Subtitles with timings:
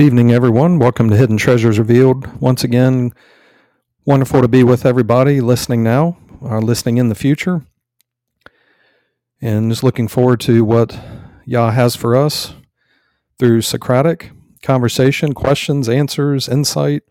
[0.00, 0.78] Evening, everyone.
[0.78, 2.40] Welcome to Hidden Treasures Revealed.
[2.40, 3.12] Once again,
[4.06, 7.66] wonderful to be with everybody listening now or listening in the future.
[9.42, 10.98] And just looking forward to what
[11.44, 12.54] Yah has for us
[13.38, 14.30] through Socratic
[14.62, 17.02] conversation, questions, answers, insight.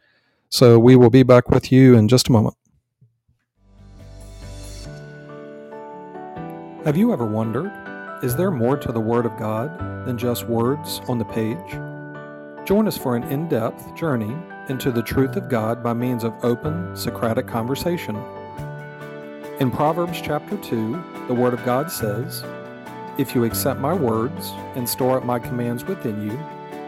[0.49, 2.55] So we will be back with you in just a moment.
[6.85, 7.71] Have you ever wondered,
[8.23, 11.98] is there more to the Word of God than just words on the page?
[12.69, 14.31] Join us for an in depth journey
[14.67, 18.15] into the truth of God by means of open Socratic conversation.
[19.59, 22.43] In Proverbs chapter 2, the Word of God says,
[23.17, 26.39] If you accept my words and store up my commands within you,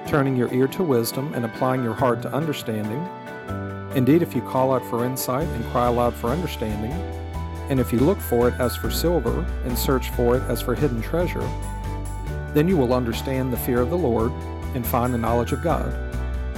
[0.06, 3.04] turning your ear to wisdom and applying your heart to understanding,
[3.96, 6.92] indeed, if you call out for insight and cry aloud for understanding,
[7.72, 10.76] and if you look for it as for silver and search for it as for
[10.76, 11.50] hidden treasure,
[12.54, 14.32] then you will understand the fear of the Lord
[14.74, 15.92] and find the knowledge of God.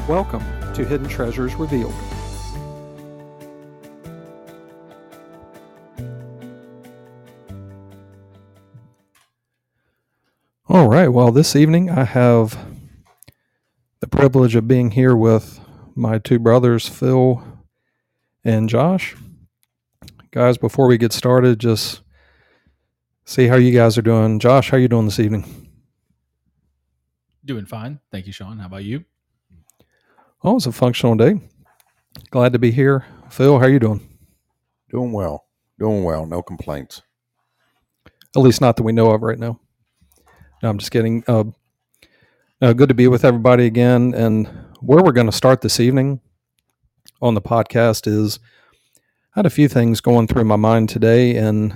[0.07, 1.93] Welcome to Hidden Treasures Revealed.
[10.67, 12.57] All right, well, this evening I have
[13.99, 15.59] the privilege of being here with
[15.95, 17.43] my two brothers, Phil
[18.43, 19.15] and Josh.
[20.31, 22.01] Guys, before we get started, just
[23.23, 24.39] see how you guys are doing.
[24.39, 25.62] Josh, how are you doing this evening?
[27.45, 27.99] Doing fine.
[28.11, 28.57] Thank you, Sean.
[28.57, 29.03] How about you?
[30.43, 31.41] Oh, it was a functional day.
[32.29, 33.05] Glad to be here.
[33.29, 34.07] Phil, how are you doing?
[34.89, 35.45] Doing well.
[35.79, 36.25] Doing well.
[36.25, 37.01] No complaints.
[38.35, 39.59] At least not that we know of right now.
[40.61, 41.23] No, I'm just kidding.
[41.27, 41.45] Uh,
[42.61, 44.13] uh, good to be with everybody again.
[44.13, 44.47] And
[44.79, 46.21] where we're going to start this evening
[47.21, 48.39] on the podcast is
[49.35, 51.35] I had a few things going through my mind today.
[51.35, 51.75] And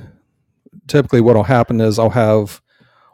[0.87, 2.61] typically, what will happen is I'll have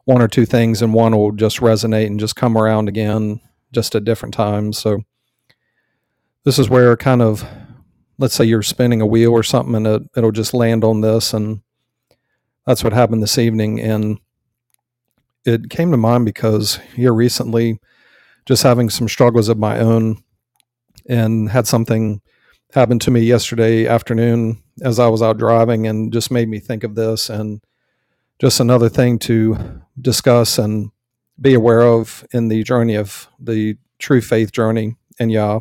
[0.05, 3.39] one or two things and one will just resonate and just come around again
[3.71, 4.77] just at different times.
[4.77, 5.03] So
[6.43, 7.45] this is where kind of
[8.17, 11.33] let's say you're spinning a wheel or something and it, it'll just land on this.
[11.33, 11.61] And
[12.65, 13.79] that's what happened this evening.
[13.79, 14.19] And
[15.45, 17.79] it came to mind because here recently
[18.45, 20.21] just having some struggles of my own
[21.07, 22.21] and had something
[22.73, 26.83] happen to me yesterday afternoon as I was out driving and just made me think
[26.83, 27.29] of this.
[27.29, 27.61] And
[28.39, 30.91] just another thing to discuss and
[31.39, 35.59] be aware of in the journey of the true faith journey in Yah.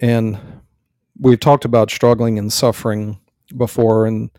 [0.00, 0.38] And
[1.18, 3.20] we've talked about struggling and suffering
[3.56, 4.30] before, and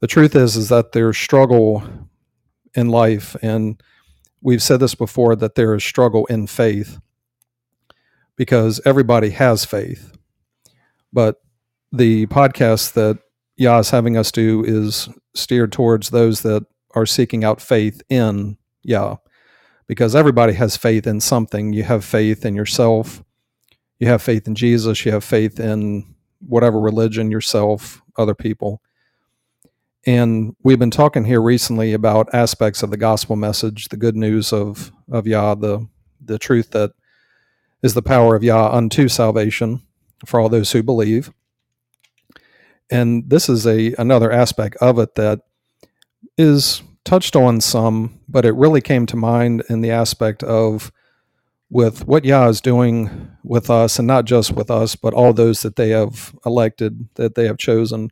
[0.00, 1.82] the truth is is that there's struggle
[2.74, 3.80] in life, and
[4.42, 6.98] we've said this before that there is struggle in faith
[8.36, 10.14] because everybody has faith,
[11.12, 11.40] but
[11.92, 13.18] the podcast that
[13.56, 18.56] Yah is having us do is steered towards those that are seeking out faith in
[18.82, 19.16] Yah.
[19.86, 21.72] Because everybody has faith in something.
[21.72, 23.22] You have faith in yourself,
[23.98, 28.82] you have faith in Jesus, you have faith in whatever religion, yourself, other people.
[30.04, 34.52] And we've been talking here recently about aspects of the gospel message, the good news
[34.52, 35.88] of, of Yah, the,
[36.20, 36.92] the truth that
[37.82, 39.82] is the power of Yah unto salvation
[40.24, 41.32] for all those who believe
[42.90, 45.40] and this is a another aspect of it that
[46.38, 50.92] is touched on some, but it really came to mind in the aspect of
[51.70, 55.62] with what Yah is doing with us, and not just with us, but all those
[55.62, 58.10] that they have elected, that they have chosen,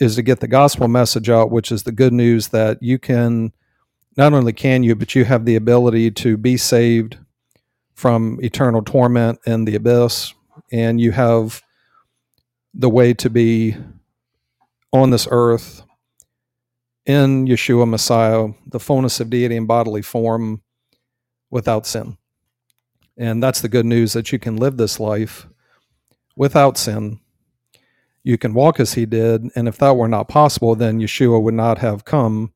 [0.00, 3.52] is to get the gospel message out, which is the good news that you can,
[4.16, 7.18] not only can you, but you have the ability to be saved
[7.94, 10.34] from eternal torment in the abyss,
[10.70, 11.62] and you have
[12.74, 13.76] the way to be
[14.92, 15.82] on this earth
[17.06, 20.62] in Yeshua Messiah, the fullness of deity in bodily form
[21.50, 22.18] without sin.
[23.16, 25.48] And that's the good news that you can live this life
[26.36, 27.18] without sin.
[28.22, 29.44] You can walk as he did.
[29.56, 32.52] And if that were not possible, then Yeshua would not have come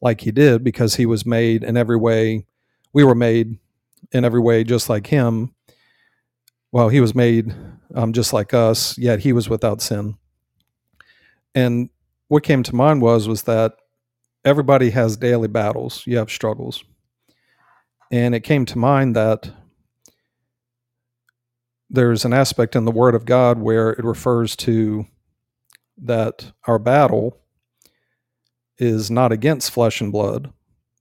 [0.00, 2.46] like he did because he was made in every way.
[2.92, 3.58] We were made
[4.12, 5.54] in every way just like him.
[6.72, 7.54] Well, he was made
[7.96, 10.16] um, just like us, yet he was without sin.
[11.54, 11.88] And
[12.28, 13.72] what came to mind was was that
[14.44, 16.02] everybody has daily battles.
[16.06, 16.84] You have struggles,
[18.12, 19.50] and it came to mind that
[21.88, 25.06] there's an aspect in the Word of God where it refers to
[25.98, 27.38] that our battle
[28.76, 30.52] is not against flesh and blood,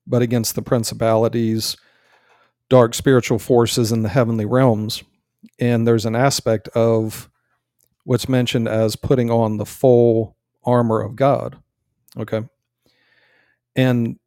[0.07, 1.75] but against the principalities,
[2.69, 5.03] dark spiritual forces in the heavenly realms
[5.59, 7.29] and there's an aspect of
[8.03, 11.57] what's mentioned as putting on the full armor of God.
[12.17, 12.43] Okay.
[13.75, 14.17] And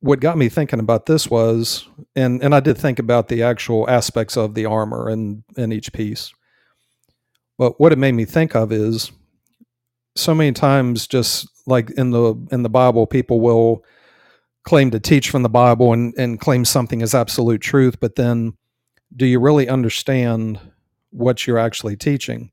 [0.00, 3.88] what got me thinking about this was, and and I did think about the actual
[3.88, 6.32] aspects of the armor and in each piece.
[7.56, 9.10] But what it made me think of is
[10.14, 13.84] so many times, just like in the in the Bible, people will
[14.64, 18.52] claim to teach from the Bible and, and claim something as absolute truth, but then
[19.14, 20.60] do you really understand
[21.10, 22.50] what you're actually teaching?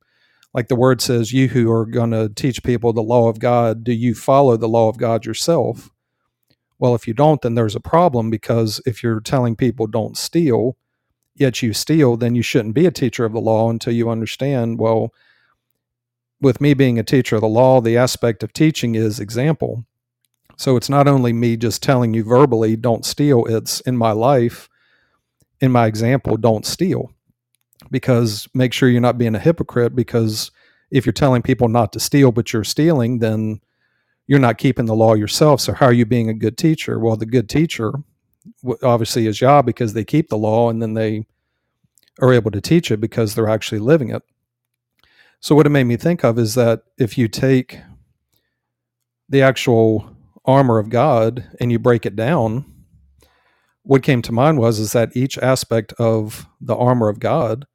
[0.54, 3.84] Like the word says, you who are going to teach people the law of God,
[3.84, 5.90] do you follow the law of God yourself?
[6.80, 10.78] Well, if you don't, then there's a problem because if you're telling people don't steal,
[11.36, 14.80] yet you steal, then you shouldn't be a teacher of the law until you understand,
[14.80, 15.14] well,
[16.42, 19.86] with me being a teacher of the law, the aspect of teaching is example.
[20.58, 24.70] So it's not only me just telling you verbally, don't steal, it's in my life,
[25.62, 27.12] in my example, don't steal.
[27.92, 30.52] Because make sure you're not being a hypocrite, because
[30.92, 33.60] if you're telling people not to steal, but you're stealing, then
[34.28, 35.62] you're not keeping the law yourself.
[35.62, 37.00] So how are you being a good teacher?
[37.00, 37.94] Well, the good teacher
[38.84, 41.26] obviously is Yah because they keep the law and then they
[42.22, 44.24] are able to teach it because they're actually living it.
[45.40, 47.80] So what it made me think of is that if you take
[49.30, 50.16] the actual
[50.46, 52.66] armor of God and you break it down,
[53.86, 57.66] what came to mind was is that each aspect of the armor of God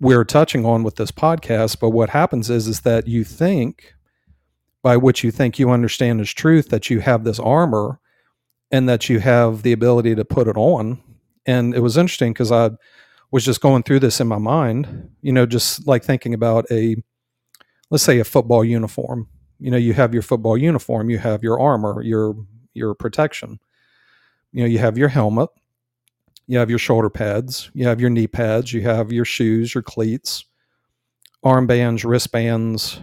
[0.00, 3.94] we're touching on with this podcast, but what happens is is that you think
[4.82, 8.00] by which you think you understand as truth that you have this armor
[8.72, 11.00] and that you have the ability to put it on.
[11.46, 12.70] And it was interesting because I
[13.30, 16.96] was just going through this in my mind, you know, just like thinking about a
[17.90, 19.28] let's say a football uniform
[19.62, 22.34] you know you have your football uniform you have your armor your
[22.74, 23.60] your protection
[24.52, 25.50] you know you have your helmet
[26.46, 29.82] you have your shoulder pads you have your knee pads you have your shoes your
[29.82, 30.44] cleats
[31.44, 33.00] armbands wristbands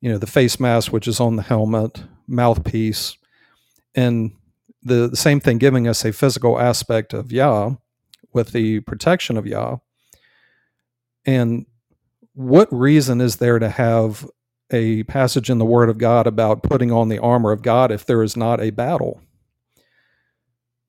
[0.00, 3.16] you know the face mask which is on the helmet mouthpiece
[3.94, 4.32] and
[4.82, 7.72] the, the same thing giving us a physical aspect of Yah
[8.32, 9.76] with the protection of Yah
[11.26, 11.66] and
[12.34, 14.26] what reason is there to have
[14.70, 18.06] a passage in the Word of God about putting on the armor of God if
[18.06, 19.20] there is not a battle.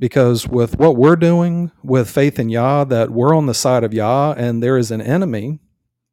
[0.02, 3.94] Because with what we're doing with faith in Yah, that we're on the side of
[3.94, 5.60] Yah and there is an enemy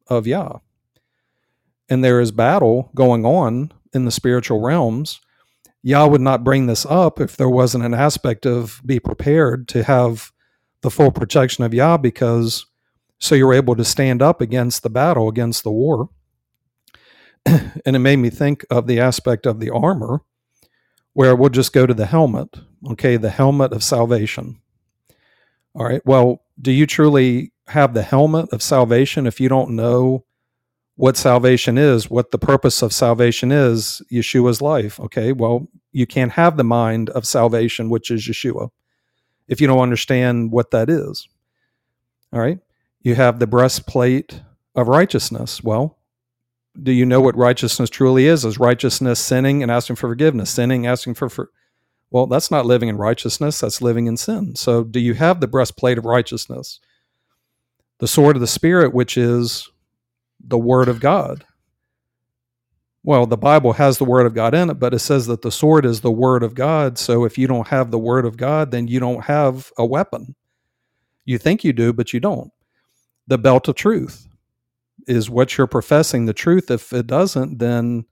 [0.05, 0.59] of Yah.
[1.89, 5.21] And there is battle going on in the spiritual realms.
[5.81, 9.81] Yah would not bring this up if there wasn't an aspect of be prepared to
[9.81, 10.31] have
[10.81, 12.67] the full protection of Yah because
[13.17, 16.09] so you're able to stand up against the battle, against the war.
[17.47, 20.21] and it made me think of the aspect of the armor
[21.13, 22.59] where we'll just go to the helmet.
[22.91, 24.61] Okay, the helmet of salvation.
[25.75, 26.01] All right.
[26.05, 30.25] Well, do you truly have the helmet of salvation if you don't know
[30.95, 34.99] what salvation is, what the purpose of salvation is, Yeshua's life?
[34.99, 35.31] Okay.
[35.31, 38.69] Well, you can't have the mind of salvation, which is Yeshua,
[39.47, 41.27] if you don't understand what that is.
[42.31, 42.59] All right.
[43.01, 44.41] You have the breastplate
[44.75, 45.63] of righteousness.
[45.63, 45.97] Well,
[46.81, 48.45] do you know what righteousness truly is?
[48.45, 50.49] Is righteousness sinning and asking for forgiveness?
[50.49, 51.49] Sinning, asking for, for
[52.11, 54.55] well, that's not living in righteousness, that's living in sin.
[54.55, 56.79] So, do you have the breastplate of righteousness?
[57.99, 59.69] The sword of the Spirit, which is
[60.39, 61.45] the Word of God.
[63.03, 65.51] Well, the Bible has the Word of God in it, but it says that the
[65.51, 66.97] sword is the Word of God.
[66.97, 70.35] So, if you don't have the Word of God, then you don't have a weapon.
[71.25, 72.51] You think you do, but you don't.
[73.27, 74.27] The belt of truth
[75.07, 76.71] is what you're professing the truth.
[76.71, 78.05] If it doesn't, then,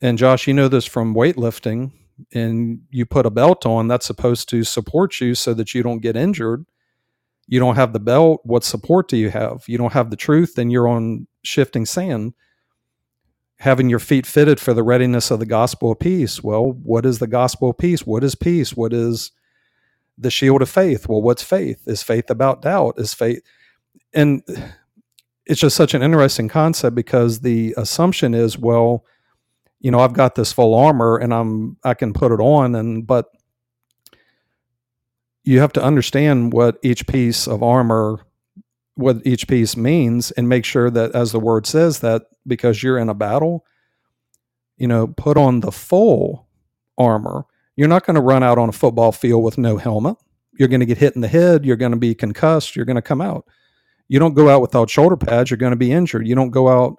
[0.00, 1.92] and Josh, you know this from weightlifting,
[2.32, 6.00] and you put a belt on that's supposed to support you so that you don't
[6.00, 6.66] get injured.
[7.46, 8.40] You don't have the belt.
[8.44, 9.64] What support do you have?
[9.66, 12.34] You don't have the truth, then you're on shifting sand.
[13.60, 16.42] Having your feet fitted for the readiness of the gospel of peace.
[16.42, 18.06] Well, what is the gospel of peace?
[18.06, 18.76] What is peace?
[18.76, 19.32] What is
[20.16, 21.08] the shield of faith?
[21.08, 21.82] Well, what's faith?
[21.86, 22.94] Is faith about doubt?
[22.98, 23.42] Is faith
[24.14, 24.42] and
[25.46, 29.04] it's just such an interesting concept because the assumption is, well,
[29.80, 33.06] you know, I've got this full armor and I'm I can put it on and
[33.06, 33.26] but
[35.44, 38.20] you have to understand what each piece of armor
[38.94, 42.98] what each piece means and make sure that as the word says that because you're
[42.98, 43.64] in a battle,
[44.76, 46.48] you know, put on the full
[46.98, 47.44] armor.
[47.76, 50.16] You're not going to run out on a football field with no helmet.
[50.58, 52.96] You're going to get hit in the head, you're going to be concussed, you're going
[52.96, 53.46] to come out
[54.08, 56.26] you don't go out without shoulder pads, you're going to be injured.
[56.26, 56.96] You don't go out,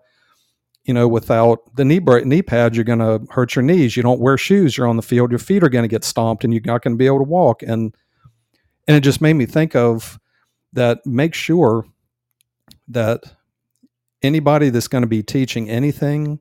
[0.84, 3.96] you know, without the knee knee pads, you're going to hurt your knees.
[3.96, 6.44] You don't wear shoes, you're on the field, your feet are going to get stomped,
[6.44, 7.62] and you're not going to be able to walk.
[7.64, 7.96] And
[8.88, 10.20] and it just made me think of
[10.74, 11.06] that.
[11.06, 11.86] Make sure
[12.88, 13.24] that
[14.22, 16.40] anybody that's going to be teaching anything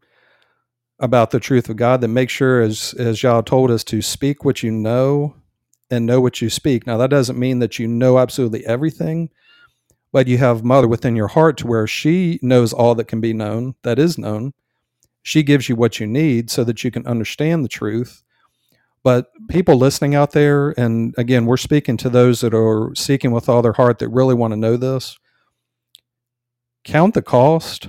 [1.00, 4.44] about the truth of God, then make sure, as as Yah told us, to speak
[4.44, 5.34] what you know
[5.90, 6.86] and know what you speak.
[6.86, 9.30] Now, that doesn't mean that you know absolutely everything,
[10.12, 13.32] but you have Mother within your heart to where she knows all that can be
[13.32, 14.54] known, that is known.
[15.22, 18.22] She gives you what you need so that you can understand the truth.
[19.02, 23.48] But people listening out there, and again, we're speaking to those that are seeking with
[23.48, 25.18] all their heart that really want to know this.
[26.84, 27.88] Count the cost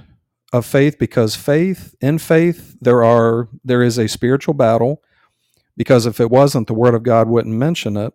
[0.52, 5.04] of faith because faith in faith there are there is a spiritual battle
[5.78, 8.14] because if it wasn't the word of god wouldn't mention it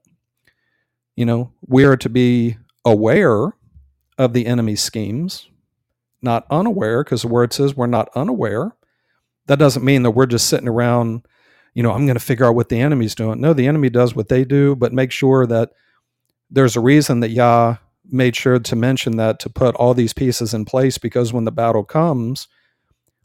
[1.15, 3.53] you know we are to be aware
[4.19, 5.49] of the enemy's schemes
[6.23, 8.73] not unaware because the word says we're not unaware
[9.47, 11.27] that doesn't mean that we're just sitting around
[11.75, 14.15] you know i'm going to figure out what the enemy's doing no the enemy does
[14.15, 15.71] what they do but make sure that
[16.51, 17.77] there's a reason that yah
[18.11, 21.53] made sure to mention that to put all these pieces in place because when the
[21.53, 22.49] battle comes,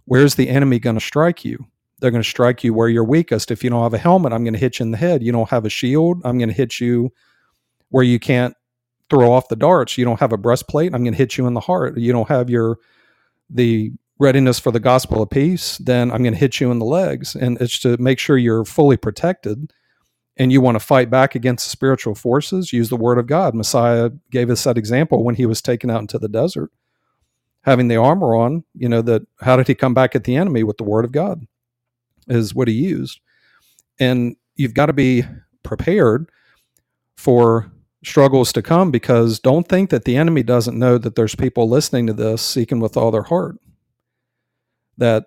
[0.05, 1.65] where's the enemy going to strike you?
[2.00, 3.51] They're going to strike you where you're weakest.
[3.51, 5.22] If you don't have a helmet, I'm going to hit you in the head.
[5.22, 7.12] You don't have a shield, I'm going to hit you
[7.89, 8.55] where you can't
[9.10, 9.98] throw off the darts.
[9.98, 11.98] You don't have a breastplate, I'm going to hit you in the heart.
[11.98, 12.78] You don't have your
[13.50, 16.86] the readiness for the gospel of peace, then I'm going to hit you in the
[16.86, 17.36] legs.
[17.36, 19.72] And it's to make sure you're fully protected
[20.38, 23.56] and you want to fight back against the spiritual forces, use the word of God.
[23.56, 26.72] Messiah gave us that example when he was taken out into the desert,
[27.63, 28.63] having the armor on.
[28.74, 31.12] You know, that how did he come back at the enemy with the word of
[31.12, 31.46] God?
[32.28, 33.20] Is what he used.
[34.00, 35.24] And you've got to be
[35.63, 36.30] prepared
[37.18, 37.72] for
[38.03, 42.08] struggles to come because don't think that the enemy doesn't know that there's people listening
[42.08, 43.58] to this seeking with all their heart.
[44.98, 45.25] That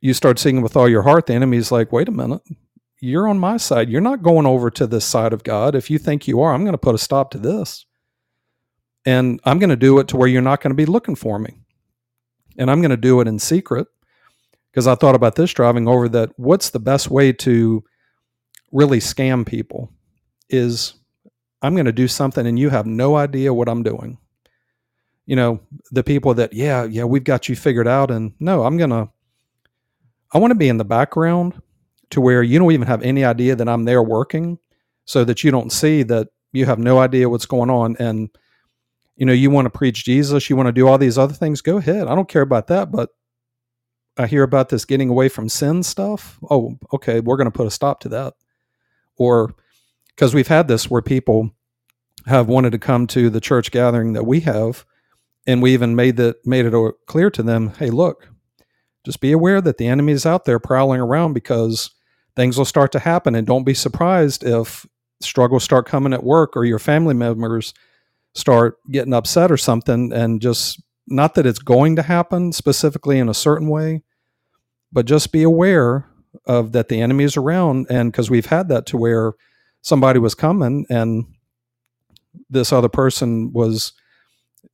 [0.00, 2.42] you start seeking with all your heart, the enemy's like, wait a minute,
[3.00, 3.88] you're on my side.
[3.88, 5.74] You're not going over to this side of God.
[5.74, 7.86] If you think you are, I'm going to put a stop to this.
[9.06, 11.38] And I'm going to do it to where you're not going to be looking for
[11.38, 11.60] me.
[12.58, 13.86] And I'm going to do it in secret
[14.70, 17.84] because I thought about this driving over that what's the best way to
[18.72, 19.92] really scam people
[20.50, 20.94] is
[21.62, 24.18] I'm going to do something and you have no idea what I'm doing.
[25.26, 25.60] You know,
[25.90, 28.10] the people that, yeah, yeah, we've got you figured out.
[28.10, 29.08] And no, I'm going to,
[30.32, 31.60] I want to be in the background
[32.10, 34.58] to where you don't even have any idea that I'm there working
[35.04, 38.30] so that you don't see that you have no idea what's going on and
[39.16, 41.60] you know you want to preach Jesus you want to do all these other things
[41.60, 43.10] go ahead I don't care about that but
[44.16, 47.66] I hear about this getting away from sin stuff oh okay we're going to put
[47.66, 48.34] a stop to that
[49.16, 49.54] or
[50.18, 51.52] because we've had this where people
[52.26, 54.84] have wanted to come to the church gathering that we have
[55.46, 58.28] and we even made that made it clear to them hey look
[59.08, 61.90] just be aware that the enemy is out there prowling around because
[62.36, 63.34] things will start to happen.
[63.34, 64.86] And don't be surprised if
[65.20, 67.72] struggles start coming at work or your family members
[68.34, 70.12] start getting upset or something.
[70.12, 74.02] And just not that it's going to happen specifically in a certain way,
[74.92, 76.10] but just be aware
[76.46, 77.86] of that the enemy is around.
[77.88, 79.32] And because we've had that to where
[79.88, 81.24] somebody was coming and
[82.50, 83.92] this other person was,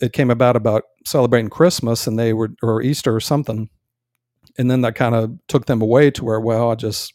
[0.00, 3.71] it came about about celebrating Christmas and they were, or Easter or something.
[4.59, 7.14] And then that kind of took them away to where, well, I just,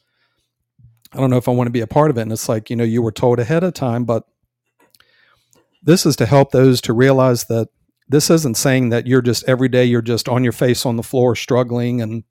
[1.14, 2.22] I don't know if I want to be a part of it.
[2.22, 4.24] And it's like, you know, you were told ahead of time, but
[5.84, 7.70] this is to help those to realize that
[8.08, 11.04] this isn't saying that you're just every day you're just on your face on the
[11.04, 12.24] floor struggling and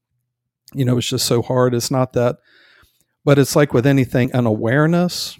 [0.74, 2.36] you know it's just so hard it's not that
[3.24, 5.38] but it's like with anything an awareness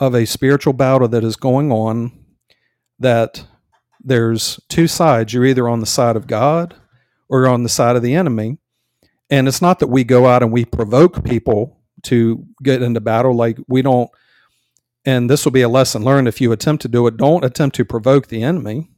[0.00, 2.10] of a spiritual battle that is going on
[2.98, 3.46] that
[4.02, 6.74] there's two sides you're either on the side of god
[7.28, 8.58] or you're on the side of the enemy
[9.30, 13.34] and it's not that we go out and we provoke people to get into battle.
[13.34, 14.10] Like we don't,
[15.04, 17.76] and this will be a lesson learned if you attempt to do it, don't attempt
[17.76, 18.90] to provoke the enemy.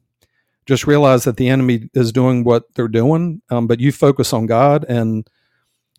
[0.65, 4.47] Just realize that the enemy is doing what they're doing, um, but you focus on
[4.47, 5.29] God and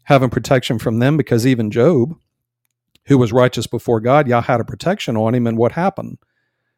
[0.03, 2.15] having protection from them because even Job,
[3.05, 5.47] who was righteous before God, Yah had a protection on him.
[5.47, 6.17] And what happened?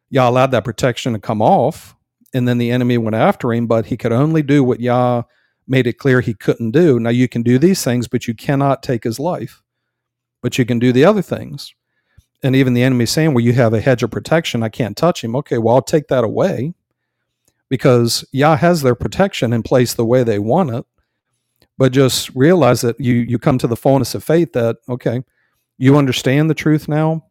[0.10, 1.96] Yah allowed that protection to come off,
[2.34, 5.24] and then the enemy went after him, but he could only do what Yah
[5.68, 7.00] made it clear he couldn't do.
[7.00, 9.64] Now, you can do these things, but you cannot take his life
[10.46, 11.74] but you can do the other things.
[12.44, 15.24] And even the enemy saying, well, you have a hedge of protection, I can't touch
[15.24, 15.36] him.
[15.38, 16.76] Okay, well, I'll take that away
[17.68, 20.86] because Yah has their protection in place the way they want it.
[21.80, 25.24] But just realize that you you come to the fullness of faith that, okay,
[25.78, 27.26] you understand the truth now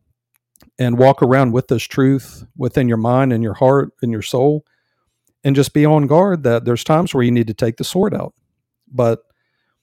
[0.79, 4.65] and walk around with this truth within your mind and your heart and your soul
[5.45, 8.15] and just be on guard that there's times where you need to take the sword
[8.15, 8.35] out.
[8.91, 9.21] But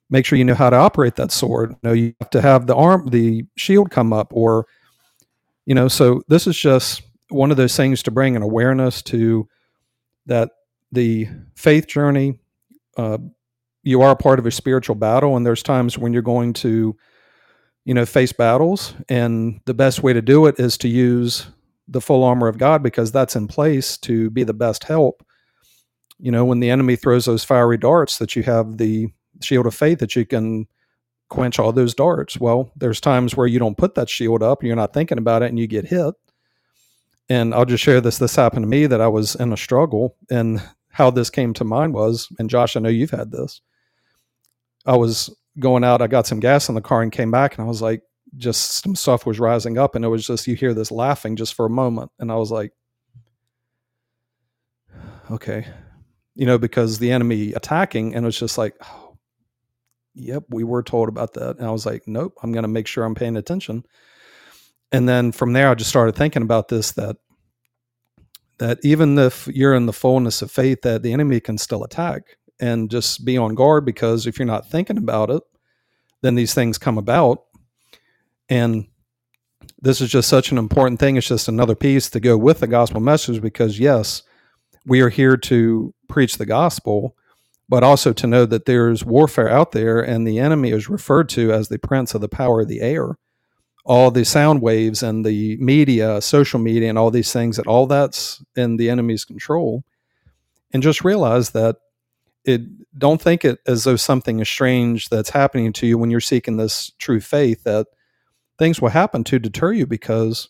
[0.10, 1.72] make sure you know how to operate that sword.
[1.72, 4.68] You know, you have to have the arm, the shield come up, or
[5.66, 5.88] you know.
[5.88, 9.48] So this is just one of those things to bring an awareness to
[10.26, 10.52] that
[10.92, 12.40] the faith journey.
[12.98, 13.18] Uh,
[13.84, 16.96] you are a part of a spiritual battle, and there's times when you're going to,
[17.86, 21.48] you know, face battles, and the best way to do it is to use
[21.88, 25.26] the full armor of God because that's in place to be the best help.
[26.20, 29.08] You know, when the enemy throws those fiery darts, that you have the
[29.42, 30.68] shield of faith that you can
[31.30, 32.40] quench all those darts.
[32.40, 35.50] Well, there's times where you don't put that shield up, you're not thinking about it,
[35.50, 36.14] and you get hit.
[37.30, 38.18] And I'll just share this.
[38.18, 41.64] This happened to me that I was in a struggle, and how this came to
[41.64, 43.62] mind was, and Josh, I know you've had this.
[44.86, 47.66] I was going out, I got some gas in the car and came back, and
[47.66, 48.04] I was like,
[48.38, 51.54] just some stuff was rising up, and it was just you hear this laughing just
[51.54, 52.74] for a moment, and I was like,
[55.32, 55.68] okay,
[56.36, 59.18] you know, because the enemy attacking, and it was just like, oh,
[60.14, 62.88] yep, we were told about that, and I was like, nope, I'm going to make
[62.88, 63.84] sure I'm paying attention.
[64.92, 67.18] And then from there, I just started thinking about this that
[68.60, 72.38] that even if you're in the fullness of faith, that the enemy can still attack
[72.62, 75.44] and just be on guard because if you're not thinking about it,
[76.22, 77.44] then these things come about.
[78.48, 78.88] And
[79.82, 81.18] this is just such an important thing.
[81.18, 84.24] It's just another piece to go with the gospel message because, yes,
[84.86, 87.18] we are here to preach the gospel,
[87.68, 91.52] but also to know that there's warfare out there and the enemy is referred to
[91.52, 93.18] as the prince of the power of the air
[93.84, 97.88] all the sound waves and the media, social media, and all these things, that all
[97.88, 99.84] that's in the enemy's control.
[100.74, 101.78] And just realize that
[102.46, 102.62] it
[102.98, 106.58] don't think it as though something is strange that's happening to you when you're seeking
[106.58, 107.88] this true faith that
[108.58, 110.50] things will happen to deter you because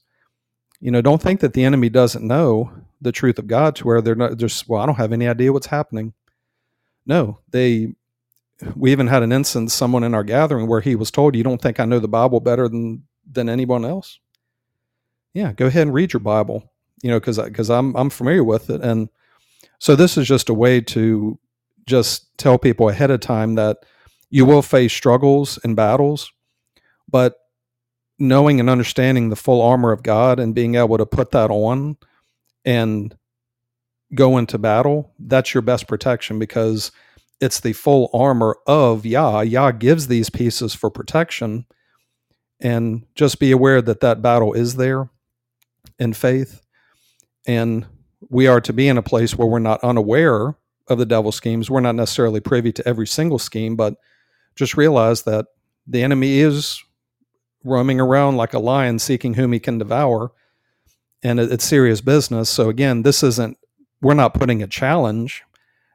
[0.80, 2.72] you know don't think that the enemy doesn't know
[3.02, 5.52] the truth of god to where they're not just well i don't have any idea
[5.52, 6.14] what's happening
[7.06, 7.94] no they
[8.76, 11.62] we even had an instance someone in our gathering where he was told you don't
[11.62, 14.20] think i know the bible better than than anyone else?
[15.34, 16.72] Yeah, go ahead and read your Bible.
[17.02, 19.10] You know, because because I'm I'm familiar with it, and
[19.80, 21.40] so this is just a way to
[21.86, 23.78] just tell people ahead of time that
[24.30, 26.32] you will face struggles and battles,
[27.10, 27.36] but
[28.18, 31.98] knowing and understanding the full armor of God and being able to put that on
[32.64, 33.16] and
[34.14, 36.92] go into battle, that's your best protection because
[37.40, 39.42] it's the full armor of Yah.
[39.42, 41.66] Yah gives these pieces for protection
[42.60, 45.10] and just be aware that that battle is there
[45.98, 46.62] in faith
[47.48, 47.86] and
[48.30, 50.56] we are to be in a place where we're not unaware
[50.92, 53.96] of the devil's schemes we're not necessarily privy to every single scheme but
[54.56, 55.46] just realize that
[55.88, 56.84] the enemy is
[57.64, 60.32] roaming around like a lion seeking whom he can devour
[61.24, 63.58] and it's serious business so again this isn't
[64.02, 65.44] we're not putting a challenge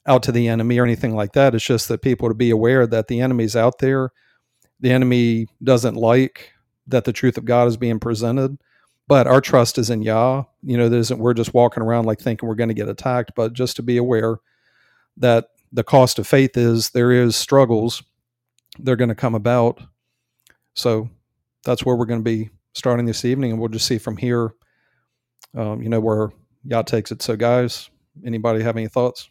[0.06, 2.86] out to the enemy or anything like that it's just that people to be aware
[2.86, 4.12] that the enemy's out there
[4.80, 6.52] the enemy doesn't like
[6.86, 8.58] that the truth of God is being presented.
[9.08, 10.44] But our trust is in Yah.
[10.62, 13.52] You know, isn't we're just walking around like thinking we're going to get attacked, but
[13.52, 14.38] just to be aware
[15.16, 18.02] that the cost of faith is there is struggles.
[18.78, 19.80] They're going to come about.
[20.74, 21.08] So
[21.64, 24.52] that's where we're going to be starting this evening, and we'll just see from here,
[25.56, 26.30] um, you know, where
[26.64, 27.22] Yah takes it.
[27.22, 27.90] So, guys,
[28.24, 29.30] anybody have any thoughts?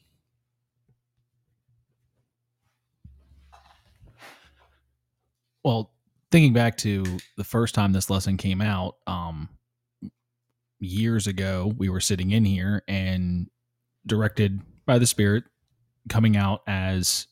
[5.63, 5.91] Well,
[6.31, 7.03] thinking back to
[7.37, 9.49] the first time this lesson came out, um,
[10.79, 13.47] years ago, we were sitting in here and
[14.05, 15.45] directed by the Spirit,
[16.09, 17.27] coming out as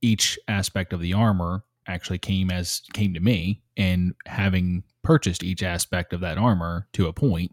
[0.00, 5.62] each aspect of the armor actually came as came to me, and having purchased each
[5.62, 7.52] aspect of that armor to a point,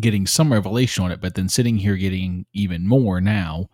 [0.00, 3.68] getting some revelation on it, but then sitting here getting even more now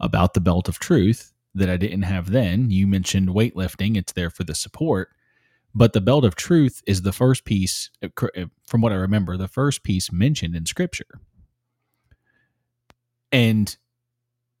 [0.00, 2.70] about the belt of truth that I didn't have then.
[2.70, 5.10] You mentioned weightlifting, it's there for the support.
[5.74, 9.36] But the belt of truth is the first piece, uh, uh, from what I remember,
[9.36, 11.20] the first piece mentioned in scripture.
[13.30, 13.76] And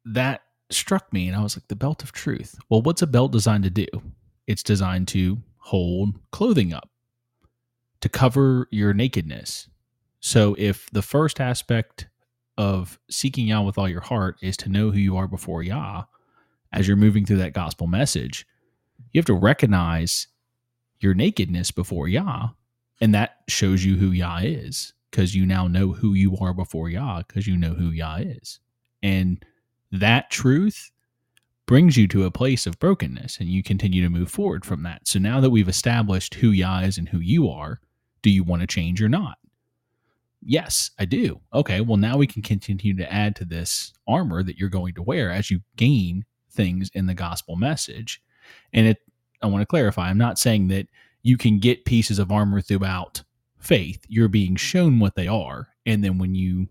[0.04, 2.58] that struck me, and I was like, the belt of truth.
[2.68, 3.86] Well, what's a belt designed to do?
[4.46, 6.90] It's designed to hold clothing up,
[8.00, 9.68] to cover your nakedness.
[10.20, 12.08] So if the first aspect
[12.56, 16.04] of seeking Yah with all your heart is to know who you are before Yah,
[16.72, 18.46] as you're moving through that gospel message,
[19.12, 20.26] you have to recognize
[21.00, 22.48] your nakedness before Yah.
[23.00, 26.88] And that shows you who Yah is because you now know who you are before
[26.88, 28.58] Yah because you know who Yah is.
[29.02, 29.44] And
[29.92, 30.90] that truth
[31.66, 35.06] brings you to a place of brokenness and you continue to move forward from that.
[35.06, 37.80] So now that we've established who Yah is and who you are,
[38.22, 39.36] do you want to change or not?
[40.42, 41.40] Yes, I do.
[41.52, 45.02] Okay, well, now we can continue to add to this armor that you're going to
[45.02, 48.22] wear as you gain things in the gospel message.
[48.72, 48.98] And it
[49.42, 50.08] I want to clarify.
[50.08, 50.86] I'm not saying that
[51.22, 53.22] you can get pieces of armor throughout
[53.58, 54.04] faith.
[54.08, 55.68] You're being shown what they are.
[55.86, 56.68] And then when you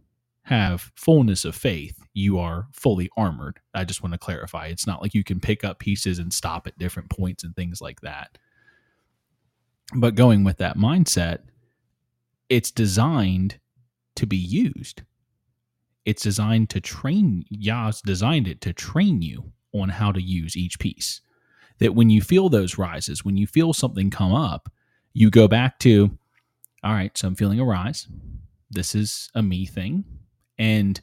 [0.47, 3.59] have fullness of faith, you are fully armored.
[3.73, 4.67] I just want to clarify.
[4.67, 7.81] It's not like you can pick up pieces and stop at different points and things
[7.81, 8.37] like that.
[9.93, 11.39] But going with that mindset,
[12.47, 13.59] it's designed
[14.15, 15.03] to be used.
[16.05, 17.43] It's designed to train.
[17.49, 21.19] Yah's designed it to train you on how to use each piece.
[21.79, 24.71] That when you feel those rises, when you feel something come up,
[25.13, 26.17] you go back to,
[26.85, 28.07] all right, so I'm feeling a rise.
[28.71, 30.05] This is a me thing.
[30.57, 30.99] And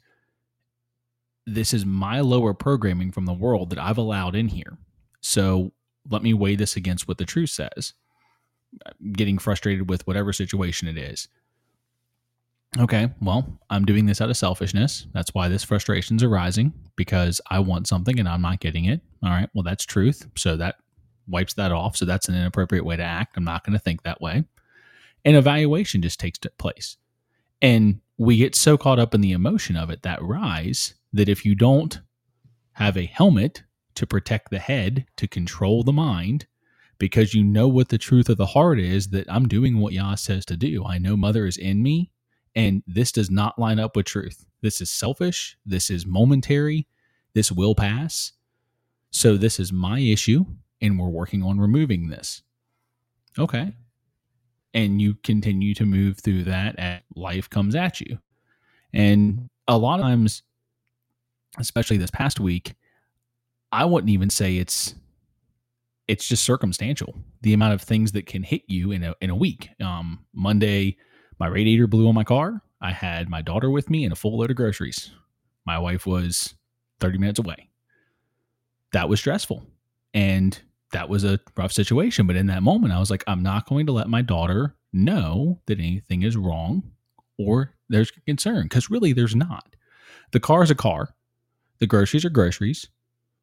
[1.46, 4.78] this is my lower programming from the world that I've allowed in here.
[5.20, 5.72] So
[6.10, 7.94] let me weigh this against what the truth says.
[8.86, 11.28] I'm Getting frustrated with whatever situation it is.
[12.78, 15.06] Okay, well, I'm doing this out of selfishness.
[15.12, 19.00] That's why this frustration's arising because I want something and I'm not getting it.
[19.22, 20.26] All right, well, that's truth.
[20.36, 20.76] So that
[21.28, 21.96] wipes that off.
[21.96, 23.36] So that's an inappropriate way to act.
[23.36, 24.44] I'm not going to think that way.
[25.24, 26.96] And evaluation just takes place.
[27.62, 31.44] And we get so caught up in the emotion of it, that rise, that if
[31.44, 32.00] you don't
[32.72, 36.46] have a helmet to protect the head, to control the mind,
[36.98, 40.14] because you know what the truth of the heart is that I'm doing what Yah
[40.14, 40.84] says to do.
[40.84, 42.12] I know Mother is in me,
[42.54, 44.46] and this does not line up with truth.
[44.62, 45.56] This is selfish.
[45.66, 46.86] This is momentary.
[47.34, 48.32] This will pass.
[49.10, 50.44] So, this is my issue,
[50.80, 52.42] and we're working on removing this.
[53.38, 53.74] Okay
[54.74, 58.18] and you continue to move through that as life comes at you.
[58.92, 60.42] And a lot of times,
[61.58, 62.74] especially this past week,
[63.72, 64.94] I wouldn't even say it's
[66.06, 67.14] it's just circumstantial.
[67.40, 69.70] The amount of things that can hit you in a in a week.
[69.80, 70.96] Um, Monday,
[71.38, 72.60] my radiator blew on my car.
[72.80, 75.10] I had my daughter with me and a full load of groceries.
[75.64, 76.54] My wife was
[77.00, 77.70] 30 minutes away.
[78.92, 79.64] That was stressful.
[80.12, 80.60] And
[80.94, 82.26] that was a rough situation.
[82.26, 85.60] But in that moment, I was like, I'm not going to let my daughter know
[85.66, 86.82] that anything is wrong
[87.36, 89.76] or there's concern because really there's not.
[90.30, 91.10] The car is a car,
[91.80, 92.88] the groceries are groceries,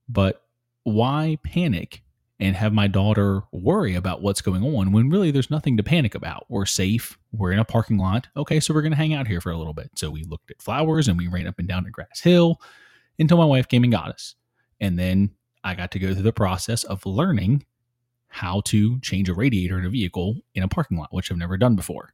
[0.09, 0.43] but
[0.83, 2.01] why panic
[2.39, 6.15] and have my daughter worry about what's going on when really there's nothing to panic
[6.15, 6.45] about?
[6.49, 7.17] We're safe.
[7.33, 8.27] We're in a parking lot.
[8.35, 9.91] Okay, so we're going to hang out here for a little bit.
[9.95, 12.61] So we looked at flowers and we ran up and down a grass hill
[13.19, 14.35] until my wife came and got us.
[14.79, 15.31] And then
[15.63, 17.65] I got to go through the process of learning
[18.27, 21.57] how to change a radiator in a vehicle in a parking lot, which I've never
[21.57, 22.13] done before.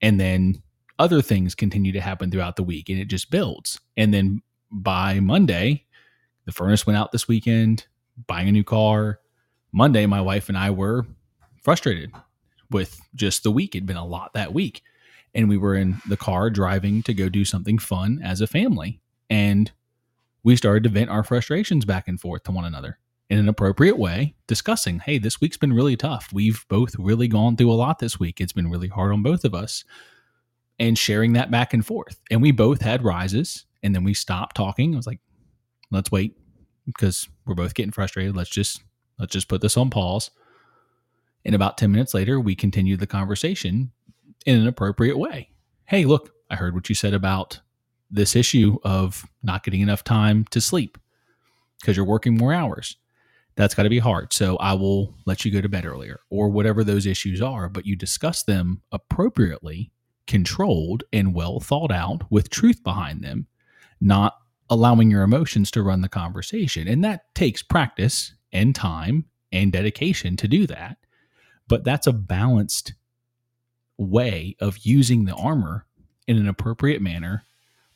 [0.00, 0.62] And then
[0.98, 3.80] other things continue to happen throughout the week and it just builds.
[3.96, 4.40] And then
[4.70, 5.84] by Monday,
[6.44, 7.86] the furnace went out this weekend,
[8.26, 9.20] buying a new car.
[9.72, 11.04] Monday, my wife and I were
[11.62, 12.12] frustrated
[12.70, 13.74] with just the week.
[13.74, 14.82] It'd been a lot that week.
[15.34, 19.00] And we were in the car driving to go do something fun as a family.
[19.28, 19.70] And
[20.46, 23.98] we started to vent our frustrations back and forth to one another in an appropriate
[23.98, 26.28] way, discussing, hey, this week's been really tough.
[26.32, 28.40] We've both really gone through a lot this week.
[28.40, 29.82] It's been really hard on both of us.
[30.78, 32.20] And sharing that back and forth.
[32.30, 33.66] And we both had rises.
[33.82, 34.94] And then we stopped talking.
[34.94, 35.18] I was like,
[35.90, 36.36] let's wait
[36.84, 38.36] because we're both getting frustrated.
[38.36, 38.84] Let's just
[39.18, 40.30] let's just put this on pause.
[41.44, 43.90] And about 10 minutes later, we continued the conversation
[44.44, 45.50] in an appropriate way.
[45.86, 47.62] Hey, look, I heard what you said about
[48.10, 50.98] this issue of not getting enough time to sleep
[51.80, 52.96] because you're working more hours.
[53.56, 54.32] That's got to be hard.
[54.32, 57.86] So I will let you go to bed earlier or whatever those issues are, but
[57.86, 59.90] you discuss them appropriately,
[60.26, 63.46] controlled, and well thought out with truth behind them,
[64.00, 64.34] not
[64.68, 66.86] allowing your emotions to run the conversation.
[66.86, 70.98] And that takes practice and time and dedication to do that.
[71.68, 72.92] But that's a balanced
[73.96, 75.86] way of using the armor
[76.26, 77.44] in an appropriate manner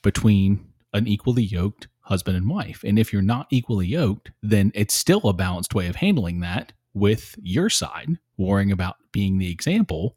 [0.03, 2.83] between an equally yoked husband and wife.
[2.85, 6.73] And if you're not equally yoked, then it's still a balanced way of handling that
[6.93, 10.17] with your side, worrying about being the example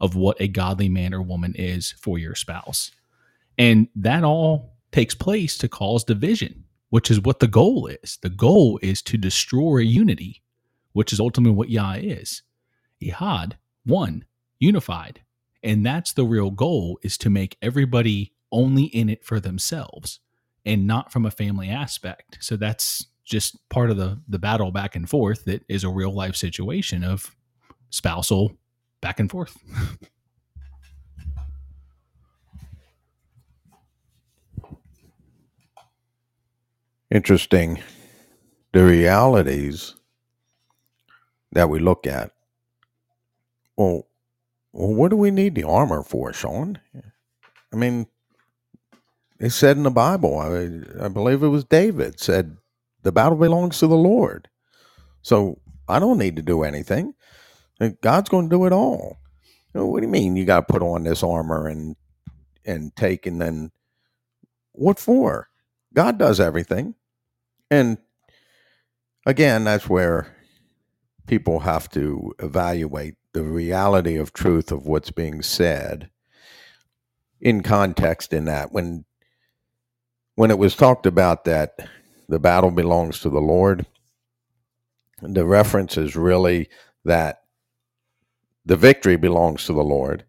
[0.00, 2.90] of what a godly man or woman is for your spouse.
[3.56, 8.18] And that all takes place to cause division, which is what the goal is.
[8.20, 10.42] The goal is to destroy unity,
[10.92, 12.42] which is ultimately what Yah is.
[13.02, 13.52] Echad,
[13.84, 14.24] one,
[14.58, 15.22] unified.
[15.62, 20.20] And that's the real goal is to make everybody only in it for themselves
[20.64, 22.38] and not from a family aspect.
[22.40, 26.12] So that's just part of the the battle back and forth that is a real
[26.12, 27.34] life situation of
[27.90, 28.56] spousal
[29.00, 29.56] back and forth.
[37.10, 37.82] Interesting.
[38.72, 39.94] The realities
[41.52, 42.32] that we look at.
[43.76, 44.06] Well,
[44.72, 46.78] well, what do we need the armor for, Sean?
[47.72, 48.06] I mean,
[49.42, 52.56] it said in the Bible, I, I believe it was David said,
[53.02, 54.48] the battle belongs to the Lord.
[55.22, 57.14] So I don't need to do anything.
[57.80, 59.18] Uh, God's going to do it all.
[59.72, 61.96] what do you mean you got to put on this armor and
[62.64, 63.72] and take and then
[64.70, 65.48] what for?
[65.92, 66.94] God does everything.
[67.68, 67.98] And
[69.26, 70.36] again, that's where
[71.26, 76.10] people have to evaluate the reality of truth of what's being said
[77.40, 79.04] in context in that when
[80.36, 81.78] when it was talked about that
[82.28, 83.86] the battle belongs to the Lord,
[85.20, 86.68] the reference is really
[87.04, 87.42] that
[88.64, 90.24] the victory belongs to the Lord.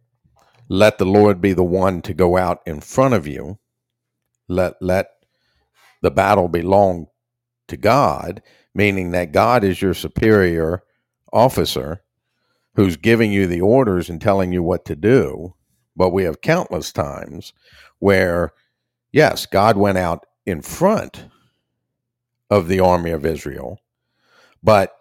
[0.70, 3.60] Let the Lord be the one to go out in front of you.
[4.48, 5.10] Let let
[6.02, 7.08] the battle belong
[7.68, 8.42] to God,
[8.76, 10.84] meaning that God is your superior
[11.32, 12.04] officer
[12.76, 15.56] who's giving you the orders and telling you what to do.
[15.96, 17.54] But we have countless times
[18.00, 18.54] where,
[19.14, 21.28] yes, God went out in front
[22.50, 23.80] of the army of Israel,
[24.62, 24.94] but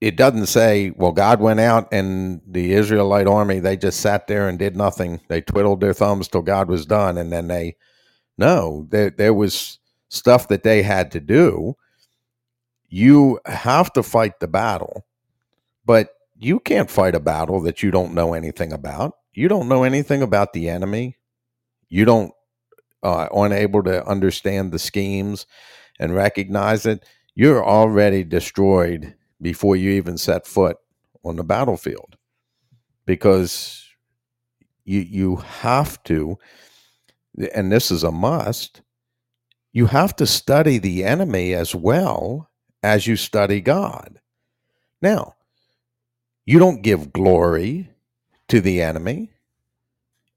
[0.00, 4.48] it doesn't say, well, God went out and the Israelite army, they just sat there
[4.48, 5.20] and did nothing.
[5.28, 7.16] They twiddled their thumbs till God was done.
[7.16, 7.76] And then they,
[8.36, 9.78] no, there, there was
[10.10, 11.74] stuff that they had to do.
[12.88, 15.06] You have to fight the battle,
[15.86, 19.14] but you can't fight a battle that you don't know anything about.
[19.32, 21.16] You don't know anything about the enemy.
[21.88, 22.32] You don't
[23.04, 25.46] uh, aren't to understand the schemes
[26.00, 27.04] and recognize it.
[27.34, 30.78] You're already destroyed before you even set foot
[31.24, 32.16] on the battlefield,
[33.06, 33.84] because
[34.84, 36.38] you you have to,
[37.54, 38.82] and this is a must.
[39.72, 42.48] You have to study the enemy as well
[42.82, 44.20] as you study God.
[45.02, 45.34] Now,
[46.46, 47.90] you don't give glory
[48.48, 49.32] to the enemy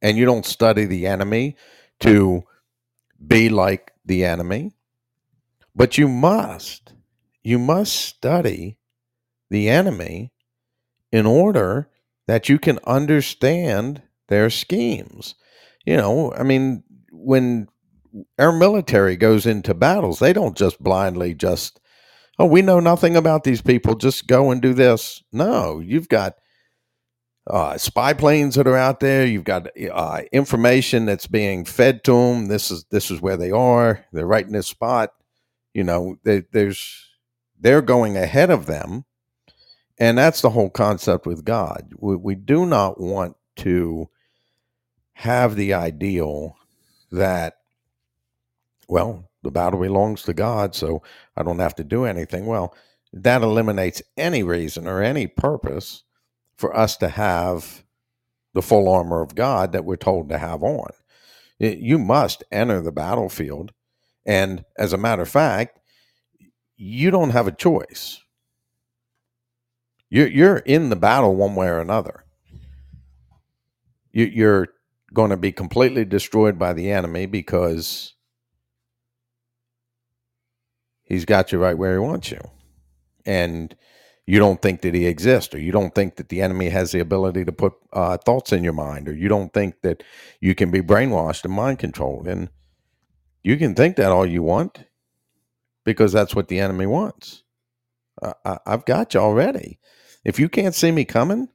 [0.02, 1.56] and you don't study the enemy
[2.00, 2.44] to
[3.26, 4.72] be like the enemy
[5.76, 6.94] but you must
[7.44, 8.78] you must study
[9.50, 10.32] the enemy
[11.12, 11.90] in order
[12.28, 15.36] that you can understand their schemes
[15.86, 17.68] you know i mean when
[18.40, 21.80] our military goes into battles they don't just blindly just
[22.40, 23.96] oh, we know nothing about these people.
[23.96, 25.24] Just go and do this.
[25.32, 26.36] No, you've got
[27.50, 29.26] uh, spy planes that are out there.
[29.26, 32.48] You've got uh, information that's being fed to them.
[32.48, 34.06] This is this is where they are.
[34.12, 35.14] They're right in this spot.
[35.74, 37.06] You know, they, there's
[37.60, 39.06] they're going ahead of them,
[39.98, 41.94] and that's the whole concept with God.
[41.98, 44.10] We, we do not want to
[45.14, 46.58] have the ideal
[47.12, 47.58] that
[48.90, 51.02] well the battle belongs to God, so
[51.38, 52.46] I don't have to do anything.
[52.46, 52.76] Well,
[53.14, 56.04] that eliminates any reason or any purpose
[56.58, 57.84] for us to have
[58.54, 60.90] the full armor of God that we're told to have on.
[61.60, 63.72] You must enter the battlefield.
[64.26, 65.80] And as a matter of fact,
[66.76, 68.22] you don't have a choice.
[70.10, 72.24] You're in the battle one way or another.
[74.12, 74.70] You're
[75.14, 78.14] going to be completely destroyed by the enemy because
[81.04, 82.42] he's got you right where he wants you.
[83.26, 83.76] And
[84.28, 87.00] you don't think that he exists, or you don't think that the enemy has the
[87.00, 90.04] ability to put uh, thoughts in your mind, or you don't think that
[90.42, 92.28] you can be brainwashed and mind controlled.
[92.28, 92.50] And
[93.42, 94.84] you can think that all you want
[95.86, 97.44] because that's what the enemy wants.
[98.22, 99.80] I, have got you already.
[100.26, 101.48] If you can't see me coming,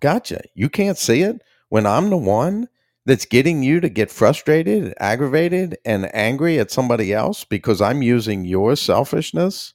[0.00, 0.40] gotcha.
[0.54, 2.68] You can't see it when I'm the one
[3.06, 8.44] that's getting you to get frustrated, aggravated, and angry at somebody else because I'm using
[8.44, 9.74] your selfishness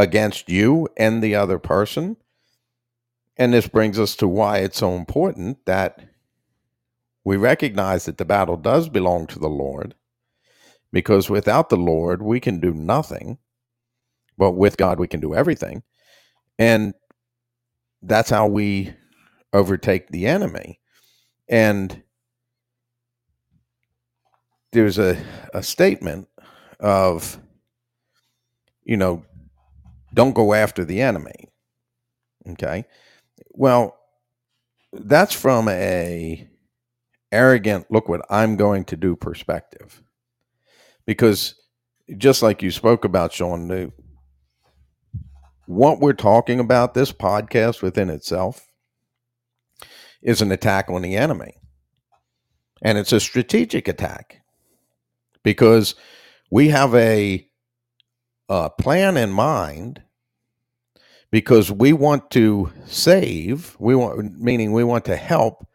[0.00, 2.16] against you and the other person.
[3.36, 6.00] And this brings us to why it's so important that
[7.22, 9.94] we recognize that the battle does belong to the Lord,
[10.90, 13.36] because without the Lord, we can do nothing.
[14.38, 15.82] But with God, we can do everything.
[16.58, 16.94] And
[18.00, 18.94] that's how we
[19.52, 20.80] overtake the enemy.
[21.46, 22.02] And
[24.72, 26.28] there's a, a statement
[26.78, 27.38] of,
[28.82, 29.24] you know,
[30.14, 31.48] don't go after the enemy.
[32.50, 32.84] Okay.
[33.50, 33.96] Well,
[34.92, 36.48] that's from a
[37.32, 40.02] arrogant look what I'm going to do perspective.
[41.06, 41.54] Because
[42.16, 43.92] just like you spoke about, Sean,
[45.66, 48.66] what we're talking about, this podcast within itself,
[50.22, 51.54] is an attack on the enemy.
[52.82, 54.40] And it's a strategic attack
[55.42, 55.94] because
[56.50, 57.46] we have a,
[58.50, 60.02] a plan in mind
[61.30, 65.66] because we want to save, we want meaning we want to help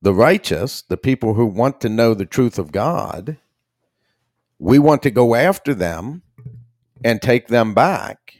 [0.00, 3.36] the righteous, the people who want to know the truth of God.
[4.58, 6.22] We want to go after them
[7.04, 8.36] and take them back,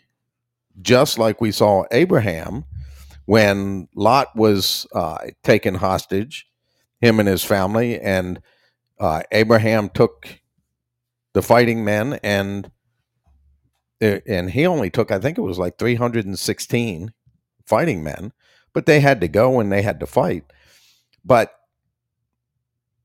[0.80, 2.64] just like we saw Abraham
[3.26, 6.46] when Lot was uh, taken hostage,
[7.00, 8.40] him and his family, and
[8.98, 10.40] uh, Abraham took
[11.34, 12.70] the fighting men and uh,
[14.00, 17.12] and he only took I think it was like 316
[17.64, 18.32] fighting men,
[18.72, 20.44] but they had to go and they had to fight.
[21.24, 21.54] But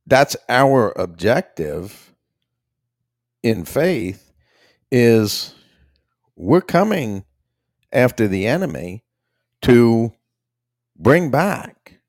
[0.05, 2.13] that's our objective
[3.43, 4.33] in faith
[4.91, 5.53] is
[6.35, 7.23] we're coming
[7.91, 9.03] after the enemy
[9.61, 10.13] to
[10.97, 11.99] bring back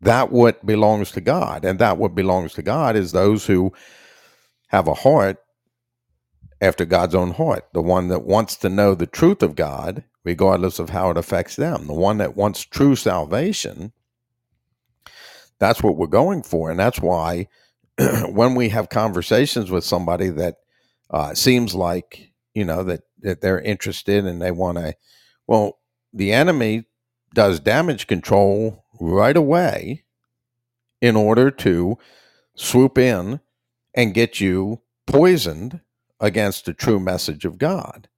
[0.00, 1.64] that what belongs to God.
[1.64, 3.72] And that what belongs to God is those who
[4.68, 5.41] have a heart
[6.62, 10.78] after God's own heart, the one that wants to know the truth of God, regardless
[10.78, 13.92] of how it affects them, the one that wants true salvation.
[15.58, 16.70] That's what we're going for.
[16.70, 17.48] And that's why
[18.28, 20.58] when we have conversations with somebody that
[21.10, 24.94] uh, seems like, you know, that, that they're interested and they want to,
[25.48, 25.80] well,
[26.12, 26.84] the enemy
[27.34, 30.04] does damage control right away
[31.00, 31.98] in order to
[32.54, 33.40] swoop in
[33.94, 35.80] and get you poisoned
[36.22, 38.08] against the true message of God.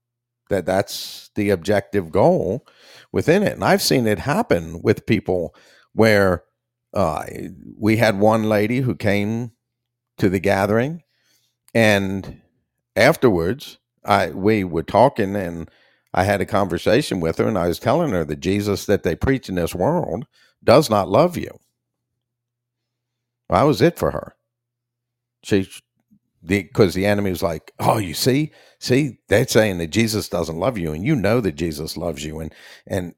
[0.49, 2.65] That that's the objective goal
[3.11, 3.53] within it.
[3.53, 5.55] And I've seen it happen with people
[5.93, 6.43] where
[6.93, 7.25] uh,
[7.77, 9.51] we had one lady who came
[10.19, 11.03] to the gathering
[11.73, 12.41] and
[12.95, 15.69] afterwards I we were talking and
[16.13, 19.15] I had a conversation with her and I was telling her that Jesus that they
[19.15, 20.25] preach in this world
[20.63, 21.51] does not love you.
[23.49, 24.35] Well, that was it for her.
[25.43, 25.69] She,
[26.45, 30.57] because the, the enemy was like, oh, you see, see, they're saying that Jesus doesn't
[30.57, 32.53] love you, and you know that Jesus loves you, and
[32.87, 33.15] and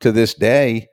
[0.00, 0.88] to this day,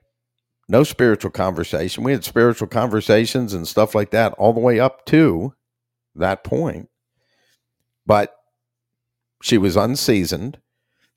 [0.67, 2.03] no spiritual conversation.
[2.03, 5.53] We had spiritual conversations and stuff like that all the way up to
[6.15, 6.89] that point,
[8.05, 8.35] but
[9.41, 10.59] she was unseasoned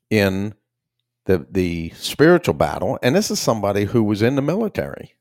[0.09, 0.55] in
[1.25, 5.15] the the spiritual battle and this is somebody who was in the military.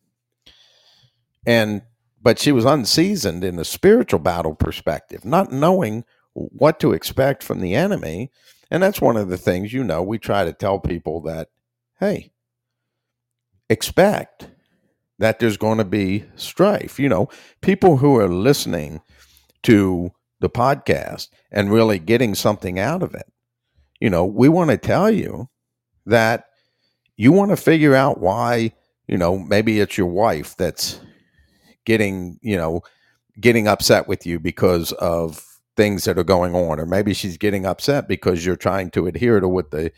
[1.46, 1.83] And
[2.24, 7.60] but she was unseasoned in the spiritual battle perspective not knowing what to expect from
[7.60, 8.32] the enemy.
[8.72, 11.50] And that's one of the things you know we try to tell people that
[12.00, 12.32] hey
[13.70, 14.48] expect
[15.20, 16.98] that there's going to be strife.
[16.98, 17.28] You know
[17.60, 19.00] people who are listening
[19.62, 20.10] to
[20.40, 23.26] the podcast and really getting something out of it
[24.04, 25.48] you know, we want to tell you
[26.06, 26.46] that
[27.16, 28.72] you want to figure out why,
[29.06, 31.00] you know, maybe it's your wife that's
[31.85, 32.83] getting, you know,
[33.40, 35.44] getting upset with you because of
[35.77, 39.40] things that are going on, or maybe she's getting upset because you're trying to adhere
[39.40, 39.90] to what the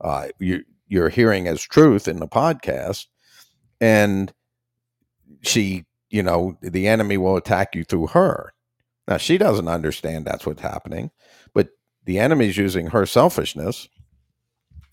[0.00, 3.06] uh, you, you're hearing as truth in the podcast,
[3.80, 4.32] and
[5.42, 8.52] she, you know, the enemy will attack you through her.
[9.08, 11.10] Now she doesn't understand that's what's happening,
[11.54, 11.70] but
[12.04, 13.88] the enemy's using her selfishness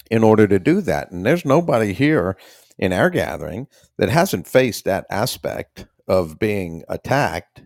[0.10, 1.12] in order to do that.
[1.12, 2.38] And there's nobody here
[2.78, 7.64] in our gathering that hasn't faced that aspect of being attacked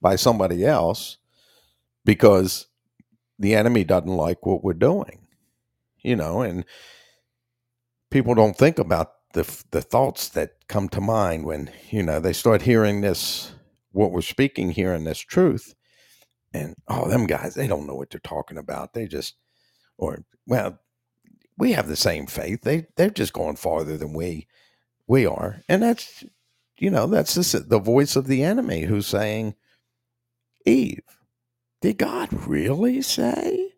[0.00, 1.18] by somebody else
[2.04, 2.68] because
[3.38, 5.26] the enemy doesn't like what we're doing.
[6.02, 6.64] You know, and
[8.10, 12.32] people don't think about the the thoughts that come to mind when, you know, they
[12.32, 13.52] start hearing this
[13.92, 15.74] what we're speaking here in this truth
[16.54, 18.94] and oh, them guys, they don't know what they're talking about.
[18.94, 19.36] They just,
[19.98, 20.78] or well,
[21.56, 22.62] we have the same faith.
[22.62, 24.46] They they're just going farther than we
[25.06, 26.24] we are, and that's
[26.80, 29.54] you know that's just the voice of the enemy who's saying,
[30.64, 31.02] Eve,
[31.80, 33.72] did God really say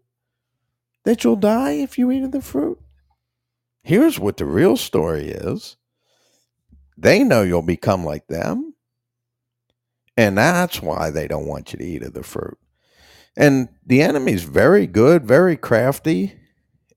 [1.05, 2.79] that you'll die if you eat of the fruit?
[3.83, 5.77] Here's what the real story is.
[6.97, 8.75] They know you'll become like them.
[10.17, 12.59] And that's why they don't want you to eat of the fruit.
[13.37, 16.35] And the enemy's very good, very crafty,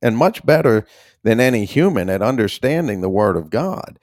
[0.02, 0.86] and much better
[1.24, 3.98] than any human at understanding the Word of God.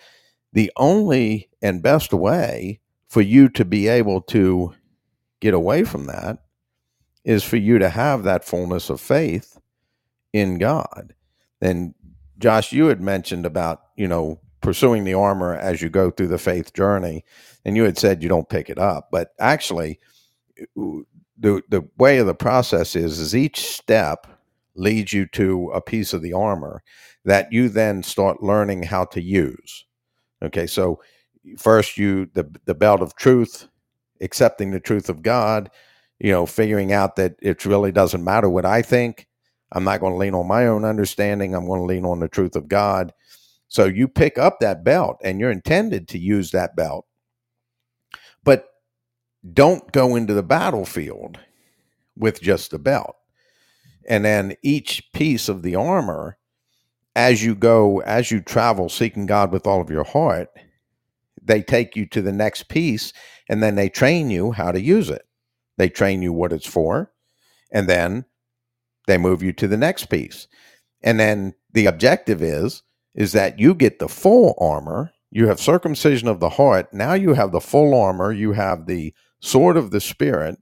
[0.53, 4.75] The only and best way for you to be able to
[5.41, 6.39] get away from that
[7.25, 9.59] is for you to have that fullness of faith
[10.33, 11.15] in God.
[11.61, 11.95] And
[12.39, 16.39] Josh, you had mentioned about, you know, pursuing the armor as you go through the
[16.39, 17.25] faith journey
[17.65, 19.99] and you had said you don't pick it up but actually
[20.79, 21.01] uh,
[21.39, 24.27] the the way of the process is is each step
[24.74, 26.83] leads you to a piece of the armor
[27.24, 29.87] that you then start learning how to use
[30.43, 31.01] okay so
[31.59, 33.68] first you the the belt of truth
[34.20, 35.70] accepting the truth of god
[36.18, 39.26] you know figuring out that it really doesn't matter what i think.
[39.72, 41.55] I'm not going to lean on my own understanding.
[41.55, 43.12] I'm going to lean on the truth of god.
[43.68, 47.07] So you pick up that belt and you're intended to use that belt.
[48.43, 48.66] But
[49.53, 51.38] don't go into the battlefield
[52.16, 53.14] with just a belt.
[54.09, 56.36] And then each piece of the armor,
[57.17, 60.49] as you go, as you travel seeking God with all of your heart,
[61.43, 63.13] they take you to the next piece
[63.49, 65.23] and then they train you how to use it.
[65.79, 67.11] they train you what it's for,
[67.73, 68.25] and then
[69.07, 70.47] they move you to the next piece.
[71.03, 72.83] And then the objective is
[73.15, 75.13] is that you get the full armor.
[75.31, 76.93] You have circumcision of the heart.
[76.93, 78.33] Now you have the full armor.
[78.33, 80.59] You have the sword of the spirit.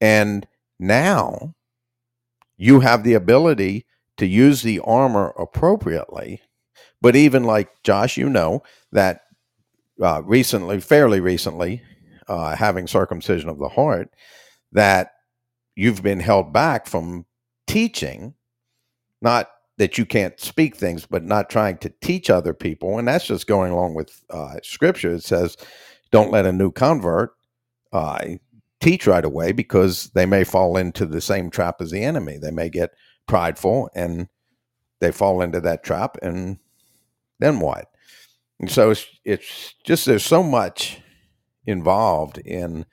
[0.00, 0.46] And
[0.78, 1.54] now
[2.56, 3.86] you have the ability
[4.20, 6.42] to use the armor appropriately.
[7.00, 8.62] But even like Josh, you know
[8.92, 9.22] that
[10.00, 11.82] uh, recently, fairly recently,
[12.28, 14.10] uh, having circumcision of the heart,
[14.72, 15.12] that
[15.74, 17.24] you've been held back from
[17.66, 18.34] teaching,
[19.22, 19.48] not
[19.78, 22.98] that you can't speak things, but not trying to teach other people.
[22.98, 25.14] And that's just going along with uh, scripture.
[25.14, 25.56] It says,
[26.12, 27.30] don't let a new convert
[27.90, 28.22] uh,
[28.82, 32.36] teach right away because they may fall into the same trap as the enemy.
[32.36, 32.90] They may get
[33.26, 34.28] prideful and
[35.00, 36.16] they fall into that trap.
[36.22, 36.58] And
[37.38, 37.90] then what?
[38.58, 41.00] And so it's, it's just there's so much
[41.66, 42.84] involved in,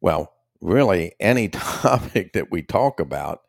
[0.00, 3.40] well, really any topic that we talk about.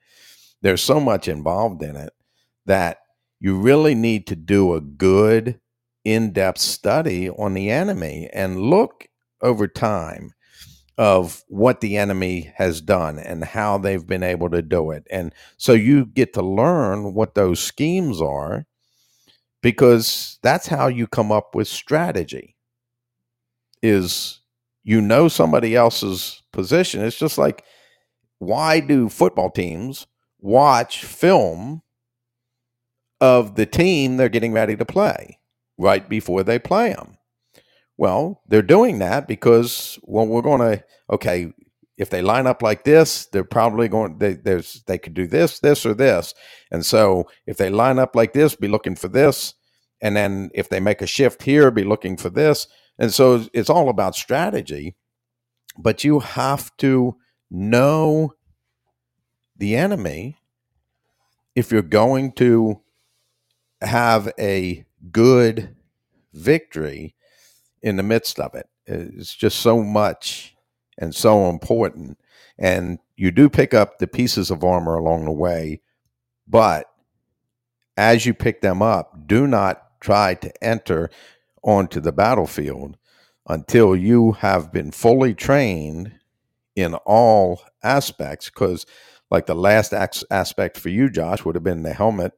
[0.61, 2.13] There's so much involved in it
[2.65, 2.99] that
[3.39, 5.59] you really need to do a good
[6.05, 9.07] in-depth study on the enemy and look
[9.41, 10.31] over time
[10.99, 15.07] of what the enemy has done and how they've been able to do it.
[15.11, 18.67] And so you get to learn what those schemes are
[19.63, 22.55] because that's how you come up with strategy
[23.83, 24.41] is
[24.83, 27.03] you know somebody else's position.
[27.03, 27.63] It's just like
[28.39, 30.07] why do football teams
[30.41, 31.83] watch film
[33.21, 35.39] of the team they're getting ready to play
[35.79, 37.18] right before they play them?
[37.99, 41.51] Well, they're doing that because well, we're going to okay.
[41.97, 44.19] If they line up like this, they're probably going.
[44.19, 46.33] They, there's they could do this, this, or this,
[46.71, 49.53] and so if they line up like this, be looking for this,
[50.01, 53.69] and then if they make a shift here, be looking for this, and so it's
[53.69, 54.95] all about strategy.
[55.77, 57.17] But you have to
[57.51, 58.33] know
[59.57, 60.37] the enemy
[61.53, 62.79] if you're going to
[63.81, 65.75] have a good
[66.31, 67.15] victory
[67.81, 68.67] in the midst of it.
[68.85, 70.55] It's just so much
[70.97, 72.17] and so important.
[72.57, 75.81] And you do pick up the pieces of armor along the way,
[76.47, 76.85] but
[77.97, 81.09] as you pick them up, do not try to enter
[81.63, 82.97] onto the battlefield
[83.47, 86.13] until you have been fully trained
[86.75, 88.49] in all aspects.
[88.49, 88.85] Because,
[89.29, 92.33] like the last aspect for you, Josh, would have been the helmet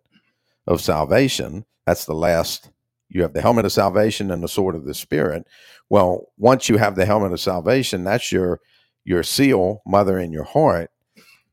[0.66, 1.66] of salvation.
[1.86, 2.70] That's the last
[3.12, 5.46] you have the helmet of salvation and the sword of the spirit.
[5.90, 8.60] Well once you have the helmet of salvation that's your
[9.04, 10.90] your seal mother in your heart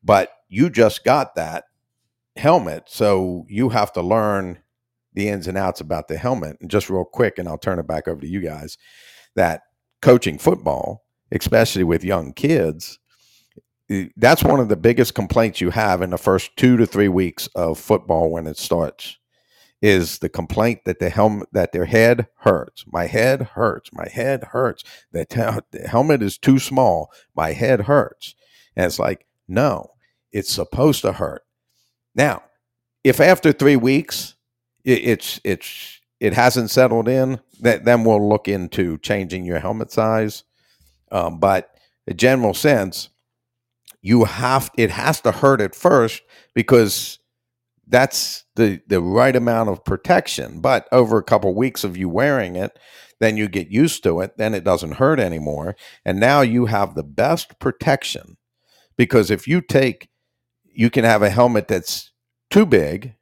[0.03, 1.65] but you just got that
[2.35, 4.59] helmet so you have to learn
[5.13, 6.57] the ins and outs about the helmet.
[6.61, 8.77] And just real quick and i'll turn it back over to you guys
[9.35, 9.61] that
[10.01, 12.99] coaching football especially with young kids
[14.17, 17.47] that's one of the biggest complaints you have in the first two to three weeks
[17.55, 19.18] of football when it starts
[19.81, 22.83] is the complaint that the helmet that their head hurts.
[22.87, 23.91] My head hurts.
[23.93, 24.83] My head hurts.
[25.11, 27.11] The, te- the helmet is too small.
[27.35, 28.35] My head hurts.
[28.75, 29.91] And it's like, no,
[30.31, 31.43] it's supposed to hurt.
[32.13, 32.43] Now,
[33.03, 34.35] if after three weeks
[34.83, 39.91] it, it's it's it hasn't settled in, that then we'll look into changing your helmet
[39.91, 40.43] size.
[41.11, 41.73] Um, but
[42.07, 43.09] a general sense,
[44.01, 46.21] you have it has to hurt at first
[46.53, 47.18] because
[47.89, 50.61] that's the the right amount of protection.
[50.61, 52.77] But over a couple of weeks of you wearing it,
[53.19, 54.37] then you get used to it.
[54.37, 55.75] Then it doesn't hurt anymore,
[56.05, 58.37] and now you have the best protection.
[58.97, 60.09] Because if you take,
[60.65, 62.11] you can have a helmet that's
[62.49, 63.15] too big,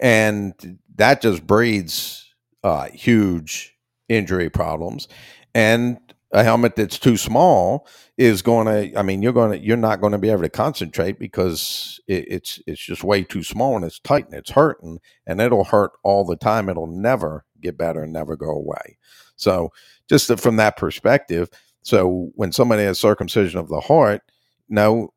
[0.00, 3.74] and that just breeds uh, huge
[4.08, 5.08] injury problems.
[5.54, 5.98] And
[6.34, 7.86] a helmet that's too small
[8.18, 10.48] is going to i mean you're going to you're not going to be able to
[10.50, 14.98] concentrate because it, it's it's just way too small and it's tight and it's hurting
[15.26, 16.68] and it'll hurt all the time.
[16.68, 18.98] It'll never get better and never go away.
[19.36, 19.72] So
[20.08, 21.48] just from that perspective
[21.82, 24.22] so when somebody has circumcision of the heart
[24.68, 25.12] no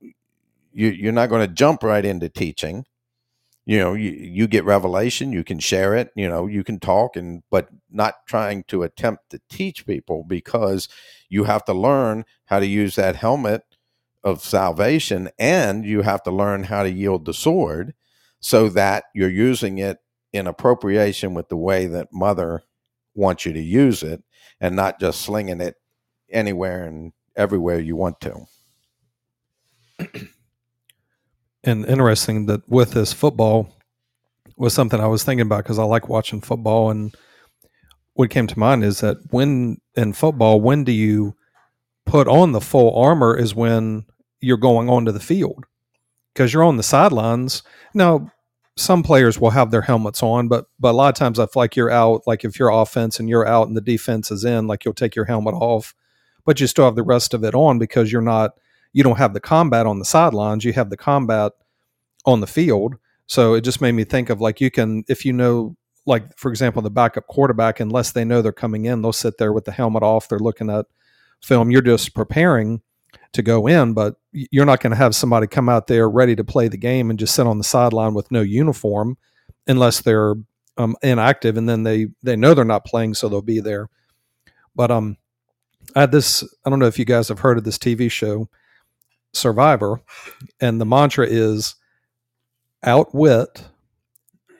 [0.71, 2.85] you, you're not going to jump right into teaching
[3.67, 7.15] you know you, you get revelation you can share it you know you can talk
[7.15, 10.87] and but not trying to attempt to teach people because
[11.29, 13.63] you have to learn how to use that helmet
[14.23, 17.93] of salvation and you have to learn how to yield the sword
[18.39, 19.99] so that you're using it
[20.31, 22.63] in appropriation with the way that mother
[23.15, 24.23] wants you to use it
[24.61, 25.75] and not just slinging it
[26.31, 28.45] anywhere and everywhere you want to
[31.67, 33.69] and interesting that with this football
[34.57, 36.89] was something I was thinking about because I like watching football.
[36.89, 37.15] And
[38.13, 41.35] what came to mind is that when in football, when do you
[42.07, 44.05] put on the full armor is when
[44.39, 45.65] you're going onto the field
[46.33, 47.63] because you're on the sidelines.
[47.93, 48.31] Now,
[48.75, 51.61] some players will have their helmets on, but but a lot of times I feel
[51.61, 52.25] like you're out.
[52.27, 55.15] Like if you're offense and you're out and the defense is in, like you'll take
[55.15, 55.95] your helmet off,
[56.45, 58.51] but you still have the rest of it on because you're not.
[58.97, 60.65] You don't have the combat on the sidelines.
[60.65, 61.51] You have the combat
[62.25, 62.95] on the field.
[63.27, 65.77] So it just made me think of like you can if you know
[66.07, 69.53] like for example the backup quarterback unless they know they're coming in they'll sit there
[69.53, 70.87] with the helmet off they're looking at
[71.43, 72.81] film you're just preparing
[73.33, 76.43] to go in but you're not going to have somebody come out there ready to
[76.43, 79.17] play the game and just sit on the sideline with no uniform
[79.67, 80.35] unless they're
[80.77, 83.89] um, inactive and then they they know they're not playing so they'll be there
[84.75, 85.17] but um
[85.95, 88.49] i had this i don't know if you guys have heard of this tv show
[89.37, 90.01] survivor
[90.59, 91.75] and the mantra is
[92.83, 93.65] outwit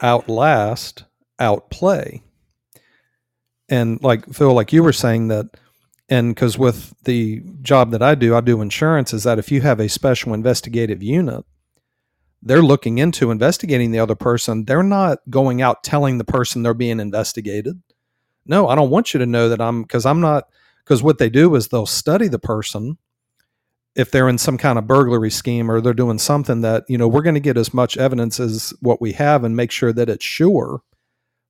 [0.02, 1.06] outlast
[1.40, 2.24] outplay.
[3.70, 5.46] And like Phil, like you were saying that,
[6.10, 9.62] and because with the job that I do, I do insurance, is that if you
[9.62, 11.44] have a special investigative unit,
[12.42, 14.64] they're looking into investigating the other person.
[14.64, 17.82] They're not going out telling the person they're being investigated.
[18.46, 20.46] No, I don't want you to know that I'm because I'm not
[20.86, 22.98] because what they do is they'll study the person
[23.98, 27.08] if they're in some kind of burglary scheme or they're doing something that you know
[27.08, 30.10] we're going to get as much evidence as what we have and make sure that
[30.10, 30.82] it's sure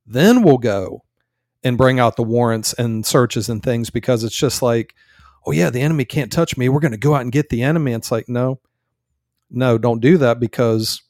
[0.08, 1.04] then we'll go
[1.64, 4.96] and bring out the warrants and searches and things because it's just like,
[5.46, 6.70] oh yeah, the enemy can't touch me.
[6.70, 7.92] We're going to go out and get the enemy.
[7.92, 8.60] It's like, no,
[9.50, 11.02] no, don't do that because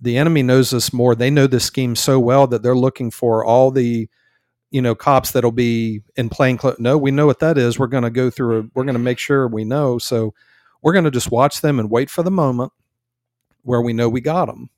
[0.00, 1.14] the enemy knows us more.
[1.14, 4.08] They know this scheme so well that they're looking for all the,
[4.70, 6.78] you know, cops that'll be in plain clothes.
[6.78, 7.78] No, we know what that is.
[7.78, 8.58] We're going to go through.
[8.58, 9.98] A, we're going to make sure we know.
[9.98, 10.34] So
[10.82, 12.72] we're going to just watch them and wait for the moment
[13.62, 14.70] where we know we got them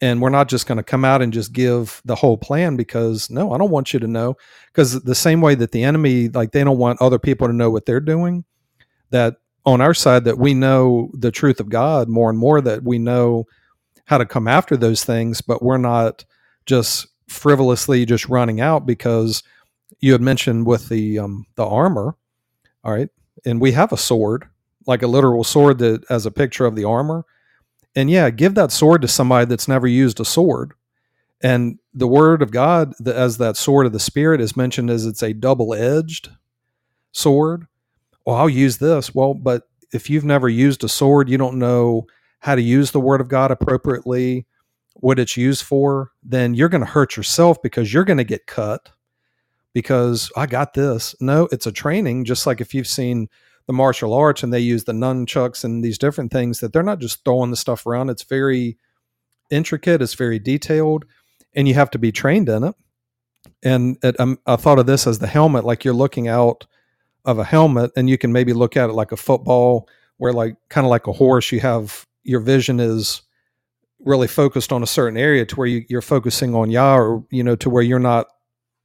[0.00, 3.30] and we're not just going to come out and just give the whole plan because
[3.30, 4.36] no i don't want you to know.
[4.66, 7.70] Because the same way that the enemy like they don't want other people to know
[7.70, 8.44] what they're doing
[9.10, 12.82] that on our side that we know the truth of god more and more that
[12.82, 13.44] we know
[14.06, 16.24] how to come after those things but we're not
[16.66, 19.42] just frivolously just running out because
[20.00, 22.16] you had mentioned with the um, the armor
[22.84, 23.10] all right
[23.44, 24.48] and we have a sword
[24.90, 27.24] like a literal sword that as a picture of the armor
[27.94, 30.72] and yeah, give that sword to somebody that's never used a sword.
[31.42, 35.22] And the word of God, as that sword of the Spirit, is mentioned as it's
[35.22, 36.30] a double edged
[37.12, 37.66] sword.
[38.26, 39.14] Well, I'll use this.
[39.14, 39.62] Well, but
[39.92, 42.06] if you've never used a sword, you don't know
[42.40, 44.46] how to use the word of God appropriately,
[44.94, 48.46] what it's used for, then you're going to hurt yourself because you're going to get
[48.46, 48.90] cut
[49.72, 51.14] because I got this.
[51.20, 53.28] No, it's a training, just like if you've seen
[53.70, 56.98] the martial arts and they use the nunchucks and these different things that they're not
[56.98, 58.10] just throwing the stuff around.
[58.10, 58.76] It's very
[59.48, 61.04] intricate, it's very detailed,
[61.54, 62.74] and you have to be trained in it.
[63.62, 66.66] And it, um, I thought of this as the helmet, like you're looking out
[67.24, 70.56] of a helmet, and you can maybe look at it like a football, where like
[70.68, 73.22] kind of like a horse, you have your vision is
[74.00, 77.44] really focused on a certain area to where you, you're focusing on Yah, or you
[77.44, 78.26] know, to where you're not,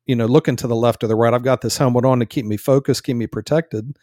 [0.05, 1.33] you know, looking to the left or the right.
[1.33, 3.97] I've got this helmet on to keep me focused, keep me protected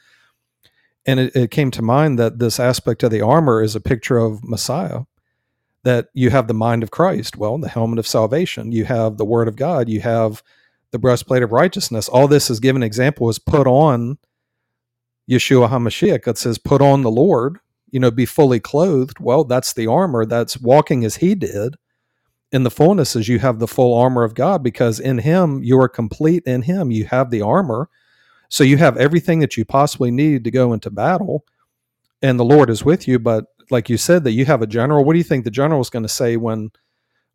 [1.06, 4.18] and it, it came to mind that this aspect of the armor is a picture
[4.18, 5.00] of Messiah
[5.84, 7.36] that you have the mind of Christ.
[7.36, 10.42] Well, the helmet of salvation, you have the word of God, you have
[10.92, 12.08] the breastplate of righteousness.
[12.08, 14.18] All this is given example is put on
[15.28, 16.28] Yeshua HaMashiach.
[16.28, 17.58] It says, put on the Lord,
[17.90, 19.18] you know, be fully clothed.
[19.18, 20.24] Well, that's the armor.
[20.26, 21.76] That's walking as he did.
[22.52, 25.80] In the fullness is you have the full armor of God because in him you
[25.80, 26.90] are complete in him.
[26.90, 27.88] You have the armor
[28.52, 31.46] so you have everything that you possibly need to go into battle,
[32.20, 33.18] and the Lord is with you.
[33.18, 35.06] But like you said, that you have a general.
[35.06, 36.70] What do you think the general is going to say when?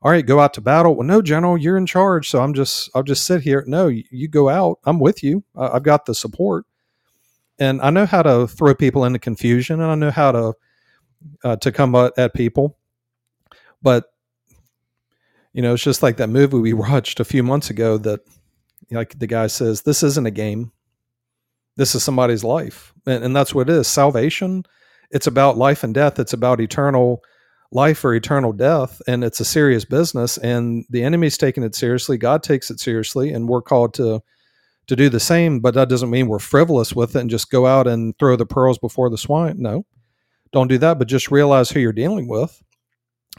[0.04, 0.96] All right, go out to battle.
[0.96, 3.64] Well, no, general, you're in charge, so I'm just I'll just sit here.
[3.66, 4.78] No, you go out.
[4.86, 5.44] I'm with you.
[5.56, 6.68] I've got the support,
[7.58, 10.54] and I know how to throw people into confusion, and I know how to
[11.44, 12.78] uh, to come at people.
[13.82, 14.06] But
[15.52, 18.20] you know, it's just like that movie we watched a few months ago that
[18.92, 20.74] like the guy says, this isn't a game.
[21.78, 22.94] This is somebody's life.
[23.06, 23.88] And, and that's what it is.
[23.88, 24.64] Salvation,
[25.12, 26.20] it's about life and death.
[26.20, 27.24] It's about eternal
[27.72, 29.02] life or eternal death.
[29.08, 30.38] And it's a serious business.
[30.38, 32.18] And the enemy's taking it seriously.
[32.18, 33.32] God takes it seriously.
[33.32, 34.22] And we're called to
[34.88, 37.68] to do the same, but that doesn't mean we're frivolous with it and just go
[37.68, 39.62] out and throw the pearls before the swine.
[39.62, 39.86] No,
[40.54, 40.98] don't do that.
[40.98, 42.64] But just realize who you're dealing with,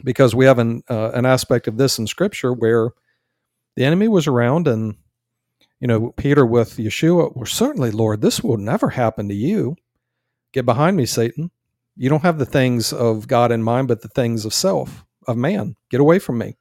[0.03, 2.91] because we have an uh, an aspect of this in Scripture where
[3.75, 4.95] the enemy was around and
[5.79, 9.75] you know, Peter with Yeshua, well, certainly, Lord, this will never happen to you.
[10.51, 11.51] Get behind me, Satan.
[11.95, 15.37] You don't have the things of God in mind, but the things of self, of
[15.37, 15.75] man.
[15.89, 16.57] Get away from me.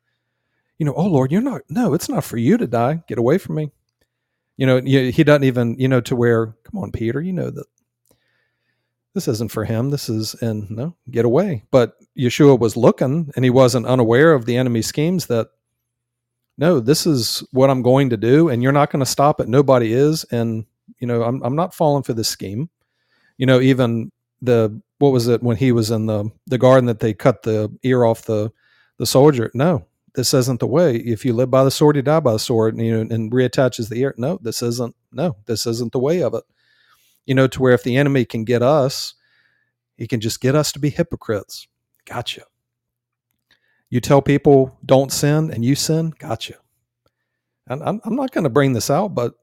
[0.79, 3.03] You know, oh, Lord, you're not, no, it's not for you to die.
[3.09, 3.71] Get away from me.
[4.57, 7.67] You know, he doesn't even, you know, to where, come on, Peter, you know that.
[9.15, 9.91] this isn't for him.
[9.91, 11.65] This is, and no, get away.
[11.73, 15.49] But Yeshua was looking and he wasn't unaware of the enemy schemes that,
[16.59, 18.49] no, this is what I'm going to do.
[18.49, 19.49] And you're not going to stop it.
[19.49, 20.25] Nobody is.
[20.25, 20.67] And,
[20.99, 22.69] you know, I'm, I'm not falling for this scheme.
[23.39, 27.01] You know, even the, what was it when he was in the, the garden that
[27.01, 28.53] they cut the ear off the,
[28.99, 29.51] the soldier?
[29.55, 30.97] No, this isn't the way.
[30.97, 33.31] If you live by the sword, you die by the sword, and, you know, and
[33.33, 34.15] reattaches the ear.
[34.19, 34.95] No, this isn't.
[35.13, 36.45] No, this isn't the way of it
[37.29, 39.13] you know, to where if the enemy can get us,
[39.99, 41.69] he can just get us to be hypocrites.
[42.07, 42.45] Gotcha.
[43.91, 46.55] You tell people don't sin and you sin, gotcha.
[47.67, 49.35] And I'm, I'm not going to bring this out, but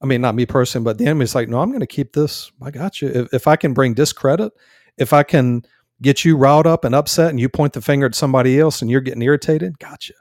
[0.00, 2.52] I mean, not me personally, but the enemy's like, no, I'm going to keep this.
[2.62, 3.08] I got you.
[3.08, 4.52] If, if I can bring discredit,
[4.96, 5.62] if I can
[6.00, 8.90] get you riled up and upset and you point the finger at somebody else and
[8.90, 10.14] you're getting irritated, gotcha.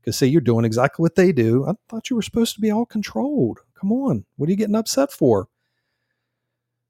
[0.00, 1.66] Because see, you're doing exactly what they do.
[1.66, 3.60] I thought you were supposed to be all controlled.
[3.74, 4.24] Come on.
[4.36, 5.48] What are you getting upset for?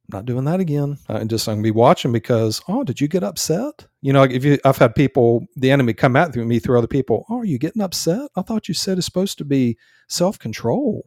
[0.09, 0.99] Not doing that again.
[1.09, 3.87] Uh, I just I'm gonna be watching because oh, did you get upset?
[4.03, 7.27] You know, if you I've had people, the enemy come at me through other people.
[7.29, 8.31] Oh, are you getting upset?
[8.37, 9.79] I thought you said it's supposed to be
[10.09, 11.07] self control.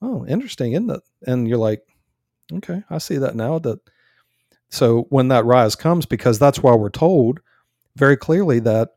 [0.00, 1.02] Oh, interesting, isn't it?
[1.26, 1.82] And you're like,
[2.52, 3.58] okay, I see that now.
[3.58, 3.80] That
[4.70, 7.40] so when that rise comes, because that's why we're told
[7.96, 8.90] very clearly that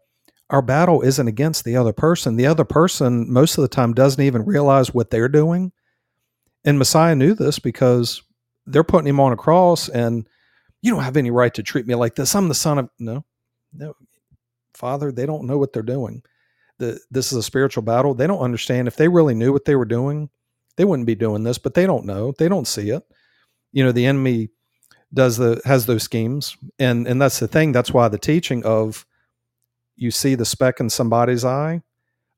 [0.49, 2.35] our battle isn't against the other person.
[2.35, 5.71] The other person most of the time doesn't even realize what they're doing.
[6.63, 8.21] And Messiah knew this because
[8.65, 10.27] they're putting him on a cross and
[10.81, 12.35] you don't have any right to treat me like this.
[12.35, 13.25] I'm the son of no,
[13.73, 13.95] no,
[14.73, 16.21] Father, they don't know what they're doing.
[16.77, 18.13] The, this is a spiritual battle.
[18.13, 18.87] They don't understand.
[18.87, 20.29] If they really knew what they were doing,
[20.77, 22.33] they wouldn't be doing this, but they don't know.
[22.37, 23.03] They don't see it.
[23.71, 24.49] You know, the enemy
[25.13, 26.57] does the has those schemes.
[26.77, 27.71] And and that's the thing.
[27.71, 29.05] That's why the teaching of
[29.95, 31.81] you see the speck in somebody's eye.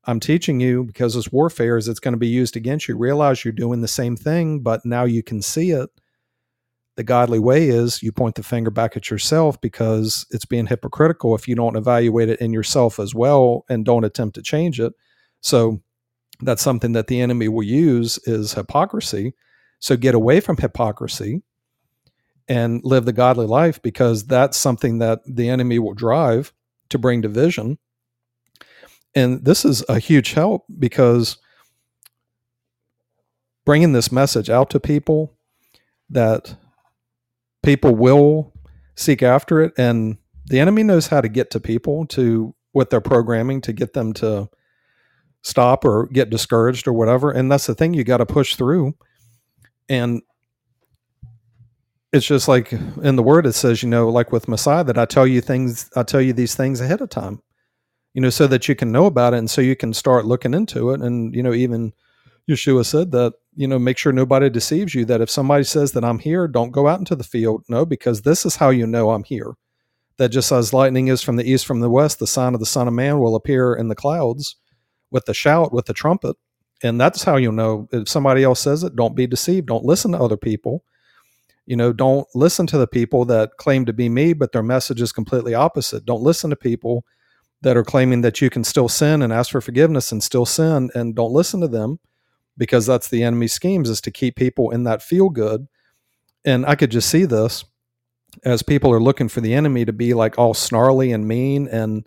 [0.04, 2.96] I'm teaching you because this warfare is it's going to be used against you.
[2.96, 5.90] Realize you're doing the same thing, but now you can see it
[6.98, 11.36] the godly way is you point the finger back at yourself because it's being hypocritical
[11.36, 14.92] if you don't evaluate it in yourself as well and don't attempt to change it.
[15.40, 15.80] So
[16.40, 19.34] that's something that the enemy will use is hypocrisy.
[19.78, 21.42] So get away from hypocrisy
[22.48, 26.52] and live the godly life because that's something that the enemy will drive
[26.88, 27.78] to bring division.
[29.14, 31.38] And this is a huge help because
[33.64, 35.38] bringing this message out to people
[36.10, 36.56] that
[37.68, 38.50] people will
[38.96, 40.16] seek after it and
[40.46, 44.14] the enemy knows how to get to people to with their programming to get them
[44.14, 44.48] to
[45.42, 48.94] stop or get discouraged or whatever and that's the thing you got to push through.
[49.86, 50.22] And
[52.10, 55.04] it's just like in the word it says you know like with messiah that i
[55.04, 57.42] tell you things i tell you these things ahead of time
[58.14, 60.54] you know so that you can know about it and so you can start looking
[60.54, 61.92] into it and you know even
[62.48, 66.04] yeshua said that you know, make sure nobody deceives you that if somebody says that
[66.04, 67.64] I'm here, don't go out into the field.
[67.68, 69.54] No, because this is how you know I'm here.
[70.18, 72.66] That just as lightning is from the east, from the west, the sign of the
[72.66, 74.54] Son of Man will appear in the clouds
[75.10, 76.36] with the shout, with the trumpet.
[76.84, 79.66] And that's how you know if somebody else says it, don't be deceived.
[79.66, 80.84] Don't listen to other people.
[81.66, 85.00] You know, don't listen to the people that claim to be me, but their message
[85.00, 86.06] is completely opposite.
[86.06, 87.04] Don't listen to people
[87.62, 90.90] that are claiming that you can still sin and ask for forgiveness and still sin,
[90.94, 91.98] and don't listen to them
[92.58, 95.68] because that's the enemy's schemes is to keep people in that feel good.
[96.44, 97.64] And I could just see this
[98.44, 102.06] as people are looking for the enemy to be like all snarly and mean and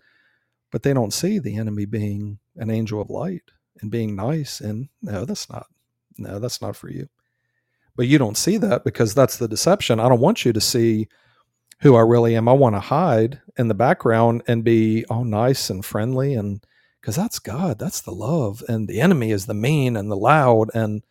[0.71, 3.43] but they don't see the enemy being an angel of light
[3.81, 5.65] and being nice and no that's not
[6.17, 7.07] no that's not for you.
[7.95, 9.99] But you don't see that because that's the deception.
[9.99, 11.07] I don't want you to see
[11.81, 12.47] who i really am.
[12.47, 16.63] I want to hide in the background and be all nice and friendly and
[17.01, 17.79] because that's God.
[17.79, 18.63] That's the love.
[18.67, 20.69] And the enemy is the mean and the loud.
[20.75, 21.03] And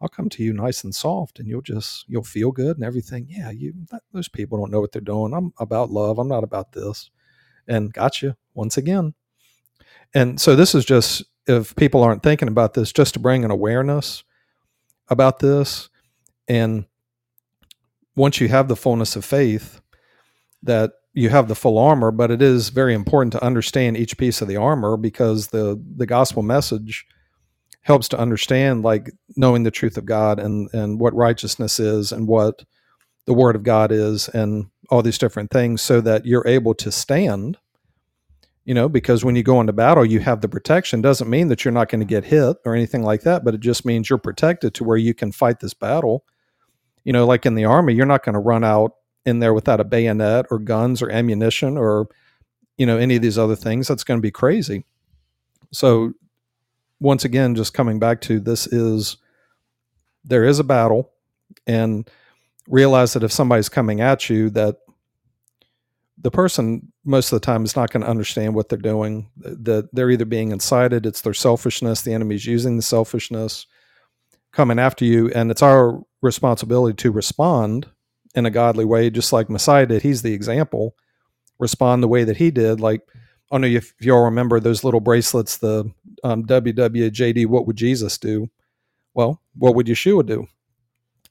[0.00, 3.26] I'll come to you nice and soft and you'll just, you'll feel good and everything.
[3.28, 5.34] Yeah, you, that, those people don't know what they're doing.
[5.34, 6.18] I'm about love.
[6.18, 7.10] I'm not about this.
[7.66, 9.14] And gotcha once again.
[10.14, 13.50] And so this is just, if people aren't thinking about this, just to bring an
[13.50, 14.22] awareness
[15.08, 15.88] about this.
[16.46, 16.84] And
[18.14, 19.80] once you have the fullness of faith,
[20.62, 24.42] that you have the full armor, but it is very important to understand each piece
[24.42, 27.06] of the armor because the the gospel message
[27.82, 32.26] helps to understand like knowing the truth of God and and what righteousness is and
[32.26, 32.64] what
[33.26, 36.90] the word of God is and all these different things so that you're able to
[36.90, 37.56] stand
[38.64, 41.00] you know because when you go into battle you have the protection.
[41.00, 43.60] Doesn't mean that you're not going to get hit or anything like that but it
[43.60, 46.24] just means you're protected to where you can fight this battle.
[47.04, 48.92] You know like in the army you're not going to run out
[49.26, 52.08] in there without a bayonet or guns or ammunition or
[52.76, 54.84] you know any of these other things that's going to be crazy
[55.72, 56.12] so
[57.00, 59.16] once again just coming back to this is
[60.24, 61.10] there is a battle
[61.66, 62.08] and
[62.68, 64.78] realize that if somebody's coming at you, that
[66.18, 69.30] the person most of the time is not going to understand what they're doing.
[69.36, 73.66] That they're either being incited, it's their selfishness, the enemy's using the selfishness
[74.52, 77.88] coming after you, and it's our responsibility to respond
[78.34, 80.02] in a godly way, just like Messiah did.
[80.02, 80.96] He's the example.
[81.58, 82.80] Respond the way that he did.
[82.80, 83.02] Like,
[83.50, 85.90] I don't know if, if you all remember those little bracelets, the
[86.24, 88.50] um, WWJD, what would Jesus do?
[89.14, 90.46] Well, what would Yeshua do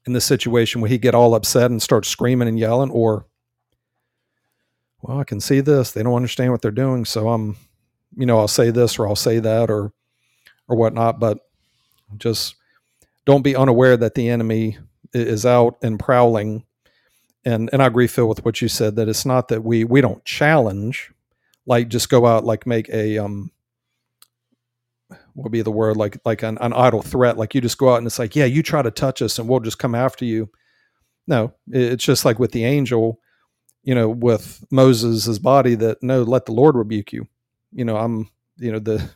[0.06, 0.80] in this situation?
[0.82, 2.92] Would he get all upset and start screaming and yelling?
[2.92, 3.26] Or,
[5.02, 5.92] well, I can see this.
[5.92, 7.04] They don't understand what they're doing.
[7.04, 7.58] So I'm,
[8.16, 9.92] you know, I'll say this or I'll say that or,
[10.70, 11.20] or whatnot.
[11.20, 11.40] But
[12.18, 12.56] just
[13.26, 14.78] don't be unaware that the enemy
[15.14, 16.64] is out and prowling.
[17.46, 20.02] And and I agree, Phil, with what you said that it's not that we we
[20.02, 21.12] don't challenge,
[21.66, 23.52] like just go out like make a um
[25.34, 27.94] what would be the word like like an, an idle threat like you just go
[27.94, 30.26] out and it's like yeah you try to touch us and we'll just come after
[30.26, 30.50] you.
[31.28, 33.20] No it's just like with the angel
[33.84, 37.28] you know with moses' body that no let the lord rebuke you.
[37.74, 39.10] You know i'm you know the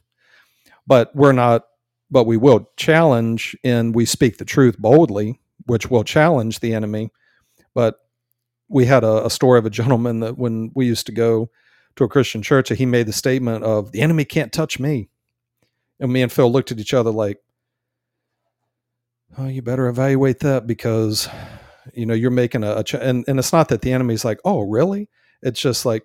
[0.88, 1.66] but we're not
[2.12, 7.12] but we will challenge and we speak the truth boldly which will challenge the enemy
[7.74, 8.00] but
[8.70, 11.50] we had a, a story of a gentleman that when we used to go
[11.96, 15.10] to a christian church he made the statement of the enemy can't touch me
[16.00, 17.40] and me and Phil looked at each other like,
[19.38, 21.28] oh, you better evaluate that because,
[21.94, 24.40] you know, you're making a, a ch- and, and it's not that the enemy's like,
[24.46, 25.10] oh, really?
[25.42, 26.04] It's just like,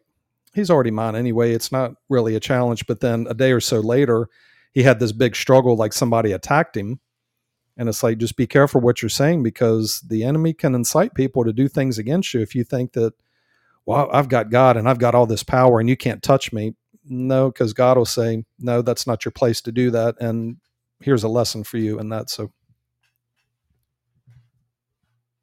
[0.55, 1.53] he's already mine anyway.
[1.53, 2.87] It's not really a challenge.
[2.87, 4.29] But then a day or so later,
[4.73, 7.01] he had this big struggle, like somebody attacked him.
[7.77, 11.45] And it's like, just be careful what you're saying because the enemy can incite people
[11.45, 13.15] to do things against you if you think that,
[13.87, 16.75] well, I've got God and I've got all this power and you can't touch me
[17.05, 20.17] no, because God will say, no, that's not your place to do that.
[20.21, 20.59] And
[21.01, 22.31] here's a lesson for you in that.
[22.31, 22.53] So,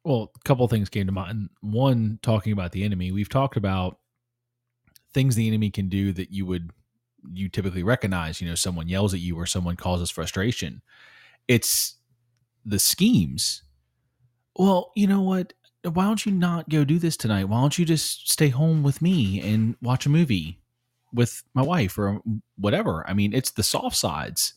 [0.04, 1.50] well, a couple things came to mind.
[1.60, 3.98] One, talking about the enemy, we've talked about
[5.12, 6.70] things the enemy can do that you would
[7.32, 8.40] you typically recognize.
[8.40, 10.80] You know, someone yells at you or someone causes frustration.
[11.48, 11.96] It's
[12.64, 13.62] the schemes.
[14.56, 15.52] Well, you know what?
[15.82, 17.44] Why don't you not go do this tonight?
[17.44, 20.60] Why don't you just stay home with me and watch a movie?
[21.12, 22.20] with my wife or
[22.56, 23.04] whatever.
[23.08, 24.54] I mean, it's the soft sides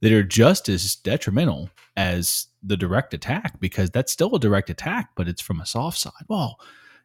[0.00, 5.10] that are just as detrimental as the direct attack because that's still a direct attack,
[5.16, 6.12] but it's from a soft side.
[6.28, 6.58] Well,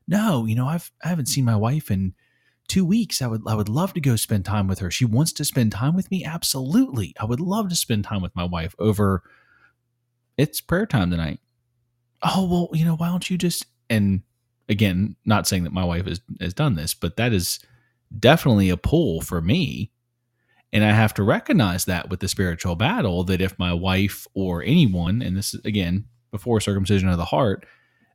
[0.08, 2.14] no, you know, I've I haven't seen my wife in
[2.68, 3.22] two weeks.
[3.22, 4.92] I would I would love to go spend time with her.
[4.92, 6.26] She wants to spend time with me.
[6.26, 7.14] Absolutely.
[7.20, 9.24] I would love to spend time with my wife over
[10.42, 11.40] it's prayer time tonight.
[12.24, 14.24] Oh, well, you know, why don't you just and
[14.70, 17.60] again, not saying that my wife has, has done this, but that is
[18.18, 19.92] definitely a pull for me.
[20.74, 24.64] And I have to recognize that with the spiritual battle that if my wife or
[24.64, 27.66] anyone, and this is again before circumcision of the heart,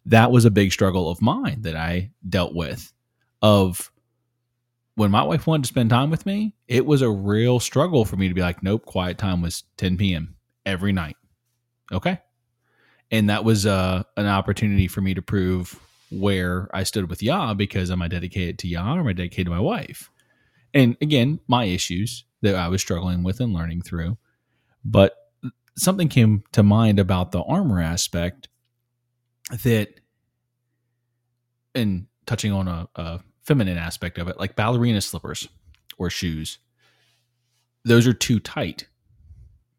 [0.06, 2.92] that was a big struggle of mine that I dealt with.
[3.42, 3.92] Of
[4.94, 8.16] when my wife wanted to spend time with me, it was a real struggle for
[8.16, 10.36] me to be like, nope, quiet time was 10 p.m.
[10.64, 11.16] every night.
[11.92, 12.20] Okay.
[13.10, 15.80] And that was uh, an opportunity for me to prove
[16.10, 19.46] where I stood with Yah because am I dedicated to Yah or am I dedicated
[19.46, 20.10] to my wife?
[20.74, 24.18] And again, my issues that I was struggling with and learning through.
[24.84, 25.16] But
[25.76, 28.48] something came to mind about the armor aspect
[29.62, 30.00] that,
[31.74, 35.48] and touching on a, a feminine aspect of it, like ballerina slippers
[35.98, 36.58] or shoes,
[37.84, 38.88] those are too tight,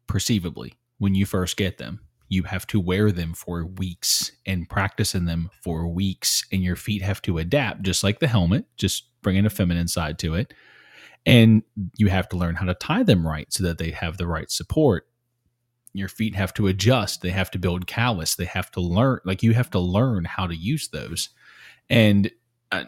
[0.06, 2.00] perceivably, when you first get them.
[2.28, 6.76] You have to wear them for weeks and practice in them for weeks and your
[6.76, 10.52] feet have to adapt just like the helmet just bringing a feminine side to it.
[11.24, 11.62] And
[11.96, 14.50] you have to learn how to tie them right so that they have the right
[14.50, 15.06] support.
[15.94, 17.22] Your feet have to adjust.
[17.22, 18.34] They have to build callus.
[18.34, 21.30] They have to learn like you have to learn how to use those.
[21.88, 22.30] And
[22.70, 22.86] I,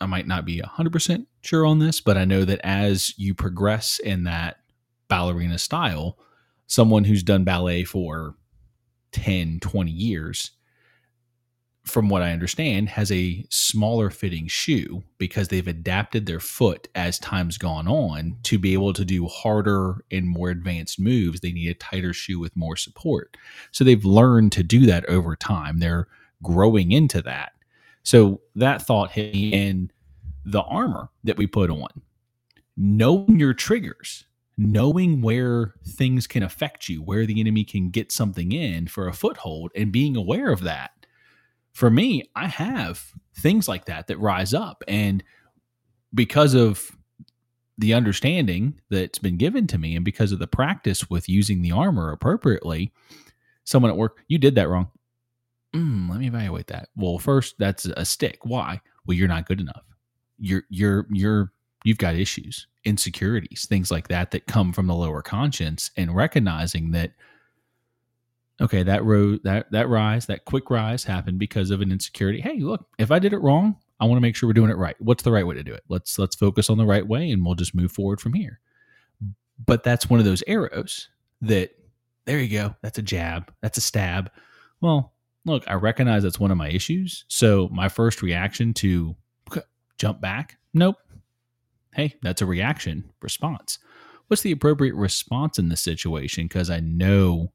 [0.00, 3.98] I might not be 100% sure on this but i know that as you progress
[3.98, 4.56] in that
[5.08, 6.18] ballerina style
[6.66, 8.34] someone who's done ballet for
[9.12, 10.50] 10, 20 years,
[11.84, 17.18] from what I understand, has a smaller fitting shoe because they've adapted their foot as
[17.18, 21.40] time's gone on to be able to do harder and more advanced moves.
[21.40, 23.36] They need a tighter shoe with more support.
[23.70, 25.78] So they've learned to do that over time.
[25.78, 26.08] They're
[26.42, 27.52] growing into that.
[28.02, 29.90] So that thought hit me in
[30.44, 31.88] the armor that we put on.
[32.76, 34.24] Knowing your triggers,
[34.56, 39.12] knowing where things can affect you, where the enemy can get something in for a
[39.12, 40.92] foothold, and being aware of that.
[41.72, 44.84] For me, I have things like that that rise up.
[44.86, 45.24] And
[46.14, 46.92] because of
[47.78, 51.72] the understanding that's been given to me and because of the practice with using the
[51.72, 52.92] armor appropriately,
[53.64, 54.88] someone at work, you did that wrong.
[55.74, 56.88] mm, let me evaluate that.
[56.96, 58.38] Well, first, that's a stick.
[58.44, 58.80] Why?
[59.06, 59.82] Well, you're not good enough.
[60.38, 61.52] You're you're you're
[61.84, 66.90] you've got issues, insecurities, things like that that come from the lower conscience, and recognizing
[66.90, 67.12] that
[68.60, 72.40] okay, that road that that rise, that quick rise happened because of an insecurity.
[72.40, 74.76] Hey, look, if I did it wrong, I want to make sure we're doing it
[74.76, 74.96] right.
[74.98, 75.84] What's the right way to do it?
[75.88, 78.60] Let's let's focus on the right way and we'll just move forward from here.
[79.64, 81.08] But that's one of those arrows
[81.42, 81.70] that
[82.24, 82.74] there you go.
[82.82, 83.52] That's a jab.
[83.60, 84.30] That's a stab.
[84.80, 85.12] Well,
[85.44, 87.24] look, I recognize that's one of my issues.
[87.28, 89.14] So my first reaction to
[89.98, 90.96] jump back, nope.
[91.94, 93.78] Hey, that's a reaction response.
[94.26, 96.46] What's the appropriate response in this situation?
[96.46, 97.52] Because I know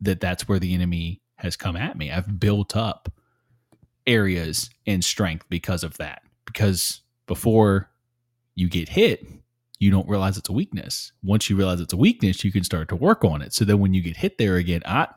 [0.00, 2.10] that that's where the enemy has come at me.
[2.10, 3.12] I've built up
[4.06, 6.22] areas in strength because of that.
[6.44, 7.90] Because before
[8.54, 9.26] you get hit,
[9.78, 11.12] you don't realize it's a weakness.
[11.22, 13.54] Once you realize it's a weakness, you can start to work on it.
[13.54, 15.14] So then when you get hit there again, ah,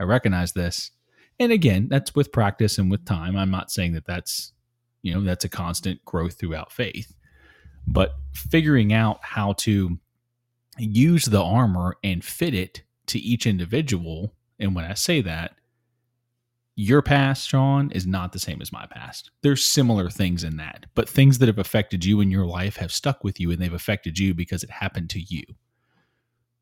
[0.00, 0.90] I recognize this.
[1.38, 3.36] And again, that's with practice and with time.
[3.36, 4.52] I'm not saying that that's,
[5.02, 7.14] you know, that's a constant growth throughout faith.
[7.86, 9.98] But figuring out how to
[10.78, 14.34] use the armor and fit it to each individual.
[14.58, 15.52] And when I say that,
[16.78, 19.30] your past, Sean, is not the same as my past.
[19.42, 22.92] There's similar things in that, but things that have affected you in your life have
[22.92, 25.42] stuck with you and they've affected you because it happened to you.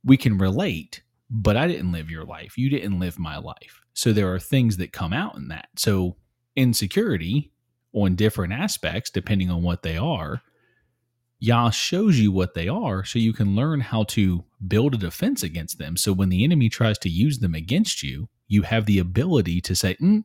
[0.05, 2.57] We can relate, but I didn't live your life.
[2.57, 3.81] You didn't live my life.
[3.93, 5.69] So there are things that come out in that.
[5.77, 6.17] So
[6.55, 7.51] insecurity
[7.93, 10.43] on different aspects, depending on what they are,
[11.45, 15.43] Yah shows you what they are so you can learn how to build a defense
[15.43, 15.97] against them.
[15.97, 19.75] So when the enemy tries to use them against you, you have the ability to
[19.75, 20.25] say, mm,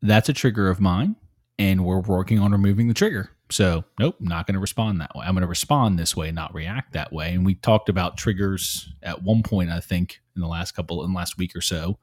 [0.00, 1.16] that's a trigger of mine,
[1.58, 3.30] and we're working on removing the trigger.
[3.50, 5.26] So, nope, not going to respond that way.
[5.26, 7.32] I'm going to respond this way, not react that way.
[7.34, 11.12] And we talked about triggers at one point, I think, in the last couple, in
[11.12, 11.98] the last week or so,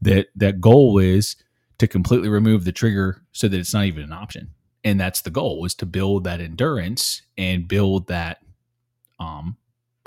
[0.00, 1.36] that that goal is
[1.78, 4.50] to completely remove the trigger so that it's not even an option
[4.84, 8.38] and that's the goal is to build that endurance and build that
[9.18, 9.56] um,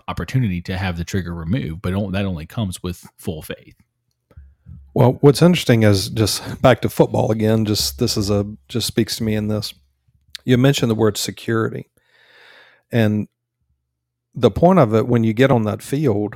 [0.07, 3.75] opportunity to have the trigger removed but that only comes with full faith.
[4.93, 9.17] Well what's interesting is just back to football again just this is a just speaks
[9.17, 9.73] to me in this.
[10.43, 11.89] You mentioned the word security
[12.91, 13.27] and
[14.35, 16.35] the point of it when you get on that field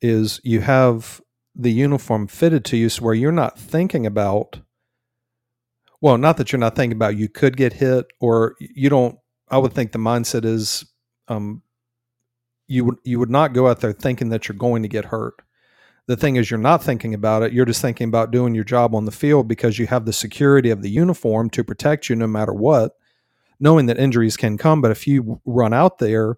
[0.00, 1.20] is you have
[1.54, 4.60] the uniform fitted to you so where you're not thinking about
[6.02, 9.16] well, not that you're not thinking about you could get hit or you don't.
[9.48, 10.84] I would think the mindset is
[11.28, 11.62] um,
[12.66, 15.34] you would you would not go out there thinking that you're going to get hurt.
[16.08, 17.52] The thing is, you're not thinking about it.
[17.52, 20.70] You're just thinking about doing your job on the field because you have the security
[20.70, 22.96] of the uniform to protect you no matter what,
[23.60, 24.82] knowing that injuries can come.
[24.82, 26.36] But if you run out there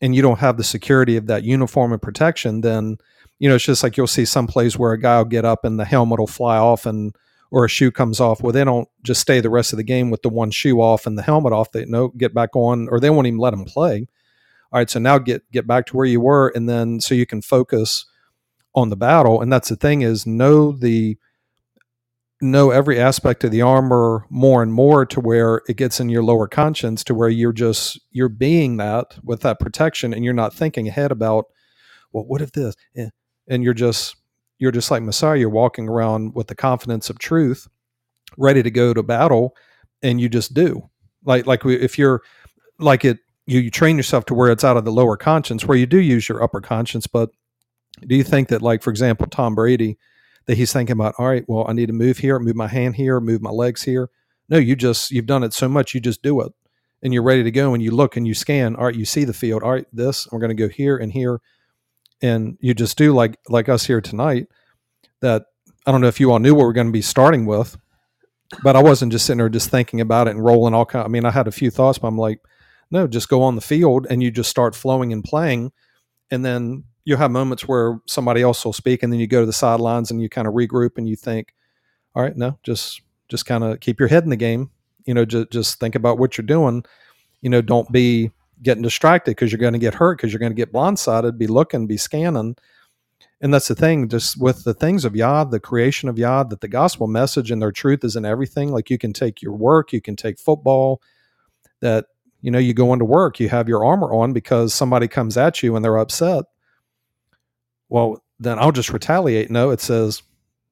[0.00, 2.98] and you don't have the security of that uniform and protection, then
[3.40, 5.64] you know it's just like you'll see some plays where a guy will get up
[5.64, 7.12] and the helmet will fly off and
[7.50, 10.10] or a shoe comes off, well, they don't just stay the rest of the game
[10.10, 11.72] with the one shoe off and the helmet off.
[11.72, 14.06] They no get back on, or they won't even let them play.
[14.72, 17.26] All right, so now get get back to where you were, and then so you
[17.26, 18.06] can focus
[18.74, 19.40] on the battle.
[19.40, 21.18] And that's the thing is know the
[22.40, 26.22] know every aspect of the armor more and more to where it gets in your
[26.22, 30.54] lower conscience to where you're just you're being that with that protection and you're not
[30.54, 31.46] thinking ahead about
[32.12, 33.10] well what if this eh,
[33.46, 34.16] and you're just
[34.60, 35.38] you're just like Messiah.
[35.38, 37.66] You're walking around with the confidence of truth,
[38.36, 39.56] ready to go to battle,
[40.02, 40.88] and you just do.
[41.24, 42.22] Like like if you're
[42.78, 45.78] like it, you, you train yourself to where it's out of the lower conscience, where
[45.78, 47.06] you do use your upper conscience.
[47.06, 47.30] But
[48.06, 49.98] do you think that, like for example, Tom Brady,
[50.46, 52.96] that he's thinking about, all right, well, I need to move here, move my hand
[52.96, 54.10] here, move my legs here.
[54.48, 56.52] No, you just you've done it so much, you just do it,
[57.02, 57.72] and you're ready to go.
[57.72, 58.76] And you look and you scan.
[58.76, 59.62] All right, you see the field.
[59.62, 61.40] All right, this we're going to go here and here
[62.22, 64.48] and you just do like like us here tonight
[65.20, 65.46] that
[65.86, 67.76] I don't know if you all knew what we're going to be starting with,
[68.62, 71.04] but I wasn't just sitting there just thinking about it and rolling all kind.
[71.04, 72.40] I mean, I had a few thoughts, but I'm like,
[72.90, 75.72] no, just go on the field and you just start flowing and playing,
[76.30, 79.46] and then you'll have moments where somebody else will speak, and then you go to
[79.46, 81.54] the sidelines and you kind of regroup and you think,
[82.14, 84.70] all right, no, just just kind of keep your head in the game.
[85.06, 86.84] You know, just just think about what you're doing.
[87.40, 88.30] You know, don't be
[88.62, 91.38] getting distracted because you're going to get hurt because you're going to get blindsided.
[91.38, 92.56] Be looking, be scanning.
[93.42, 96.60] And that's the thing, just with the things of Yah, the creation of Yah, that
[96.60, 98.70] the gospel message and their truth is in everything.
[98.70, 101.00] Like you can take your work, you can take football,
[101.80, 102.06] that,
[102.42, 105.62] you know, you go into work, you have your armor on because somebody comes at
[105.62, 106.44] you and they're upset.
[107.88, 109.50] Well, then I'll just retaliate.
[109.50, 110.22] No, it says,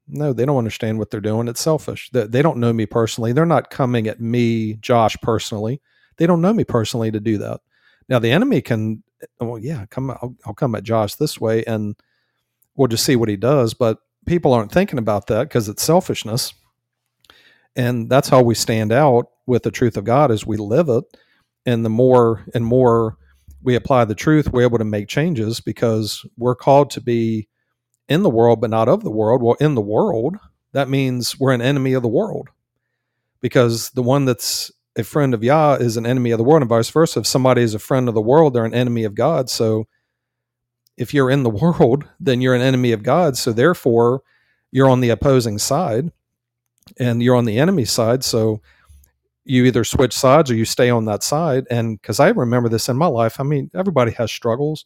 [0.06, 1.48] no, they don't understand what they're doing.
[1.48, 2.10] It's selfish.
[2.12, 3.32] They don't know me personally.
[3.32, 5.80] They're not coming at me, Josh, personally.
[6.18, 7.60] They don't know me personally to do that.
[8.08, 9.02] Now the enemy can,
[9.40, 10.10] uh, well, yeah, come.
[10.10, 11.96] I'll, I'll come at Josh this way, and
[12.74, 13.74] we'll just see what he does.
[13.74, 16.54] But people aren't thinking about that because it's selfishness.
[17.76, 21.04] And that's how we stand out with the truth of God as we live it.
[21.66, 23.16] And the more and more
[23.62, 27.48] we apply the truth, we're able to make changes because we're called to be
[28.08, 29.42] in the world, but not of the world.
[29.42, 30.36] Well, in the world,
[30.72, 32.48] that means we're an enemy of the world
[33.40, 36.68] because the one that's a friend of Yah is an enemy of the world, and
[36.68, 37.20] vice versa.
[37.20, 39.48] If somebody is a friend of the world, they're an enemy of God.
[39.48, 39.86] So
[40.96, 43.36] if you're in the world, then you're an enemy of God.
[43.36, 44.22] So therefore,
[44.70, 46.12] you're on the opposing side
[46.98, 48.24] and you're on the enemy side.
[48.24, 48.60] So
[49.44, 51.66] you either switch sides or you stay on that side.
[51.70, 54.84] And because I remember this in my life, I mean, everybody has struggles,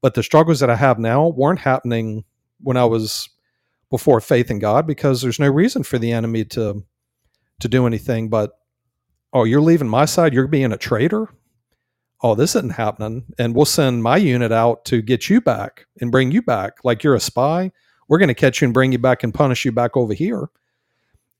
[0.00, 2.24] but the struggles that I have now weren't happening
[2.60, 3.28] when I was
[3.90, 6.84] before faith in God because there's no reason for the enemy to
[7.60, 8.57] to do anything but
[9.32, 10.32] oh you're leaving my side?
[10.32, 11.28] You're being a traitor?
[12.22, 13.24] Oh this isn't happening.
[13.38, 16.78] And we'll send my unit out to get you back and bring you back.
[16.84, 17.72] Like you're a spy.
[18.08, 20.48] We're going to catch you and bring you back and punish you back over here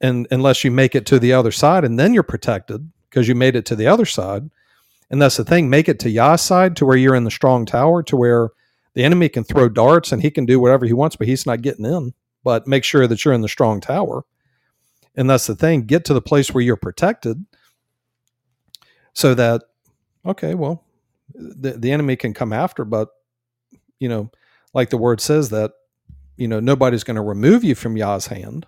[0.00, 3.34] and unless you make it to the other side and then you're protected because you
[3.34, 4.50] made it to the other side.
[5.10, 7.64] And that's the thing make it to Yah's side to where you're in the strong
[7.64, 8.50] tower to where
[8.94, 11.62] the enemy can throw darts and he can do whatever he wants but he's not
[11.62, 12.14] getting in.
[12.44, 14.24] But make sure that you're in the strong tower.
[15.16, 17.44] And that's the thing get to the place where you're protected
[19.12, 19.62] so that
[20.26, 20.84] okay well
[21.34, 23.08] the, the enemy can come after but
[23.98, 24.30] you know
[24.74, 25.72] like the word says that
[26.36, 28.66] you know nobody's going to remove you from Yah's hand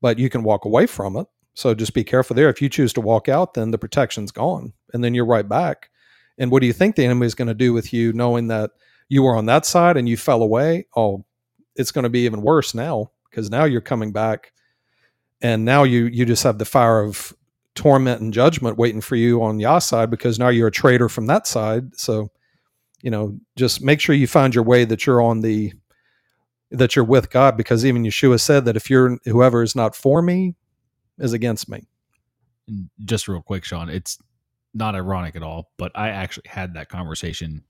[0.00, 1.26] but you can walk away from it.
[1.54, 2.48] So just be careful there.
[2.48, 5.90] If you choose to walk out then the protection's gone and then you're right back.
[6.38, 8.70] And what do you think the enemy is going to do with you knowing that
[9.08, 10.86] you were on that side and you fell away?
[10.96, 11.24] Oh
[11.76, 14.52] it's going to be even worse now because now you're coming back
[15.40, 17.32] and now you you just have the fire of
[17.78, 21.26] torment and judgment waiting for you on Yah's side because now you're a traitor from
[21.26, 21.96] that side.
[21.96, 22.28] So,
[23.02, 25.72] you know, just make sure you find your way that you're on the
[26.72, 30.20] that you're with God because even Yeshua said that if you're whoever is not for
[30.20, 30.56] me
[31.20, 31.86] is against me.
[33.04, 34.18] Just real quick, Sean, it's
[34.74, 37.62] not ironic at all, but I actually had that conversation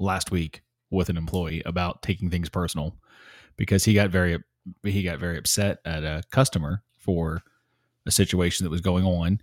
[0.00, 2.96] last week with an employee about taking things personal
[3.56, 4.42] because he got very
[4.82, 7.44] he got very upset at a customer for
[8.06, 9.40] a situation that was going on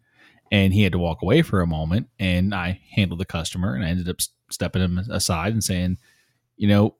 [0.51, 3.83] and he had to walk away for a moment and i handled the customer and
[3.83, 4.17] i ended up
[4.49, 5.97] stepping him aside and saying
[6.57, 6.95] you know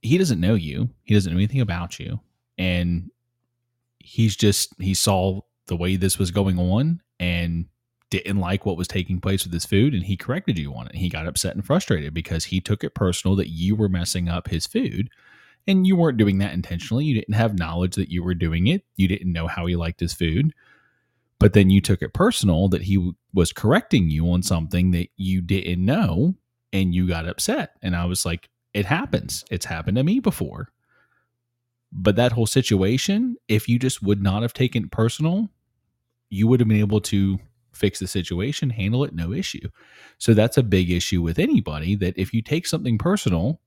[0.00, 2.20] he doesn't know you he doesn't know anything about you
[2.58, 3.10] and
[3.98, 7.66] he's just he saw the way this was going on and
[8.10, 10.94] didn't like what was taking place with his food and he corrected you on it
[10.94, 14.48] he got upset and frustrated because he took it personal that you were messing up
[14.48, 15.08] his food
[15.66, 17.04] and you weren't doing that intentionally.
[17.04, 18.84] You didn't have knowledge that you were doing it.
[18.96, 20.52] You didn't know how he liked his food.
[21.42, 25.40] But then you took it personal that he was correcting you on something that you
[25.42, 26.36] didn't know
[26.72, 27.72] and you got upset.
[27.82, 29.44] And I was like, it happens.
[29.50, 30.68] It's happened to me before.
[31.90, 35.48] But that whole situation, if you just would not have taken it personal,
[36.30, 37.40] you would have been able to
[37.72, 39.68] fix the situation, handle it, no issue.
[40.18, 43.60] So that's a big issue with anybody that if you take something personal,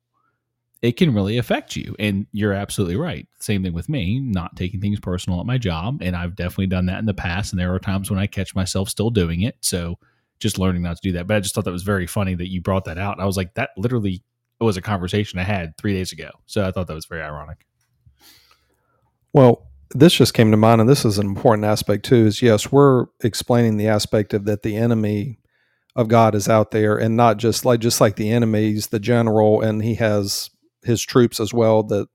[0.86, 1.96] it can really affect you.
[1.98, 3.28] And you're absolutely right.
[3.40, 6.02] Same thing with me, not taking things personal at my job.
[6.02, 7.52] And I've definitely done that in the past.
[7.52, 9.58] And there are times when I catch myself still doing it.
[9.62, 9.98] So
[10.40, 11.28] just learning not to do that.
[11.28, 13.20] But I just thought that was very funny that you brought that out.
[13.20, 14.24] I was like, that literally
[14.60, 16.30] was a conversation I had three days ago.
[16.46, 17.66] So I thought that was very ironic.
[19.34, 22.26] Well, this just came to mind, and this is an important aspect too.
[22.26, 25.40] Is yes, we're explaining the aspect of that the enemy
[25.96, 29.62] of God is out there, and not just like just like the enemies, the general,
[29.62, 30.50] and he has
[30.86, 32.08] his troops as well, the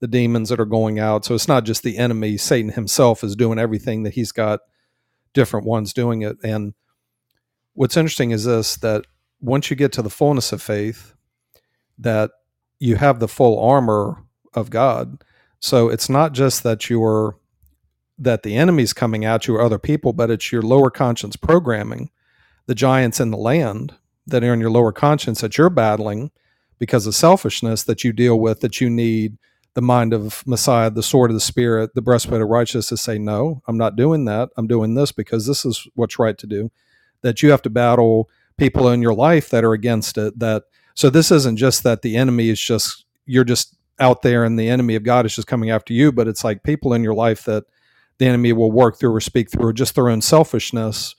[0.00, 1.24] the demons that are going out.
[1.24, 2.36] So it's not just the enemy.
[2.36, 4.58] Satan himself is doing everything that he's got
[5.32, 6.36] different ones doing it.
[6.42, 6.74] And
[7.74, 9.04] what's interesting is this that
[9.40, 11.14] once you get to the fullness of faith,
[11.98, 12.32] that
[12.80, 15.22] you have the full armor of God.
[15.60, 17.38] So it's not just that you're
[18.18, 22.10] that the enemy's coming at you or other people, but it's your lower conscience programming,
[22.66, 23.94] the giants in the land
[24.26, 26.32] that are in your lower conscience that you're battling
[26.82, 29.38] because of selfishness that you deal with that you need
[29.74, 33.18] the mind of Messiah, the sword of the Spirit, the breastplate of righteousness to say,
[33.20, 34.48] No, I'm not doing that.
[34.56, 36.72] I'm doing this because this is what's right to do.
[37.20, 40.36] That you have to battle people in your life that are against it.
[40.40, 40.64] That
[40.96, 44.68] so this isn't just that the enemy is just you're just out there and the
[44.68, 47.44] enemy of God is just coming after you, but it's like people in your life
[47.44, 47.62] that
[48.18, 51.14] the enemy will work through or speak through or just their own selfishness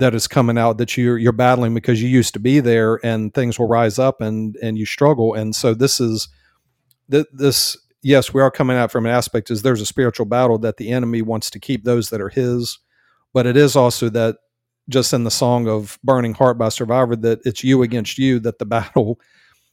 [0.00, 3.32] that is coming out that you're you're battling because you used to be there and
[3.32, 6.28] things will rise up and and you struggle and so this is
[7.08, 10.76] this yes we are coming out from an aspect is there's a spiritual battle that
[10.76, 12.78] the enemy wants to keep those that are his
[13.32, 14.36] but it is also that
[14.88, 18.58] just in the song of burning heart by survivor that it's you against you that
[18.58, 19.20] the battle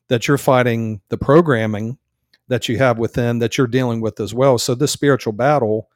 [0.07, 1.97] that you're fighting the programming
[2.47, 4.57] that you have within that you're dealing with as well.
[4.57, 5.89] So this spiritual battle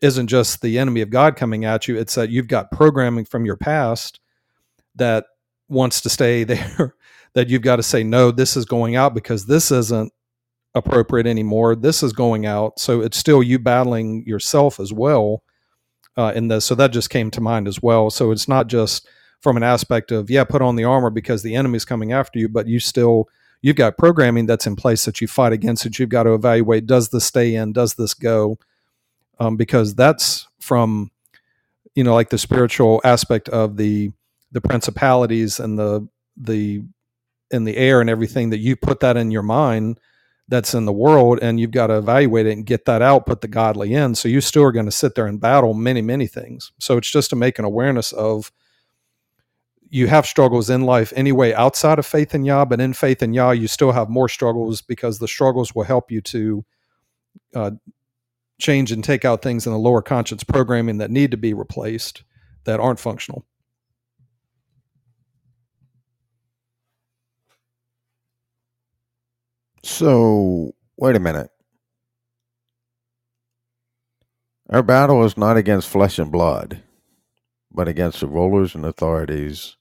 [0.00, 3.46] isn't just the enemy of God coming at you, it's that you've got programming from
[3.46, 4.20] your past
[4.94, 5.26] that
[5.68, 6.94] wants to stay there
[7.34, 10.12] that you've got to say no, this is going out because this isn't
[10.74, 11.74] appropriate anymore.
[11.74, 12.78] This is going out.
[12.78, 15.42] So it's still you battling yourself as well
[16.16, 16.64] uh, in this.
[16.64, 18.10] So that just came to mind as well.
[18.10, 19.08] So it's not just
[19.40, 22.48] from an aspect of, yeah, put on the armor because the enemy's coming after you,
[22.48, 23.28] but you still,
[23.62, 26.86] you've got programming that's in place that you fight against that you've got to evaluate.
[26.86, 27.72] Does this stay in?
[27.72, 28.58] Does this go?
[29.38, 31.10] Um, because that's from,
[31.94, 34.12] you know, like the spiritual aspect of the,
[34.52, 36.82] the principalities and the, the,
[37.50, 40.00] in the air and everything that you put that in your mind
[40.48, 43.40] that's in the world and you've got to evaluate it and get that out put
[43.40, 44.14] the godly in.
[44.14, 46.72] So you still are going to sit there and battle many many things.
[46.78, 48.52] So it's just to make an awareness of
[49.88, 53.32] you have struggles in life anyway outside of faith in Yah, but in faith in
[53.32, 56.64] Yah, you still have more struggles because the struggles will help you to
[57.54, 57.70] uh,
[58.58, 62.22] change and take out things in the lower conscience programming that need to be replaced
[62.64, 63.44] that aren't functional.
[69.82, 71.50] So, wait a minute.
[74.68, 76.82] Our battle is not against flesh and blood,
[77.70, 79.76] but against the rulers and authorities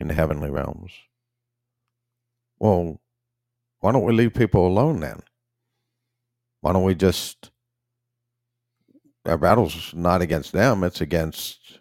[0.00, 0.90] in the heavenly realms.
[2.58, 3.00] Well,
[3.80, 5.22] why don't we leave people alone then?
[6.60, 7.50] Why don't we just.
[9.26, 11.78] Our battle's not against them, it's against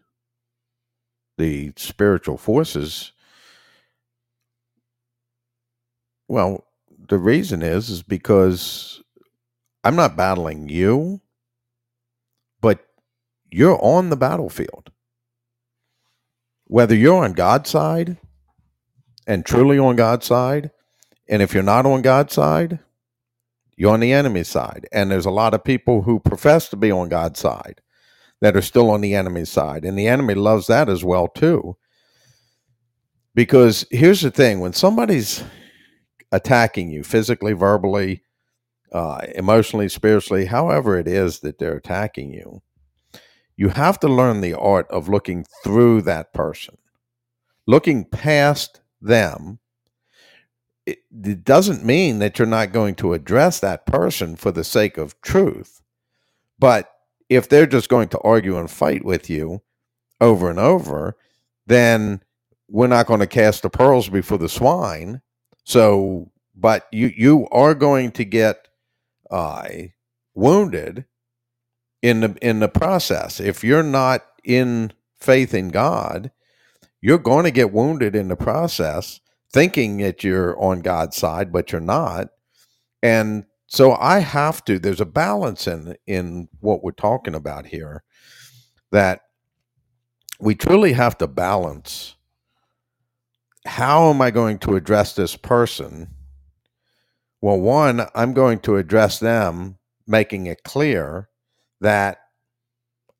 [1.37, 3.13] the spiritual forces.
[6.27, 6.65] Well,
[7.07, 9.01] the reason is is because
[9.83, 11.21] I'm not battling you,
[12.61, 12.85] but
[13.49, 14.91] you're on the battlefield.
[16.65, 18.17] Whether you're on God's side
[19.25, 20.71] and truly on God's side,
[21.27, 22.79] and if you're not on God's side,
[23.79, 24.87] you're on the enemy's side.
[24.91, 27.79] And there's a lot of people who profess to be on God's side
[28.41, 29.85] that are still on the enemy's side.
[29.85, 31.77] And the enemy loves that as well too.
[33.33, 35.45] Because here's the thing, when somebody's
[36.33, 38.21] attacking you physically, verbally,
[38.91, 42.61] uh, emotionally, spiritually, however it is that they're attacking you,
[43.55, 46.77] you have to learn the art of looking through that person,
[47.65, 49.59] looking past them.
[50.91, 54.97] It, it doesn't mean that you're not going to address that person for the sake
[54.97, 55.81] of truth.
[56.59, 56.91] But
[57.29, 59.61] if they're just going to argue and fight with you
[60.21, 61.15] over and over,
[61.67, 62.21] then
[62.67, 65.21] we're not going to cast the pearls before the swine
[65.69, 68.69] so, but you you are going to get
[69.29, 69.67] uh,
[70.33, 71.05] wounded
[72.01, 73.39] in the in the process.
[73.39, 76.31] If you're not in faith in God,
[77.01, 79.19] you're going to get wounded in the process,
[79.51, 82.29] thinking that you're on God's side, but you're not.
[83.01, 84.79] And so I have to.
[84.79, 88.03] There's a balance in in what we're talking about here
[88.91, 89.21] that
[90.39, 92.15] we truly have to balance
[93.65, 96.07] how am I going to address this person?
[97.41, 99.77] Well, one, I'm going to address them,
[100.07, 101.29] making it clear
[101.81, 102.19] that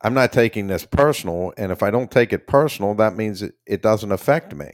[0.02, 1.54] I'm not taking this personal.
[1.58, 4.72] And if I don't take it personal, that means it, it doesn't affect me.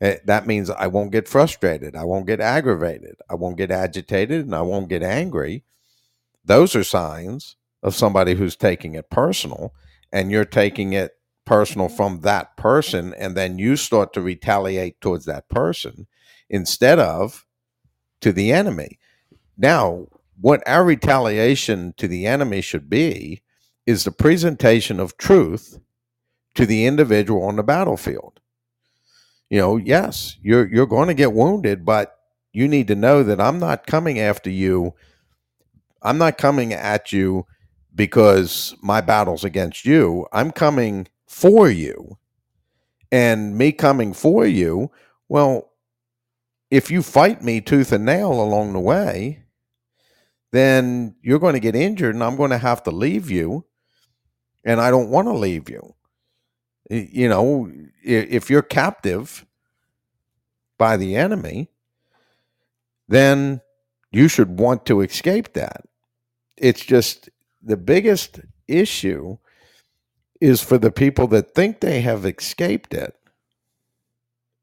[0.00, 1.96] It, eh, that means I won't get frustrated.
[1.96, 3.16] I won't get aggravated.
[3.28, 5.64] I won't get agitated and I won't get angry.
[6.44, 9.74] Those are signs of somebody who's taking it personal
[10.12, 11.12] and you're taking it
[11.44, 16.06] personal from that person and then you start to retaliate towards that person
[16.48, 17.46] instead of
[18.20, 18.98] to the enemy.
[19.56, 20.06] Now,
[20.40, 23.42] what our retaliation to the enemy should be
[23.86, 25.80] is the presentation of truth
[26.54, 28.37] to the individual on the battlefield.
[29.50, 32.18] You know, yes, you're you're going to get wounded, but
[32.52, 34.94] you need to know that I'm not coming after you.
[36.02, 37.46] I'm not coming at you
[37.94, 40.26] because my battle's against you.
[40.32, 42.18] I'm coming for you.
[43.10, 44.90] And me coming for you,
[45.28, 45.72] well,
[46.70, 49.44] if you fight me tooth and nail along the way,
[50.52, 53.64] then you're going to get injured and I'm going to have to leave you.
[54.64, 55.94] And I don't want to leave you.
[56.88, 57.70] You know,
[58.02, 59.46] if you're captive
[60.78, 61.70] by the enemy,
[63.08, 63.60] then
[64.10, 65.82] you should want to escape that.
[66.56, 67.28] It's just
[67.62, 69.38] the biggest issue
[70.40, 73.14] is for the people that think they have escaped it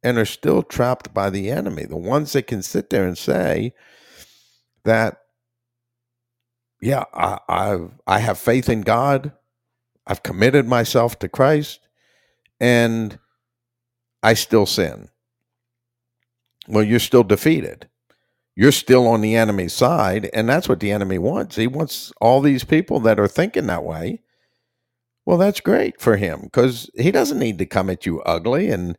[0.03, 1.85] and are still trapped by the enemy.
[1.85, 3.73] The ones that can sit there and say
[4.83, 5.19] that,
[6.81, 9.33] yeah, I, I've, I have faith in God,
[10.07, 11.84] I've committed myself to Christ,
[12.59, 13.19] and
[14.23, 15.09] I still sin.
[16.67, 17.87] Well, you're still defeated.
[18.55, 20.29] you're still on the enemy's side.
[20.33, 21.57] And that's what the enemy wants.
[21.57, 24.21] He wants all these people that are thinking that way.
[25.25, 28.97] Well, that's great for him because he doesn't need to come at you ugly and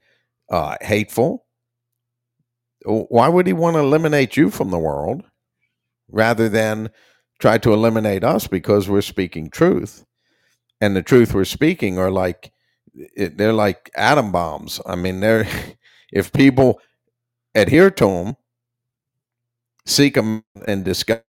[0.50, 1.46] uh, hateful.
[2.84, 5.24] Why would he want to eliminate you from the world
[6.10, 6.90] rather than
[7.40, 10.04] try to eliminate us because we're speaking truth?
[10.80, 12.52] And the truth we're speaking are like,
[13.16, 14.80] they're like atom bombs.
[14.86, 15.48] I mean, they're,
[16.12, 16.80] if people
[17.54, 18.36] adhere to them,
[19.86, 21.20] seek them and discuss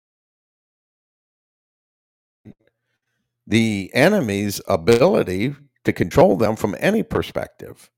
[3.48, 7.90] the enemy's ability to control them from any perspective.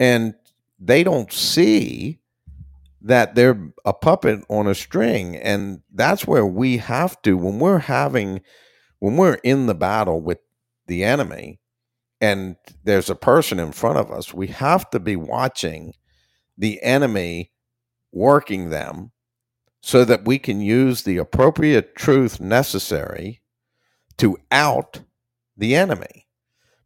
[0.00, 0.34] And
[0.80, 2.18] they don't see
[3.02, 5.36] that they're a puppet on a string.
[5.36, 8.42] And that's where we have to, when we're having,
[9.00, 10.38] when we're in the battle with
[10.88, 11.60] the enemy
[12.22, 12.54] and
[12.84, 15.92] there's a person in front of us, we have to be watching
[16.56, 17.50] the enemy
[18.12, 19.10] working them
[19.82, 23.42] so that we can use the appropriate truth necessary
[24.18, 25.00] to out
[25.56, 26.28] the enemy.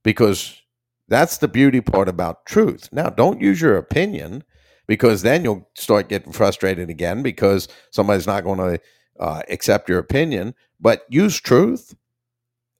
[0.03, 0.63] Because
[1.07, 2.89] that's the beauty part about truth.
[2.91, 4.43] Now, don't use your opinion
[4.87, 8.81] because then you'll start getting frustrated again because somebody's not going to
[9.21, 10.55] uh, accept your opinion.
[10.81, 11.95] But use truth.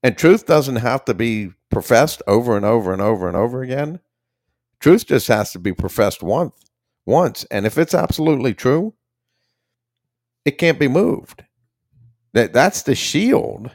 [0.03, 4.01] And truth doesn't have to be professed over and over and over and over again.
[4.81, 6.55] Truth just has to be professed once.
[7.07, 8.93] Once, and if it's absolutely true,
[10.45, 11.45] it can't be moved.
[12.33, 13.71] That that's the shield.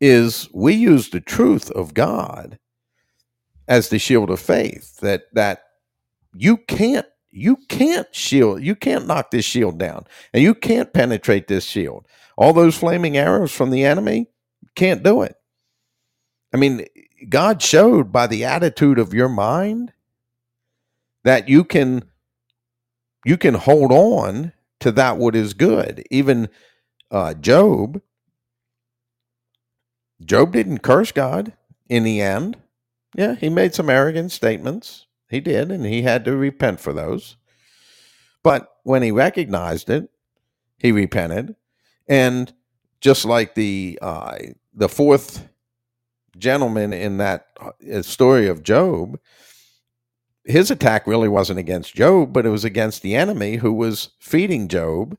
[0.00, 2.58] Is we use the truth of God
[3.68, 4.98] as the shield of faith.
[4.98, 5.62] That that
[6.34, 11.48] you can't you can't shield you can't knock this shield down and you can't penetrate
[11.48, 12.06] this shield
[12.36, 14.26] all those flaming arrows from the enemy
[14.74, 15.36] can't do it
[16.56, 16.84] i mean
[17.28, 19.92] god showed by the attitude of your mind
[21.24, 22.04] that you can
[23.26, 26.04] you can hold on to that what is good.
[26.12, 26.48] Even
[27.10, 28.00] uh, Job,
[30.24, 31.52] Job didn't curse God
[31.88, 32.56] in the end.
[33.16, 35.06] Yeah, he made some arrogant statements.
[35.28, 37.36] He did, and he had to repent for those.
[38.44, 40.08] But when he recognized it,
[40.78, 41.56] he repented.
[42.06, 42.52] And
[43.00, 44.36] just like the uh,
[44.72, 45.48] the fourth
[46.38, 49.18] gentleman in that uh, story of Job,
[50.44, 54.68] his attack really wasn't against Job, but it was against the enemy who was feeding
[54.68, 55.16] Job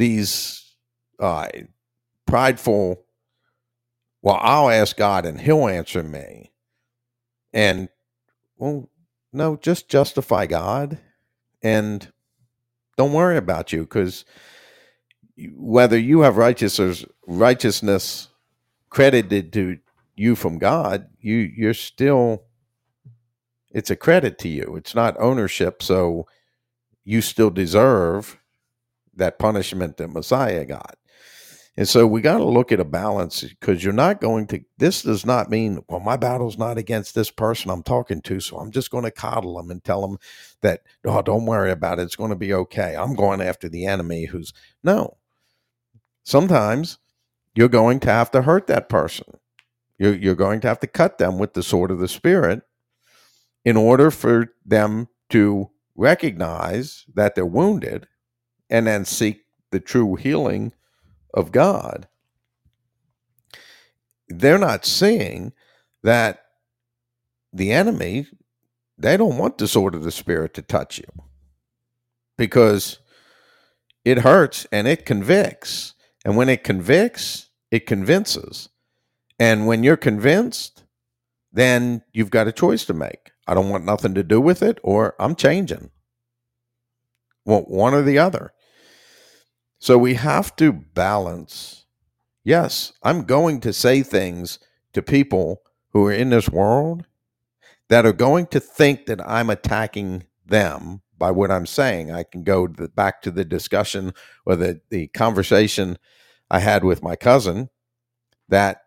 [0.00, 0.76] these
[1.18, 1.46] uh,
[2.26, 3.04] prideful,
[4.22, 6.52] well, I'll ask God and he'll answer me.
[7.52, 7.90] And,
[8.56, 8.88] well,
[9.30, 10.98] no, just justify God
[11.62, 12.10] and
[12.96, 14.24] don't worry about you because
[15.54, 18.29] whether you have righteousness, righteousness
[18.90, 19.78] credited to
[20.16, 22.44] you from God, you you're still
[23.70, 24.74] it's a credit to you.
[24.76, 26.26] It's not ownership, so
[27.04, 28.38] you still deserve
[29.14, 30.96] that punishment that Messiah got.
[31.76, 35.02] And so we got to look at a balance because you're not going to, this
[35.02, 38.40] does not mean, well, my battle's not against this person I'm talking to.
[38.40, 40.18] So I'm just going to coddle them and tell them
[40.62, 42.02] that, oh, don't worry about it.
[42.02, 42.96] It's going to be okay.
[42.96, 44.52] I'm going after the enemy who's,
[44.82, 45.16] no.
[46.24, 46.98] Sometimes
[47.54, 49.38] you're going to have to hurt that person.
[49.98, 52.62] You're, you're going to have to cut them with the sword of the Spirit
[53.64, 58.06] in order for them to recognize that they're wounded
[58.70, 60.72] and then seek the true healing
[61.34, 62.08] of God.
[64.28, 65.52] They're not seeing
[66.02, 66.44] that
[67.52, 68.26] the enemy,
[68.96, 71.24] they don't want the sword of the Spirit to touch you
[72.38, 73.00] because
[74.04, 75.94] it hurts and it convicts.
[76.24, 78.68] And when it convicts, it convinces.
[79.38, 80.84] And when you're convinced,
[81.52, 83.32] then you've got a choice to make.
[83.46, 85.90] I don't want nothing to do with it, or I'm changing.
[87.44, 88.52] Well, one or the other.
[89.78, 91.86] So we have to balance.
[92.44, 94.58] Yes, I'm going to say things
[94.92, 97.06] to people who are in this world
[97.88, 102.10] that are going to think that I'm attacking them by what I'm saying.
[102.10, 104.12] I can go to the, back to the discussion
[104.44, 105.98] or the, the conversation
[106.50, 107.70] I had with my cousin
[108.48, 108.82] that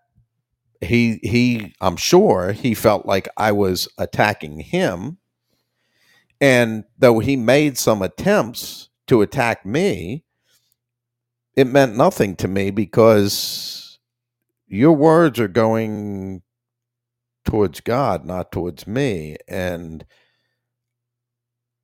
[0.81, 5.19] he he I'm sure he felt like I was attacking him.
[6.41, 10.25] And though he made some attempts to attack me,
[11.55, 13.99] it meant nothing to me because
[14.67, 16.41] your words are going
[17.45, 19.37] towards God, not towards me.
[19.47, 20.05] And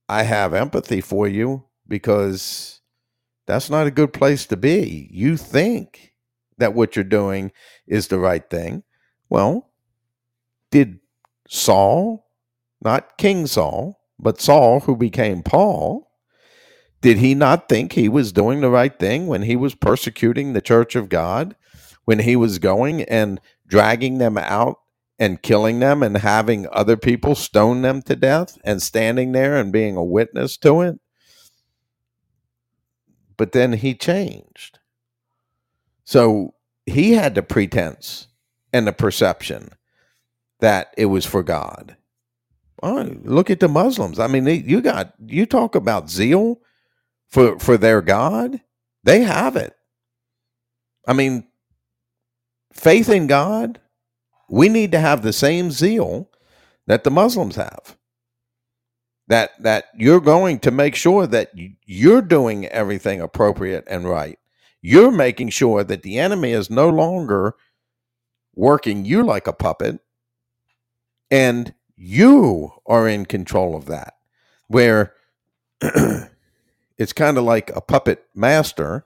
[0.10, 2.82] I have empathy for you because
[3.46, 5.08] that's not a good place to be.
[5.12, 6.14] You think
[6.58, 7.52] that what you're doing
[7.88, 8.84] is the right thing.
[9.30, 9.70] Well,
[10.72, 11.00] did
[11.48, 12.28] Saul,
[12.82, 16.12] not King Saul, but Saul, who became Paul,
[17.02, 20.62] did he not think he was doing the right thing when he was persecuting the
[20.62, 21.56] church of God?
[22.06, 24.80] When he was going and dragging them out
[25.20, 29.72] and killing them and having other people stone them to death and standing there and
[29.74, 31.00] being a witness to it?
[33.38, 34.80] But then he changed.
[36.06, 36.56] So
[36.86, 38.28] he had the pretense
[38.74, 39.70] and the perception
[40.60, 41.96] that it was for God.
[42.82, 44.20] Oh, look at the Muslims.
[44.20, 46.62] I mean, they, you got you talk about zeal
[47.30, 48.62] for for their God.
[49.04, 49.74] They have it.
[51.08, 51.48] I mean,
[52.74, 53.80] faith in God.
[54.50, 56.30] We need to have the same zeal
[56.88, 57.98] that the Muslims have.
[59.28, 61.52] That that you're going to make sure that
[61.86, 64.40] you're doing everything appropriate and right.
[64.82, 67.56] You're making sure that the enemy is no longer
[68.56, 70.00] working you like a puppet
[71.32, 74.16] and you are in control of that.
[74.68, 75.14] Where
[75.82, 79.06] it's kind of like a puppet master.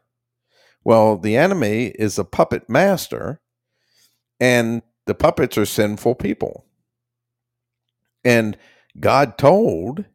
[0.83, 3.39] Well, the enemy is a puppet master,
[4.39, 6.65] and the puppets are sinful people.
[8.23, 8.57] And
[8.99, 10.05] God told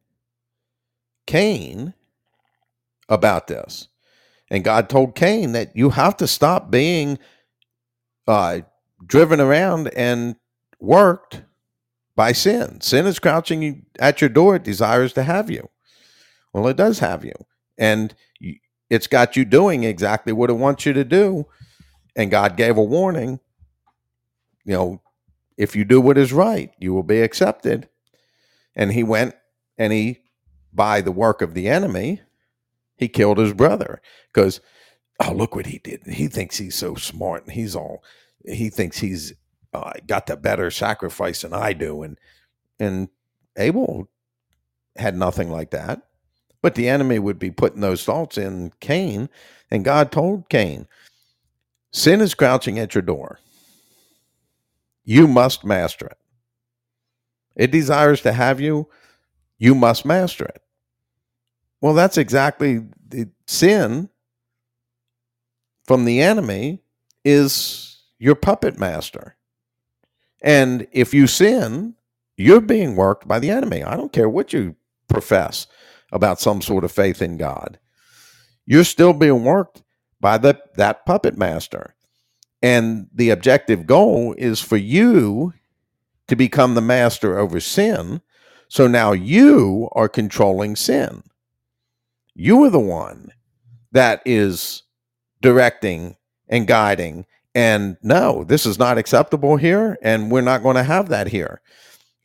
[1.26, 1.94] Cain
[3.08, 3.88] about this.
[4.50, 7.18] And God told Cain that you have to stop being
[8.26, 8.60] uh,
[9.04, 10.36] driven around and
[10.80, 11.42] worked
[12.16, 12.80] by sin.
[12.80, 15.68] Sin is crouching at your door, it desires to have you.
[16.52, 17.34] Well, it does have you.
[17.76, 18.14] And
[18.90, 21.46] it's got you doing exactly what it wants you to do.
[22.16, 23.40] And God gave a warning.
[24.68, 25.02] You know,
[25.56, 27.88] if you do what is right, you will be accepted.
[28.76, 29.34] And he went
[29.78, 30.20] and he,
[30.74, 32.20] by the work of the enemy,
[32.98, 34.60] he killed his brother because,
[35.20, 36.02] oh, look what he did.
[36.06, 38.04] He thinks he's so smart and he's all,
[38.44, 39.32] he thinks he's
[39.72, 42.18] uh, got the better sacrifice than I do, and
[42.78, 43.08] and
[43.56, 44.08] Abel
[44.96, 46.02] had nothing like that.
[46.62, 49.30] But the enemy would be putting those thoughts in Cain,
[49.70, 50.86] and God told Cain,
[51.92, 53.40] "Sin is crouching at your door.
[55.08, 56.18] You must master it.
[57.56, 58.90] It desires to have you.
[59.56, 60.62] You must master it."
[61.80, 64.10] Well, that's exactly the sin
[65.86, 66.82] from the enemy
[67.24, 69.36] is your puppet master.
[70.42, 71.94] And if you sin,
[72.36, 73.82] you're being worked by the enemy.
[73.82, 74.76] I don't care what you
[75.08, 75.66] profess
[76.12, 77.78] about some sort of faith in God.
[78.66, 79.82] You're still being worked
[80.20, 81.94] by the, that puppet master.
[82.62, 85.54] And the objective goal is for you
[86.26, 88.20] to become the master over sin.
[88.68, 91.22] So now you are controlling sin.
[92.34, 93.32] You are the one
[93.92, 94.82] that is
[95.40, 96.16] directing
[96.48, 97.24] and guiding
[97.58, 101.60] and no, this is not acceptable here, and we're not going to have that here.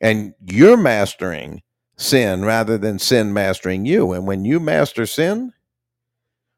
[0.00, 1.62] And you're mastering
[1.96, 4.12] sin rather than sin mastering you.
[4.12, 5.52] And when you master sin,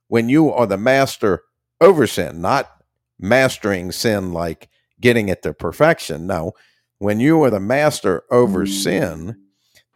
[0.08, 1.44] when you are the master
[1.80, 2.70] over sin, not
[3.18, 4.68] mastering sin like
[5.00, 6.26] getting it to perfection.
[6.26, 6.52] No,
[6.98, 9.36] when you are the master over sin,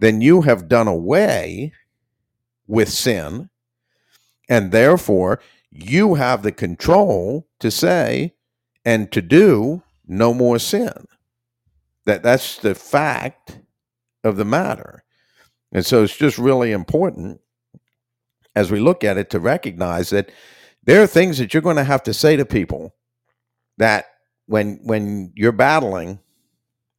[0.01, 1.73] then you have done away
[2.67, 3.51] with sin.
[4.49, 5.41] And therefore,
[5.71, 8.35] you have the control to say,
[8.85, 11.07] and to do no more sin.
[12.07, 13.61] That that's the fact
[14.25, 15.05] of the matter.
[15.73, 17.41] And so it's just really important
[18.57, 20.31] as we look at it to recognize that
[20.83, 22.95] there are things that you're going to have to say to people
[23.81, 24.07] that
[24.47, 26.21] when when you're battling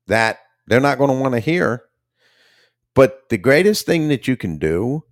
[0.08, 1.84] that they're not going to want to hear.
[2.94, 5.06] But the greatest thing that you can do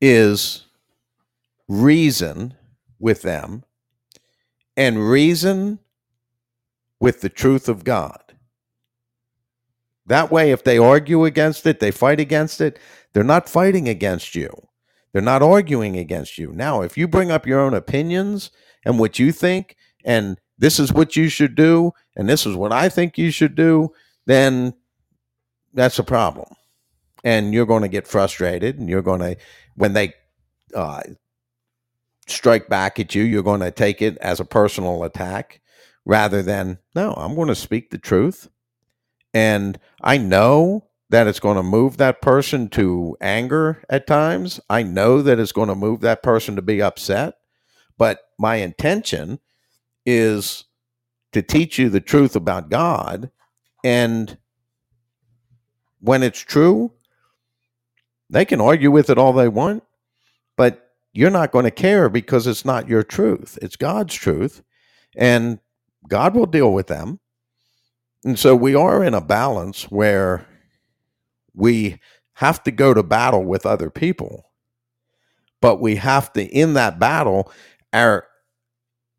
[0.00, 0.66] is
[1.66, 2.54] reason
[2.98, 3.64] with them
[4.76, 5.80] and reason
[7.00, 8.22] with the truth of God.
[10.04, 12.78] That way, if they argue against it, they fight against it,
[13.12, 14.68] they're not fighting against you.
[15.12, 16.52] They're not arguing against you.
[16.52, 18.50] Now, if you bring up your own opinions
[18.84, 19.74] and what you think,
[20.04, 23.54] and this is what you should do, and this is what I think you should
[23.54, 23.92] do,
[24.26, 24.74] then
[25.74, 26.48] that's a problem.
[27.24, 29.36] And you're going to get frustrated, and you're going to,
[29.74, 30.14] when they
[30.74, 31.02] uh,
[32.26, 35.60] strike back at you, you're going to take it as a personal attack
[36.04, 38.48] rather than, no, I'm going to speak the truth.
[39.34, 44.60] And I know that it's going to move that person to anger at times.
[44.70, 47.34] I know that it's going to move that person to be upset.
[47.98, 49.40] But my intention
[50.06, 50.64] is
[51.32, 53.30] to teach you the truth about God.
[53.84, 54.38] And
[56.00, 56.92] when it's true,
[58.30, 59.84] they can argue with it all they want.
[60.56, 63.58] But you're not going to care because it's not your truth.
[63.62, 64.62] It's God's truth.
[65.16, 65.60] And
[66.08, 67.20] God will deal with them.
[68.24, 70.46] And so we are in a balance where
[71.54, 72.00] we
[72.34, 74.44] have to go to battle with other people.
[75.62, 77.52] but we have to in that battle
[77.94, 78.26] our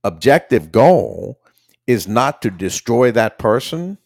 [0.07, 1.39] objective goal
[1.85, 3.97] is not to destroy that person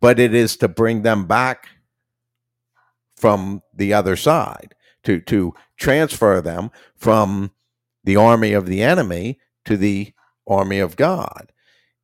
[0.00, 1.68] but it is to bring them back
[3.16, 7.50] from the other side to to transfer them from
[8.04, 10.12] the army of the enemy to the
[10.46, 11.52] army of God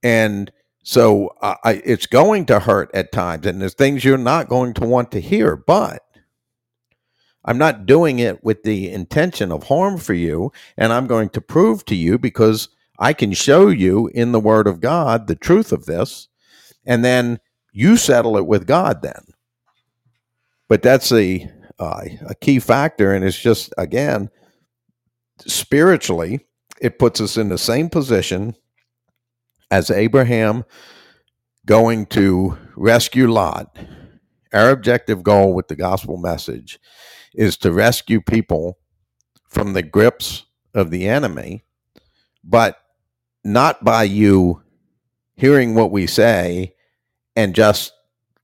[0.02, 0.52] and
[0.82, 4.74] so uh, I, it's going to hurt at times and there's things you're not going
[4.74, 6.02] to want to hear but
[7.46, 10.52] I'm not doing it with the intention of harm for you.
[10.76, 12.68] And I'm going to prove to you because
[12.98, 16.28] I can show you in the Word of God the truth of this.
[16.84, 17.40] And then
[17.72, 19.24] you settle it with God then.
[20.68, 23.12] But that's a, uh, a key factor.
[23.12, 24.30] And it's just, again,
[25.46, 26.46] spiritually,
[26.80, 28.54] it puts us in the same position
[29.70, 30.64] as Abraham
[31.66, 33.76] going to rescue Lot.
[34.52, 36.78] Our objective goal with the gospel message
[37.34, 38.78] is to rescue people
[39.48, 40.44] from the grips
[40.74, 41.64] of the enemy,
[42.42, 42.78] but
[43.46, 44.62] not by you
[45.36, 46.74] hearing what we say
[47.34, 47.92] and just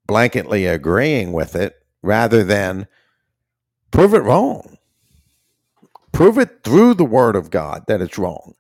[0.09, 2.87] blanketly agreeing with it, rather than
[3.91, 4.79] prove it wrong.
[6.13, 8.55] Prove it through the word of God that it's wrong.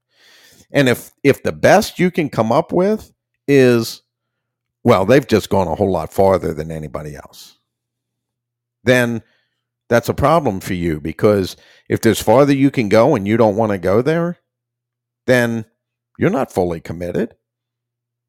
[0.71, 3.13] And if if the best you can come up with
[3.47, 4.03] is
[4.85, 7.59] well, they've just gone a whole lot farther than anybody else.
[8.85, 9.23] Then
[9.89, 11.57] that's a problem for you because
[11.89, 14.39] if there's farther you can go and you don't want to go there,
[15.27, 15.67] then
[16.19, 17.35] you're not fully committed.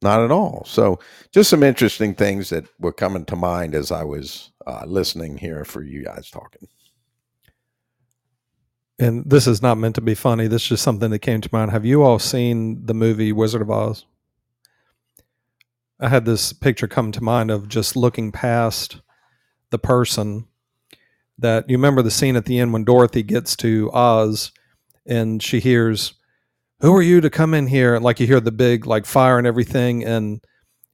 [0.01, 0.65] Not at all.
[0.65, 0.99] So,
[1.31, 5.63] just some interesting things that were coming to mind as I was uh, listening here
[5.63, 6.67] for you guys talking.
[8.99, 10.47] And this is not meant to be funny.
[10.47, 11.71] This is just something that came to mind.
[11.71, 14.05] Have you all seen the movie Wizard of Oz?
[15.99, 18.99] I had this picture come to mind of just looking past
[19.69, 20.47] the person
[21.37, 24.51] that you remember the scene at the end when Dorothy gets to Oz
[25.05, 26.13] and she hears,
[26.83, 27.97] Who are you to come in here?
[27.97, 30.03] Like you hear the big like fire and everything.
[30.03, 30.43] And,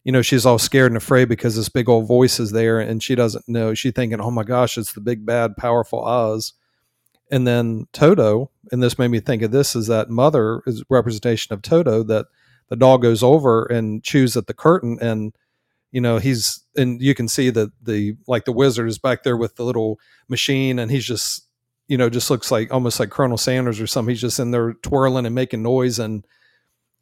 [0.03, 3.02] you know, she's all scared and afraid because this big old voice is there and
[3.02, 3.74] she doesn't know.
[3.74, 6.53] She's thinking, Oh my gosh, it's the big, bad, powerful Oz.
[7.32, 11.56] And then Toto, and this made me think of this, is that mother is representation
[11.56, 12.28] of Toto that
[12.68, 15.34] the dog goes over and chews at the curtain and
[15.91, 19.36] you know he's and you can see that the like the wizard is back there
[19.36, 21.48] with the little machine and he's just
[21.90, 24.11] you know just looks like almost like colonel sanders or something.
[24.11, 26.26] He's just in there twirling and making noise and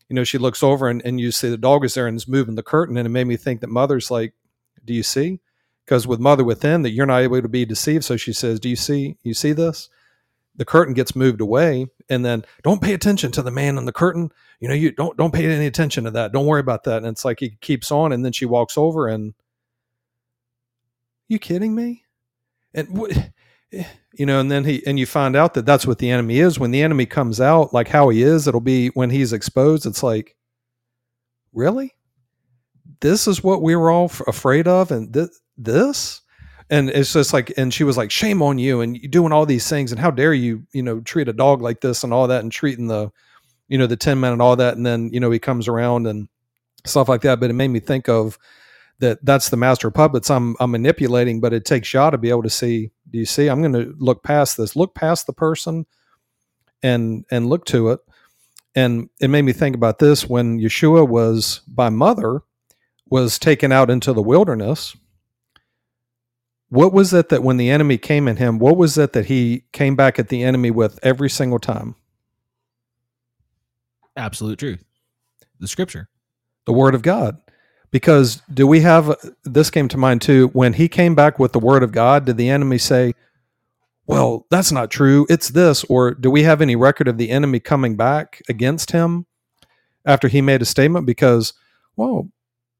[0.09, 2.27] you know she looks over and, and you see the dog is there and is
[2.27, 2.97] moving the curtain.
[2.97, 4.33] And it made me think that mother's like
[4.83, 5.41] do you see?
[5.85, 8.05] Because with mother within that you're not able to be deceived.
[8.05, 9.89] So she says do you see you see this?
[10.55, 13.91] The curtain gets moved away and then don't pay attention to the man on the
[13.91, 14.31] curtain.
[14.61, 16.31] You know you don't don't pay any attention to that.
[16.31, 16.99] Don't worry about that.
[16.99, 19.33] And it's like he keeps on and then she walks over and
[21.27, 22.05] you kidding me?
[22.73, 23.11] And what
[23.71, 26.59] you know and then he and you find out that that's what the enemy is.
[26.59, 30.03] When the enemy comes out like how he is it'll be when he's exposed it's
[30.03, 30.35] like
[31.53, 31.93] really?
[33.01, 36.21] This is what we were all f- afraid of and th- this?
[36.69, 39.45] And it's just like and she was like shame on you and you doing all
[39.45, 42.27] these things and how dare you you know treat a dog like this and all
[42.27, 43.11] that and treating the
[43.67, 44.75] you know the 10 men and all that.
[44.77, 46.27] And then you know he comes around and
[46.85, 47.39] stuff like that.
[47.39, 48.37] But it made me think of
[48.99, 52.43] that that's the master puppets I'm I'm manipulating but it takes y'all to be able
[52.43, 55.85] to see do you see I'm going to look past this look past the person
[56.83, 57.99] and and look to it
[58.75, 62.41] and it made me think about this when Yeshua was by mother
[63.09, 64.95] was taken out into the wilderness
[66.69, 69.65] what was it that when the enemy came in him, what was it that he
[69.71, 71.95] came back at the enemy with every single time?
[74.15, 74.83] Absolute truth.
[75.59, 76.09] The scripture.
[76.65, 77.37] The word of God.
[77.97, 81.51] Because do we have uh, this came to mind too when he came back with
[81.51, 83.13] the word of God, did the enemy say,
[84.05, 85.25] "Well, that's not true.
[85.29, 89.25] It's this." Or do we have any record of the enemy coming back against him
[90.05, 91.53] after he made a statement because,
[91.95, 92.29] "Well,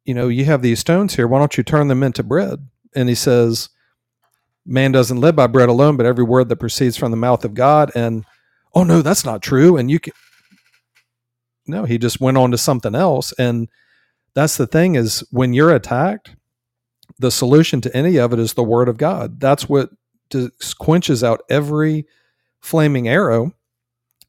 [0.06, 1.28] you know, you have these stones here.
[1.28, 3.70] Why don't you turn them into bread?" And he says,
[4.68, 7.54] man doesn't live by bread alone, but every word that proceeds from the mouth of
[7.54, 7.92] God.
[7.96, 8.26] And
[8.76, 9.78] oh no, that's not true.
[9.78, 10.14] And you can
[11.66, 13.34] no, he just went on to something else.
[13.34, 13.70] And
[14.38, 16.36] that's the thing is when you're attacked,
[17.20, 19.40] the solution to any of it is the word of God.
[19.40, 19.90] That's what
[20.78, 22.06] quenches out every
[22.60, 23.54] flaming arrow.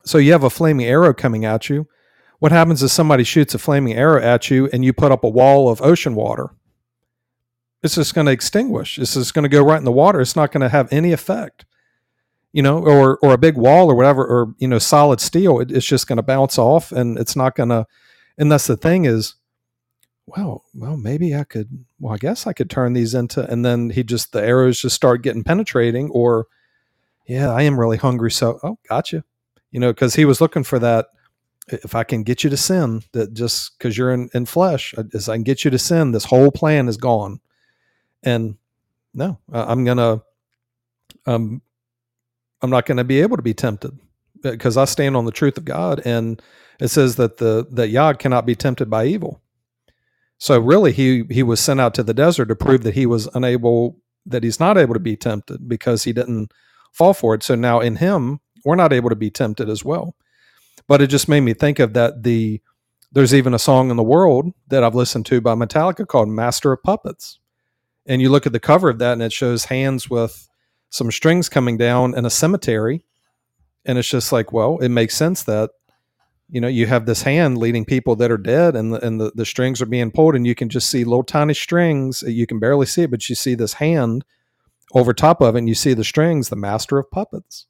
[0.04, 1.86] So you have a flaming arrow coming at you.
[2.38, 5.28] What happens is somebody shoots a flaming arrow at you and you put up a
[5.28, 6.50] wall of ocean water
[7.82, 8.98] it's just going to extinguish.
[8.98, 10.20] It's just going to go right in the water.
[10.20, 11.64] It's not going to have any effect,
[12.52, 15.60] you know, or or a big wall or whatever, or you know, solid steel.
[15.60, 17.86] It, it's just going to bounce off, and it's not going to.
[18.36, 19.34] And that's the thing is,
[20.36, 21.84] well, well, maybe I could.
[21.98, 24.96] Well, I guess I could turn these into, and then he just the arrows just
[24.96, 26.46] start getting penetrating, or
[27.26, 28.30] yeah, I am really hungry.
[28.30, 29.24] So, oh, gotcha.
[29.70, 31.06] You know, because he was looking for that.
[31.70, 35.02] If I can get you to sin, that just because you're in, in flesh, uh,
[35.12, 37.40] as I can get you to sin, this whole plan is gone.
[38.22, 38.56] And
[39.12, 40.22] no, I'm gonna,
[41.26, 41.60] um,
[42.62, 43.98] I'm not going to be able to be tempted
[44.42, 46.40] because I stand on the truth of God, and
[46.80, 49.42] it says that the that Yah cannot be tempted by evil.
[50.38, 53.28] So really, he he was sent out to the desert to prove that he was
[53.34, 56.52] unable, that he's not able to be tempted because he didn't
[56.92, 57.42] fall for it.
[57.42, 60.14] So now in him, we're not able to be tempted as well.
[60.86, 62.60] But it just made me think of that the
[63.12, 66.72] there's even a song in the world that I've listened to by Metallica called Master
[66.72, 67.38] of Puppets.
[68.06, 70.48] And you look at the cover of that and it shows hands with
[70.90, 73.04] some strings coming down in a cemetery.
[73.84, 75.70] And it's just like, well, it makes sense that,
[76.50, 79.32] you know, you have this hand leading people that are dead and the, and the,
[79.34, 82.22] the strings are being pulled and you can just see little tiny strings.
[82.22, 84.24] You can barely see it, but you see this hand
[84.94, 87.66] over top of it and you see the strings, the master of puppets.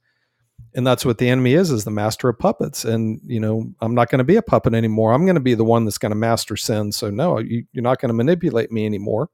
[0.75, 2.85] And that's what the enemy is, is the master of puppets.
[2.85, 5.13] And, you know, I'm not going to be a puppet anymore.
[5.13, 6.93] I'm going to be the one that's going to master sin.
[6.93, 9.31] So no, you, you're not going to manipulate me anymore.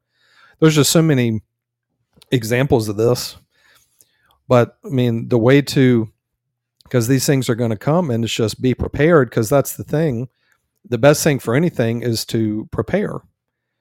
[0.61, 1.43] There's just so many
[2.31, 3.37] examples of this.
[4.49, 6.11] But I mean, the way to,
[6.95, 9.83] because these things are going to come and it's just be prepared because that's the
[9.83, 10.29] thing.
[10.89, 13.19] The best thing for anything is to prepare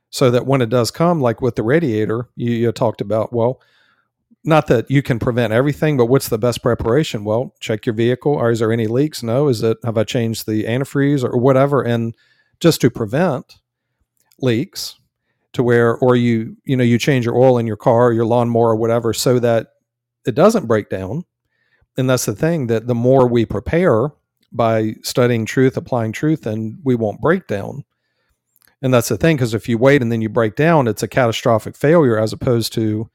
[0.10, 3.62] so that when it does come, like with the radiator, you, you talked about, well,
[4.44, 7.24] not that you can prevent everything, but what's the best preparation?
[7.24, 8.44] Well, check your vehicle.
[8.48, 9.22] Is there any leaks?
[9.22, 9.48] No.
[9.48, 11.84] Is it, have I changed the antifreeze or whatever?
[11.84, 12.16] And
[12.60, 13.60] just to prevent
[14.40, 15.00] leaks
[15.52, 18.70] to where, or you, you know, you change your oil in your car, your lawnmower
[18.70, 19.68] or whatever, so that
[20.26, 21.26] it doesn't break down.
[21.98, 24.10] And that's the thing that the more we prepare
[24.52, 27.84] by studying truth, applying truth, and we won't break down.
[28.82, 31.08] And that's the thing, because if you wait and then you break down, it's a
[31.08, 33.10] catastrophic failure as opposed to,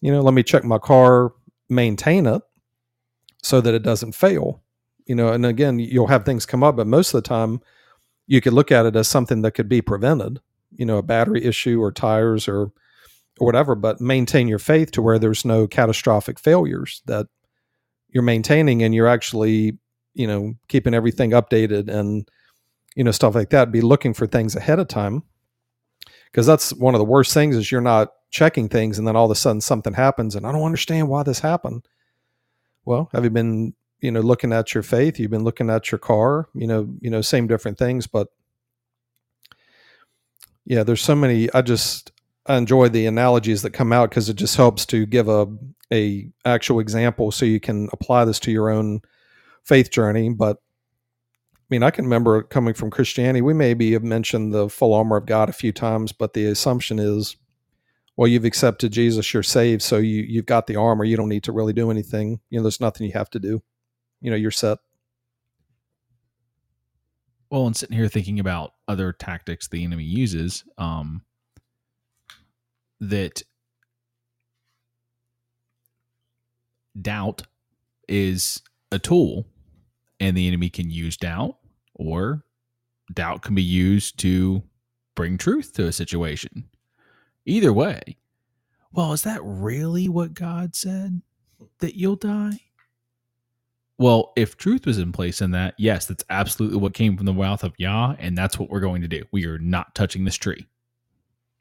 [0.00, 1.32] you know, let me check my car,
[1.68, 2.42] maintain it
[3.42, 4.62] so that it doesn't fail.
[5.06, 7.60] You know, and again, you'll have things come up, but most of the time
[8.26, 11.44] you could look at it as something that could be prevented, you know, a battery
[11.44, 12.72] issue or tires or
[13.40, 17.26] or whatever, but maintain your faith to where there's no catastrophic failures that
[18.12, 19.78] you're maintaining and you're actually,
[20.14, 22.28] you know, keeping everything updated and
[22.94, 23.72] you know, stuff like that.
[23.72, 25.22] Be looking for things ahead of time.
[26.30, 29.26] Because that's one of the worst things is you're not checking things and then all
[29.26, 31.86] of a sudden something happens and I don't understand why this happened.
[32.86, 35.18] Well, have you been, you know, looking at your faith?
[35.18, 38.28] You've been looking at your car, you know, you know, same different things, but
[40.64, 42.12] yeah, there's so many I just
[42.46, 45.46] I enjoy the analogies that come out because it just helps to give a
[45.92, 49.00] a actual example so you can apply this to your own
[49.62, 50.30] faith journey.
[50.30, 50.56] But
[51.54, 55.16] I mean, I can remember coming from Christianity, we maybe have mentioned the full armor
[55.16, 57.36] of God a few times, but the assumption is
[58.16, 61.04] well, you've accepted Jesus, you're saved, so you you've got the armor.
[61.04, 62.40] You don't need to really do anything.
[62.50, 63.62] You know, there's nothing you have to do.
[64.20, 64.78] You know, you're set.
[67.50, 71.22] Well, and sitting here thinking about other tactics the enemy uses, um,
[73.00, 73.42] that
[77.00, 77.42] doubt
[78.08, 79.46] is a tool,
[80.20, 81.56] and the enemy can use doubt,
[81.94, 82.44] or
[83.12, 84.62] doubt can be used to
[85.14, 86.68] bring truth to a situation.
[87.44, 88.16] Either way,
[88.92, 91.22] well, is that really what God said
[91.78, 92.60] that you'll die?
[93.98, 97.32] Well, if truth was in place in that, yes, that's absolutely what came from the
[97.32, 99.22] mouth of Yah, and that's what we're going to do.
[99.30, 100.66] We are not touching this tree.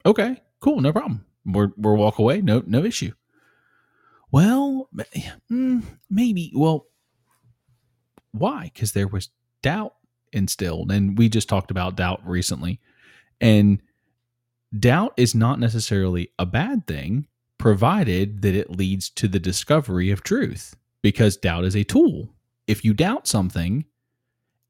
[0.06, 1.26] Okay, cool, no problem.
[1.46, 3.12] We're we're walk away, no no issue.
[4.32, 4.90] Well,
[5.52, 6.52] mm, maybe.
[6.56, 6.88] Well,
[8.32, 8.72] why?
[8.74, 9.30] Because there was
[9.62, 9.96] doubt
[10.32, 12.80] instilled, and we just talked about doubt recently,
[13.42, 13.82] and
[14.78, 17.28] doubt is not necessarily a bad thing
[17.58, 22.34] provided that it leads to the discovery of truth because doubt is a tool.
[22.68, 23.86] If you doubt something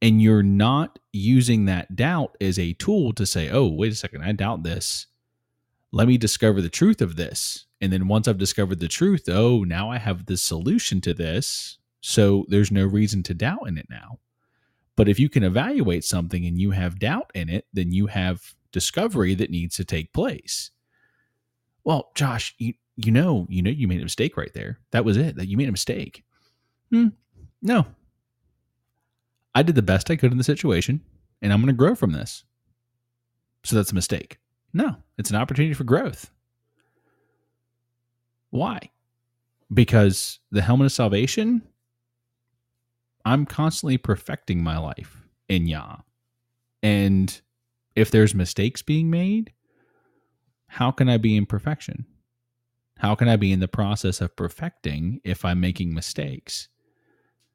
[0.02, 4.24] and you're not using that doubt as a tool to say, oh, wait a second,
[4.24, 5.08] I doubt this.
[5.92, 7.66] Let me discover the truth of this.
[7.82, 11.80] And then once I've discovered the truth, oh, now I have the solution to this.
[12.00, 14.20] So there's no reason to doubt in it now.
[14.96, 18.56] But if you can evaluate something and you have doubt in it, then you have
[18.72, 20.72] discovery that needs to take place.
[21.84, 24.80] Well, Josh, you, you know, you know, you made a mistake right there.
[24.92, 25.36] That was it.
[25.36, 26.24] That you made a mistake.
[26.92, 27.08] Hmm.
[27.64, 27.86] No,
[29.54, 31.02] I did the best I could in the situation,
[31.42, 32.44] and I'm going to grow from this.
[33.64, 34.40] So that's a mistake.
[34.74, 36.32] No, it's an opportunity for growth.
[38.52, 38.80] Why?
[39.74, 41.62] Because the helmet of salvation,
[43.26, 45.98] I'm constantly perfecting my life in Yah.
[46.84, 47.42] And
[47.96, 49.54] if there's mistakes being made,
[50.68, 52.06] how can I be in perfection?
[52.98, 56.68] How can I be in the process of perfecting if I'm making mistakes?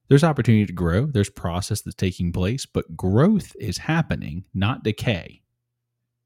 [0.09, 5.43] There's opportunity to grow, there's process that's taking place, but growth is happening, not decay.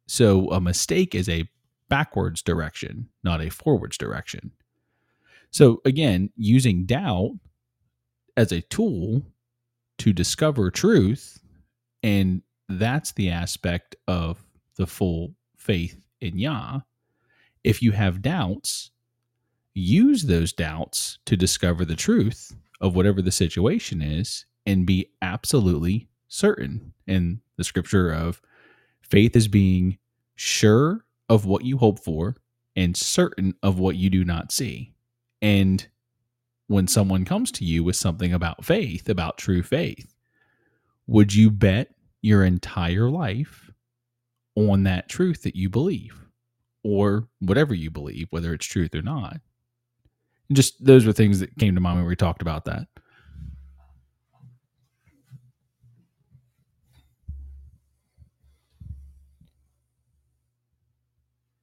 [0.07, 1.49] So a mistake is a
[1.89, 4.53] backwards direction, not a forwards direction.
[5.51, 7.33] So again, using doubt
[8.37, 9.23] as a tool
[9.99, 11.41] to discover truth,
[12.03, 14.43] and that's the aspect of
[14.77, 16.81] the full faith in Yah.
[17.65, 18.91] If you have doubts,
[19.75, 26.09] use those doubts to discover the truth of whatever the situation is and be absolutely
[26.29, 28.41] certain in the scripture of
[29.03, 29.99] faith is being
[30.37, 32.37] sure of what you hope for
[32.77, 34.95] and certain of what you do not see.
[35.43, 35.87] And
[36.67, 40.15] when someone comes to you with something about faith, about true faith,
[41.07, 41.89] would you bet
[42.23, 43.71] your entire life
[44.55, 46.27] on that truth that you believe
[46.83, 49.41] or whatever you believe, whether it's truth or not?
[50.53, 52.87] just those were things that came to mind when we talked about that.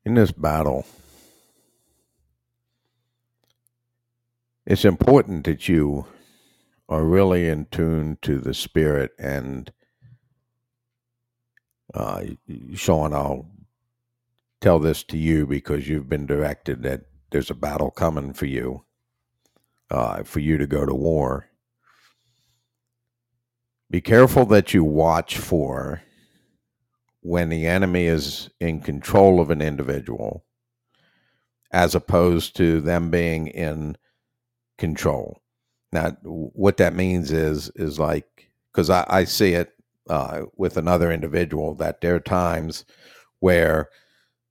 [0.05, 0.85] In this battle,
[4.67, 6.05] it's important that you
[6.89, 9.71] are really in tune to the spirit and
[11.93, 12.21] uh,
[12.75, 13.49] Sean, I'll
[14.59, 18.83] tell this to you because you've been directed that there's a battle coming for you,
[19.89, 21.47] uh, for you to go to war.
[23.89, 26.01] Be careful that you watch for
[27.21, 30.43] when the enemy is in control of an individual,
[31.71, 33.95] as opposed to them being in
[34.77, 35.41] control.
[35.91, 39.73] Now, what that means is is like because I, I see it
[40.09, 42.85] uh, with another individual that there are times
[43.39, 43.89] where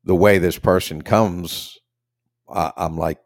[0.05, 1.77] the way this person comes
[2.48, 3.19] I, I'm like,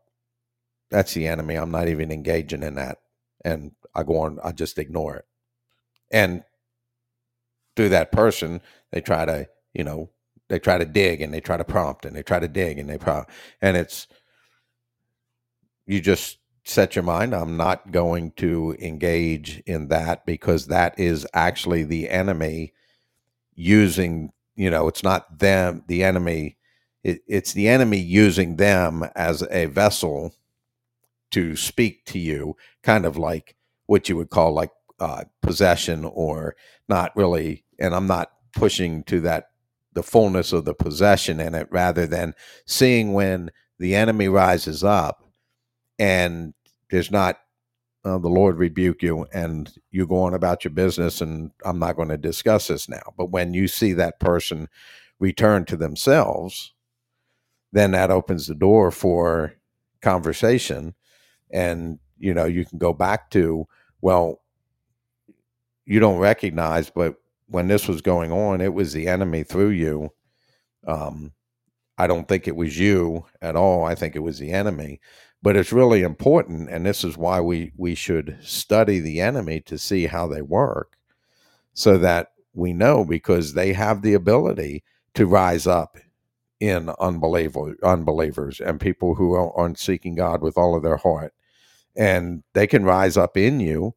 [0.90, 1.54] that's the enemy.
[1.54, 2.98] I'm not even engaging in that.
[3.44, 5.24] And I go on, I just ignore it.
[6.10, 6.42] And
[7.76, 8.60] through that person,
[8.90, 10.10] they try to, you know,
[10.48, 12.88] they try to dig and they try to prompt and they try to dig and
[12.90, 13.30] they prompt.
[13.62, 14.08] And it's,
[15.86, 21.26] you just set your mind, I'm not going to engage in that because that is
[21.34, 22.72] actually the enemy
[23.54, 26.56] using, you know, it's not them, the enemy
[27.02, 30.34] it, it's the enemy using them as a vessel
[31.30, 33.56] to speak to you, kind of like
[33.86, 36.56] what you would call like uh, possession, or
[36.88, 37.64] not really.
[37.78, 39.50] And I'm not pushing to that
[39.92, 42.34] the fullness of the possession in it, rather than
[42.66, 45.24] seeing when the enemy rises up
[46.00, 46.54] and
[46.90, 47.40] there's not
[48.04, 51.96] uh, the Lord rebuke you and you go on about your business, and I'm not
[51.96, 53.14] going to discuss this now.
[53.16, 54.68] But when you see that person
[55.20, 56.74] return to themselves,
[57.72, 59.54] then that opens the door for
[60.02, 60.94] conversation
[61.50, 63.66] and you know you can go back to
[64.00, 64.40] well
[65.84, 67.16] you don't recognize but
[67.48, 70.10] when this was going on it was the enemy through you.
[70.86, 71.32] Um
[71.98, 73.84] i don't think it was you at all.
[73.84, 75.00] I think it was the enemy
[75.42, 79.78] but it's really important and this is why we we should study the enemy to
[79.78, 80.96] see how they work
[81.72, 84.82] so that we know because they have the ability
[85.14, 85.96] to rise up
[86.60, 91.32] in unbeliever, unbelievers and people who aren't seeking God with all of their heart.
[91.96, 93.94] And they can rise up in you.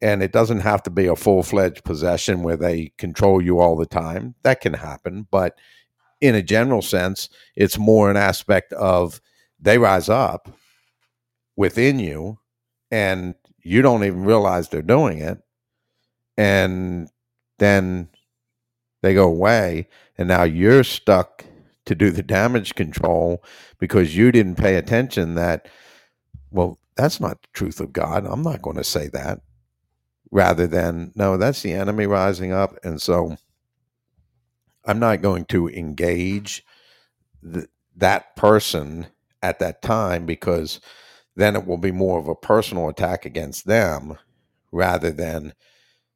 [0.00, 3.76] And it doesn't have to be a full fledged possession where they control you all
[3.76, 4.34] the time.
[4.42, 5.26] That can happen.
[5.30, 5.58] But
[6.20, 9.20] in a general sense, it's more an aspect of
[9.60, 10.48] they rise up
[11.56, 12.38] within you
[12.90, 15.38] and you don't even realize they're doing it.
[16.36, 17.08] And
[17.58, 18.08] then
[19.02, 19.88] they go away.
[20.16, 21.44] And now you're stuck
[21.86, 23.44] to do the damage control
[23.78, 25.68] because you didn't pay attention that,
[26.50, 28.26] well, that's not the truth of God.
[28.26, 29.40] I'm not going to say that.
[30.30, 32.78] Rather than, no, that's the enemy rising up.
[32.84, 33.36] And so
[34.84, 36.64] I'm not going to engage
[37.96, 39.08] that person
[39.42, 40.80] at that time because
[41.36, 44.18] then it will be more of a personal attack against them
[44.72, 45.54] rather than,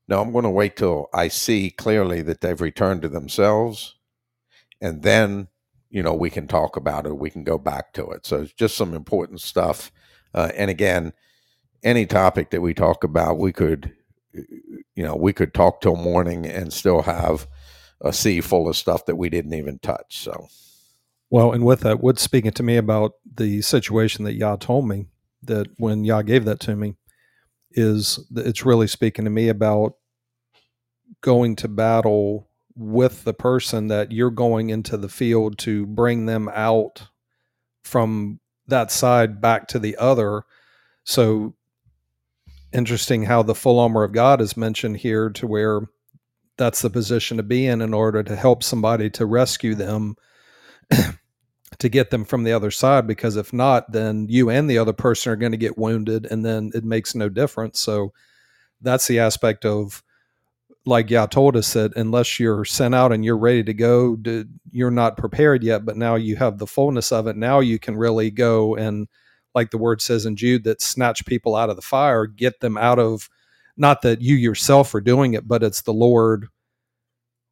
[0.09, 3.97] no, I'm going to wait till I see clearly that they've returned to themselves
[4.81, 5.49] and then
[5.95, 7.17] you know, we can talk about it.
[7.17, 8.27] We can go back to it.
[8.27, 9.93] So it's just some important stuff.
[10.35, 11.13] Uh, and again,
[11.85, 13.93] any topic that we talk about, we could,
[14.33, 17.47] you know, we could talk till morning and still have
[18.01, 20.19] a sea full of stuff that we didn't even touch.
[20.19, 20.49] So,
[21.31, 25.07] well, and with that, what's speaking to me about the situation that Yah told me
[25.43, 26.95] that when Yah gave that to me
[27.73, 29.95] is it's really speaking to me about
[31.21, 36.49] going to battle with the person that you're going into the field to bring them
[36.53, 37.09] out
[37.83, 40.43] from that side back to the other.
[41.05, 41.55] So
[42.73, 45.83] interesting how the full armor of God is mentioned here to where
[46.57, 50.17] that's the position to be in in order to help somebody to rescue them
[51.79, 54.93] to get them from the other side because if not then you and the other
[54.93, 57.81] person are going to get wounded and then it makes no difference.
[57.81, 58.13] So
[58.81, 60.03] that's the aspect of
[60.87, 64.19] like Yah told us that unless you're sent out and you're ready to go
[64.71, 67.37] you're not prepared yet but now you have the fullness of it.
[67.37, 69.09] Now you can really go and
[69.55, 72.77] like the word says in jude that snatch people out of the fire get them
[72.77, 73.29] out of
[73.77, 76.49] not that you yourself are doing it but it's the lord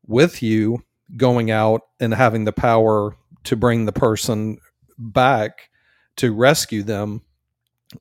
[0.07, 0.83] with you
[1.17, 4.59] going out and having the power to bring the person
[4.99, 5.71] back
[6.17, 7.23] to rescue them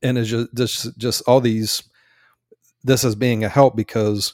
[0.02, 1.84] and it's just just, just all these
[2.84, 4.34] this as being a help because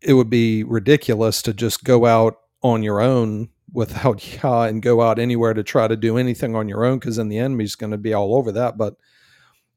[0.00, 5.00] it would be ridiculous to just go out on your own without Yah and go
[5.00, 7.92] out anywhere to try to do anything on your own because then the enemy's going
[7.92, 8.76] to be all over that.
[8.76, 8.96] But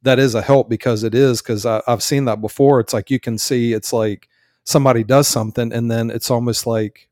[0.02, 2.80] that is a help because it is because I've seen that before.
[2.80, 4.28] It's like you can see it's like
[4.64, 7.10] somebody does something and then it's almost like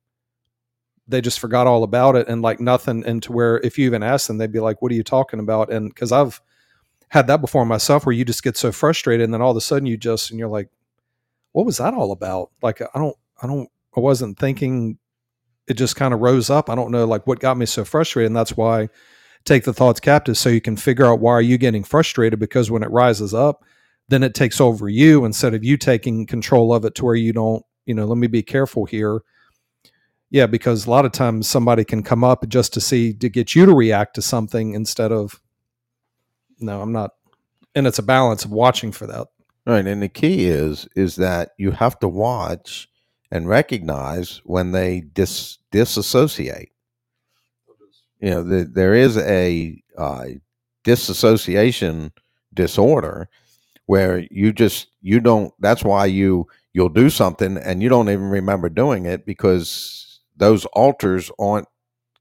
[1.07, 4.03] they just forgot all about it and like nothing and to where if you even
[4.03, 5.71] ask them they'd be like what are you talking about?
[5.71, 6.41] And because i've
[7.09, 9.61] had that before myself where you just get so frustrated and then all of a
[9.61, 10.69] sudden you just and you're like
[11.51, 12.51] what was that all about?
[12.61, 14.97] Like i don't i don't i wasn't thinking
[15.67, 16.69] it just kind of rose up.
[16.69, 18.89] I don't know like what got me so frustrated and that's why
[19.45, 22.71] take the thoughts captive so you can figure out why are you getting frustrated because
[22.71, 23.63] when it rises up
[24.09, 27.33] then it takes over you instead of you taking control of it to where you
[27.33, 29.21] don't you know let me be careful here
[30.33, 33.53] yeah, because a lot of times somebody can come up just to see to get
[33.53, 35.39] you to react to something instead of
[36.59, 37.11] no, I'm not.
[37.75, 39.27] And it's a balance of watching for that.
[39.67, 42.89] Right, and the key is is that you have to watch
[43.29, 46.71] and recognize when they dis disassociate.
[48.19, 50.25] You know, the, there is a uh,
[50.83, 52.11] disassociation
[52.55, 53.29] disorder
[53.85, 55.53] where you just you don't.
[55.59, 60.12] That's why you you'll do something and you don't even remember doing it because
[60.43, 61.69] those alters aren't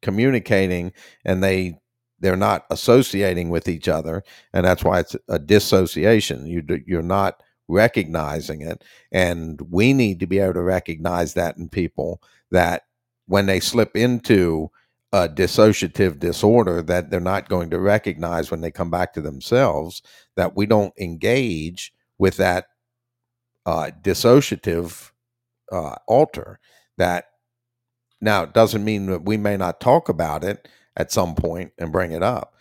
[0.01, 0.93] communicating
[1.25, 1.75] and they
[2.21, 4.23] they're not associating with each other
[4.53, 6.47] and that's why it's a dissociation.
[6.47, 11.69] You you're not recognizing it and we need to be able to recognize that in
[11.69, 12.23] people
[12.53, 12.83] that
[13.27, 14.71] when they slip into
[15.13, 20.01] a dissociative disorder that they're not going to recognize when they come back to themselves
[20.37, 22.67] that we don't engage with that
[23.67, 25.11] uh, dissociative
[25.73, 26.61] uh, alter
[26.99, 27.27] that
[28.23, 31.93] now, it doesn't mean that we may not talk about it at some point and
[31.93, 32.55] bring it up.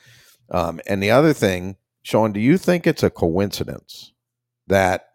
[0.49, 4.11] Um, and the other thing, Sean, do you think it's a coincidence
[4.67, 5.09] that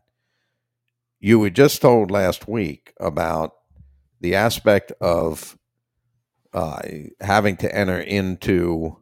[1.18, 3.54] you were just told last week about
[4.20, 5.58] the aspect of
[6.52, 6.80] uh,
[7.20, 8.96] having to enter into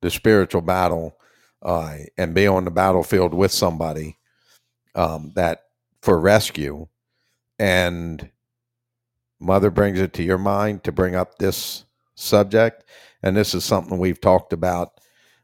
[0.00, 1.16] the spiritual battle
[1.62, 4.16] uh, and be on the battlefield with somebody
[4.94, 5.64] um, that
[6.02, 6.86] for rescue
[7.58, 8.30] and
[9.44, 11.84] mother brings it to your mind to bring up this
[12.14, 12.84] subject,
[13.22, 14.92] and this is something we've talked about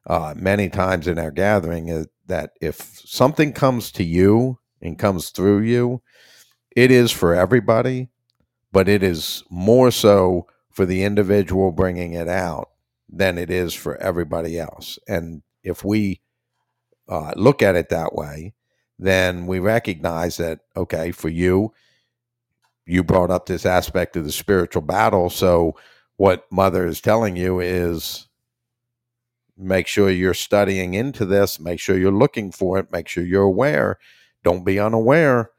[0.07, 5.61] uh, many times in our gathering, that if something comes to you and comes through
[5.61, 6.03] you,
[6.75, 8.09] it is for everybody,
[8.73, 12.71] but it is more so for the individual bringing it out
[13.09, 14.99] than it is for everybody else.
[15.09, 16.21] And if we
[17.09, 18.55] uh, look at it that way,
[18.99, 21.73] then we recognize that, okay, for you,
[22.91, 25.31] you brought up this aspect of the spiritual battle.
[25.31, 25.77] So,
[26.17, 28.27] what Mother is telling you is
[29.57, 33.43] make sure you're studying into this, make sure you're looking for it, make sure you're
[33.43, 33.99] aware.
[34.43, 35.51] Don't be unaware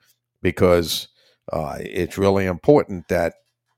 [0.42, 1.08] because
[1.52, 3.36] uh, it's really important that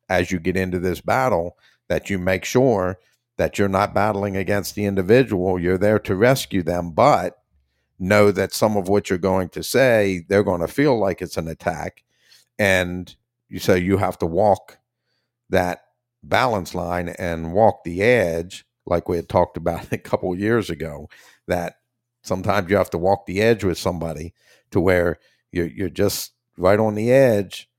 [0.10, 1.58] as you get into this battle,
[1.90, 3.00] that you make sure
[3.38, 5.60] that you're not battling against the individual.
[5.60, 7.38] You're there to rescue them, but
[8.00, 11.38] know that some of what you're going to say, they're going to feel like it's
[11.38, 12.04] an attack.
[12.60, 13.16] And
[13.49, 14.78] you say you have to walk
[15.49, 15.84] that
[16.24, 21.10] balance line and walk the edge like we had talked about a couple years ago
[21.48, 21.76] that
[22.22, 24.34] sometimes you have to walk the edge with somebody
[24.72, 25.20] to where
[25.52, 27.70] you're, you're just right on the edge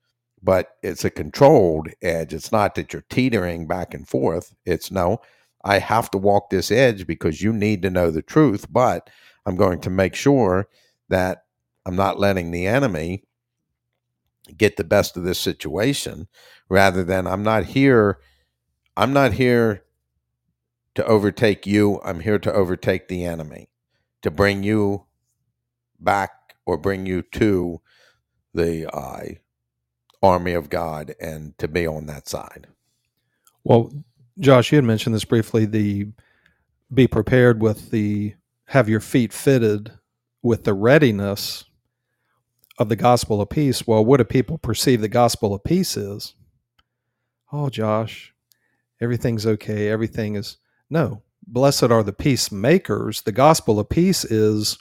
[0.42, 2.34] but it's a controlled edge.
[2.34, 4.54] It's not that you're teetering back and forth.
[4.66, 5.20] It's no
[5.64, 9.10] i have to walk this edge because you need to know the truth but
[9.46, 10.68] i'm going to make sure
[11.08, 11.44] that
[11.86, 13.24] i'm not letting the enemy
[14.56, 16.28] get the best of this situation
[16.68, 18.18] rather than I'm not here
[18.96, 19.84] I'm not here
[20.94, 23.68] to overtake you I'm here to overtake the enemy
[24.22, 25.06] to bring you
[26.00, 27.80] back or bring you to
[28.52, 29.22] the uh,
[30.22, 32.68] army of God and to be on that side.
[33.64, 33.92] Well
[34.38, 36.08] Josh you had mentioned this briefly the
[36.92, 38.34] be prepared with the
[38.66, 39.92] have your feet fitted
[40.42, 41.64] with the readiness
[42.78, 43.86] of the gospel of peace.
[43.86, 46.34] Well, what do people perceive the gospel of peace is?
[47.52, 48.34] Oh, Josh,
[49.00, 49.88] everything's okay.
[49.88, 50.56] Everything is
[50.90, 51.22] no.
[51.46, 53.22] Blessed are the peacemakers.
[53.22, 54.78] The gospel of peace is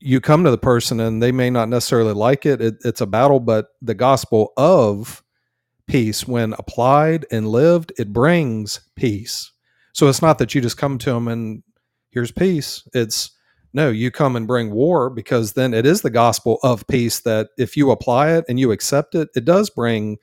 [0.00, 2.60] you come to the person and they may not necessarily like it.
[2.60, 2.76] it.
[2.84, 5.22] It's a battle, but the gospel of
[5.86, 9.52] peace, when applied and lived, it brings peace.
[9.92, 11.62] So it's not that you just come to them and
[12.10, 12.86] here's peace.
[12.92, 13.30] It's
[13.76, 17.48] no, you come and bring war because then it is the gospel of peace that
[17.58, 20.16] if you apply it and you accept it, it does bring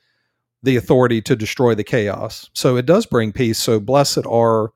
[0.63, 2.49] the authority to destroy the chaos.
[2.53, 3.59] So it does bring peace.
[3.59, 4.71] So blessed are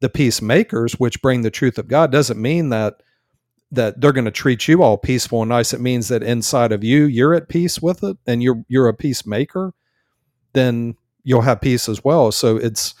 [0.00, 2.10] the peacemakers, which bring the truth of God.
[2.10, 3.04] Doesn't mean that
[3.70, 5.72] that they're going to treat you all peaceful and nice.
[5.72, 8.94] It means that inside of you, you're at peace with it, and you're you're a
[8.94, 9.74] peacemaker.
[10.54, 12.32] Then you'll have peace as well.
[12.32, 12.96] So it's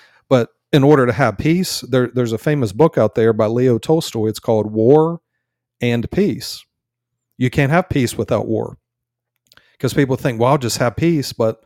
[0.72, 4.28] in order to have peace, there, there's a famous book out there by Leo Tolstoy.
[4.28, 5.20] It's called War
[5.80, 6.64] and Peace.
[7.36, 8.78] You can't have peace without war.
[9.72, 11.62] Because people think, well, I'll just have peace, but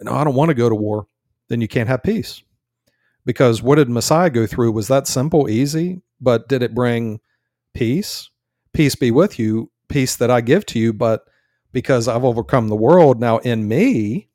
[0.00, 1.06] no, I don't want to go to war.
[1.48, 2.42] Then you can't have peace.
[3.24, 4.72] Because what did Messiah go through?
[4.72, 6.02] Was that simple, easy?
[6.20, 7.20] But did it bring
[7.72, 8.28] peace?
[8.72, 11.24] Peace be with you, peace that I give to you, but
[11.72, 14.28] because I've overcome the world, now in me,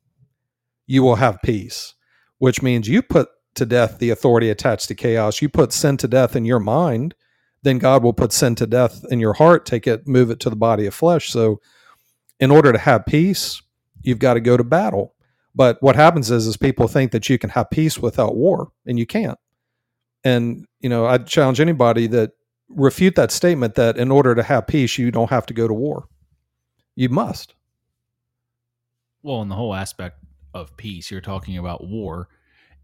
[0.86, 1.94] you will have peace,
[2.38, 3.28] which means you put
[3.58, 5.42] to death the authority attached to chaos.
[5.42, 7.14] You put sin to death in your mind,
[7.62, 10.50] then God will put sin to death in your heart, take it, move it to
[10.50, 11.30] the body of flesh.
[11.30, 11.60] So,
[12.40, 13.60] in order to have peace,
[14.02, 15.14] you've got to go to battle.
[15.54, 18.98] But what happens is, is people think that you can have peace without war, and
[18.98, 19.38] you can't.
[20.24, 22.32] And you know, I challenge anybody that
[22.68, 25.74] refute that statement that in order to have peace, you don't have to go to
[25.74, 26.06] war.
[26.94, 27.54] You must.
[29.22, 30.18] Well, in the whole aspect
[30.54, 32.28] of peace, you're talking about war.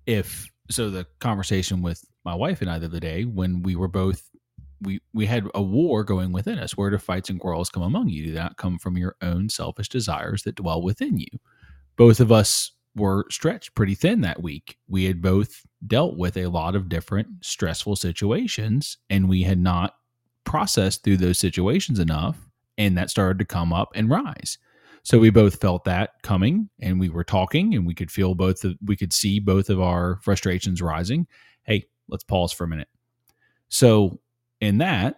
[0.06, 3.88] If so the conversation with my wife and I the other day when we were
[3.88, 4.30] both
[4.80, 6.76] we we had a war going within us.
[6.76, 8.26] Where do fights and quarrels come among you?
[8.26, 11.28] Do that come from your own selfish desires that dwell within you?
[11.96, 14.78] Both of us were stretched pretty thin that week.
[14.88, 19.94] We had both dealt with a lot of different stressful situations and we had not
[20.44, 22.38] processed through those situations enough
[22.78, 24.58] and that started to come up and rise.
[25.04, 28.64] So we both felt that coming and we were talking and we could feel both
[28.64, 31.26] of, we could see both of our frustrations rising.
[31.64, 32.88] Hey, let's pause for a minute.
[33.68, 34.18] So
[34.62, 35.16] in that,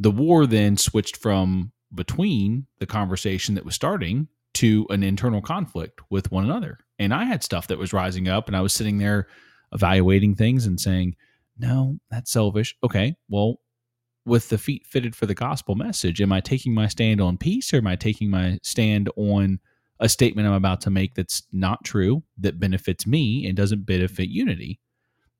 [0.00, 6.00] the war then switched from between the conversation that was starting to an internal conflict
[6.10, 6.78] with one another.
[6.98, 9.28] And I had stuff that was rising up and I was sitting there
[9.72, 11.14] evaluating things and saying,
[11.56, 12.76] no, that's selfish.
[12.82, 13.60] Okay, well,
[14.28, 16.20] with the feet fitted for the gospel message?
[16.20, 19.58] Am I taking my stand on peace or am I taking my stand on
[20.00, 24.28] a statement I'm about to make that's not true, that benefits me and doesn't benefit
[24.28, 24.78] unity?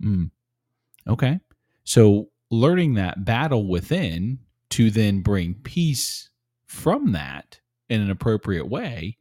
[0.03, 0.31] Mm.
[1.07, 1.39] Okay.
[1.85, 4.39] So learning that battle within
[4.71, 6.31] to then bring peace
[6.67, 9.17] from that in an appropriate way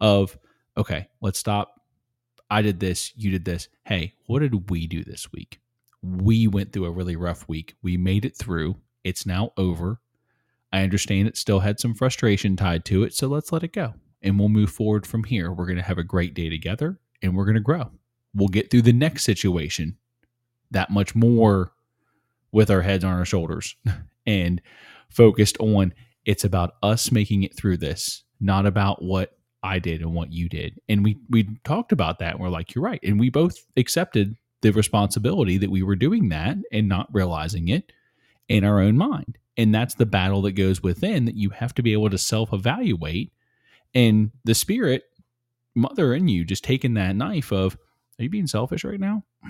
[0.00, 0.36] of,
[0.76, 1.80] okay, let's stop.
[2.50, 3.68] I did this, you did this.
[3.84, 5.60] Hey, what did we do this week?
[6.02, 7.76] We went through a really rough week.
[7.82, 10.00] We made it through it's now over.
[10.72, 13.94] I understand it still had some frustration tied to it, so let's let it go.
[14.22, 15.52] And we'll move forward from here.
[15.52, 17.90] We're going to have a great day together and we're going to grow.
[18.34, 19.96] We'll get through the next situation
[20.70, 21.72] that much more
[22.52, 23.76] with our heads on our shoulders
[24.26, 24.60] and
[25.08, 25.94] focused on
[26.24, 30.48] it's about us making it through this, not about what I did and what you
[30.48, 30.80] did.
[30.88, 33.00] And we we talked about that and we're like, you're right.
[33.02, 37.92] And we both accepted the responsibility that we were doing that and not realizing it
[38.48, 39.38] in our own mind.
[39.56, 42.52] And that's the battle that goes within that you have to be able to self
[42.52, 43.32] evaluate.
[43.94, 45.04] And the spirit,
[45.74, 47.76] mother in you, just taking that knife of,
[48.18, 49.24] are you being selfish right now?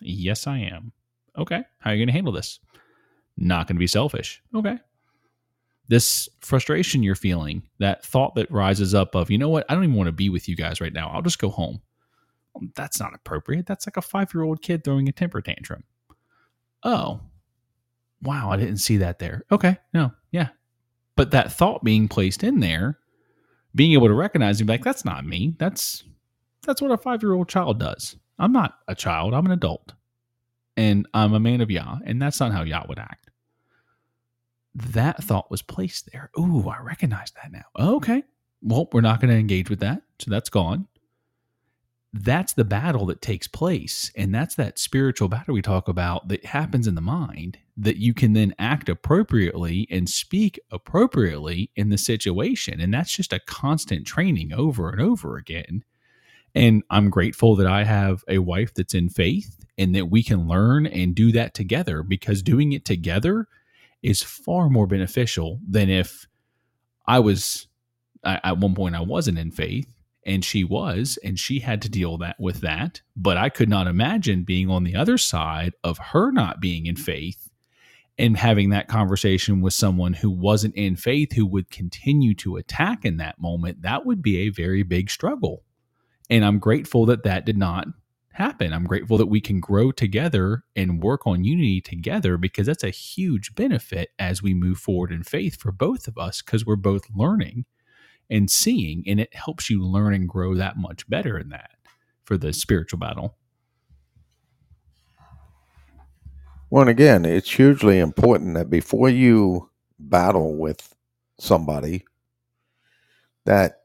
[0.00, 0.92] yes, I am.
[1.36, 1.62] Okay.
[1.80, 2.60] How are you going to handle this?
[3.36, 4.42] Not going to be selfish.
[4.54, 4.78] Okay.
[5.88, 9.66] This frustration you're feeling, that thought that rises up of, you know what?
[9.68, 11.10] I don't even want to be with you guys right now.
[11.10, 11.80] I'll just go home.
[12.74, 13.66] That's not appropriate.
[13.66, 15.84] That's like a five year old kid throwing a temper tantrum
[16.86, 17.20] oh,
[18.22, 19.42] wow, I didn't see that there.
[19.52, 20.48] Okay, no, yeah.
[21.16, 22.98] But that thought being placed in there,
[23.74, 25.54] being able to recognize and be like, that's not me.
[25.58, 26.04] That's
[26.62, 28.16] that's what a five year old child does.
[28.38, 29.92] I'm not a child, I'm an adult.
[30.78, 33.30] And I'm a man of Yah, and that's not how Yah would act.
[34.74, 36.30] That thought was placed there.
[36.38, 37.64] Ooh, I recognize that now.
[37.78, 38.22] Okay.
[38.60, 40.02] Well, we're not going to engage with that.
[40.18, 40.86] So that's gone
[42.22, 44.10] that's the battle that takes place.
[44.16, 48.14] And that's that spiritual battle we talk about that happens in the mind that you
[48.14, 52.80] can then act appropriately and speak appropriately in the situation.
[52.80, 55.84] And that's just a constant training over and over again.
[56.54, 60.48] And I'm grateful that I have a wife that's in faith and that we can
[60.48, 63.46] learn and do that together because doing it together
[64.02, 66.26] is far more beneficial than if
[67.06, 67.66] I was
[68.24, 69.92] I, at one point I wasn't in faith
[70.26, 73.00] and she was and she had to deal that with that.
[73.16, 76.96] But I could not imagine being on the other side of her not being in
[76.96, 77.48] faith
[78.18, 83.04] and having that conversation with someone who wasn't in faith who would continue to attack
[83.04, 83.82] in that moment.
[83.82, 85.62] That would be a very big struggle.
[86.28, 87.86] And I'm grateful that that did not
[88.32, 88.72] happen.
[88.72, 92.90] I'm grateful that we can grow together and work on unity together because that's a
[92.90, 97.04] huge benefit as we move forward in faith for both of us because we're both
[97.14, 97.64] learning
[98.30, 101.70] and seeing, and it helps you learn and grow that much better in that
[102.24, 103.36] for the spiritual battle.
[106.68, 110.94] Well, and again, it's hugely important that before you battle with
[111.38, 112.04] somebody,
[113.44, 113.82] that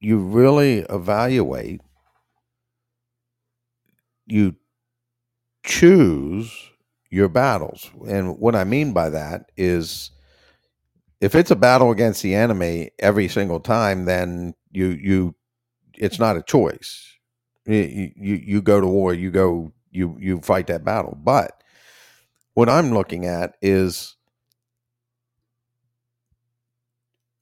[0.00, 1.82] you really evaluate
[4.26, 4.54] you
[5.64, 6.70] choose
[7.10, 7.90] your battles.
[8.08, 10.10] And what I mean by that is
[11.20, 15.34] if it's a battle against the enemy every single time, then you you
[15.94, 17.06] it's not a choice.
[17.66, 21.16] You you, you go to war, you go you you fight that battle.
[21.22, 21.62] But
[22.54, 24.16] what I'm looking at is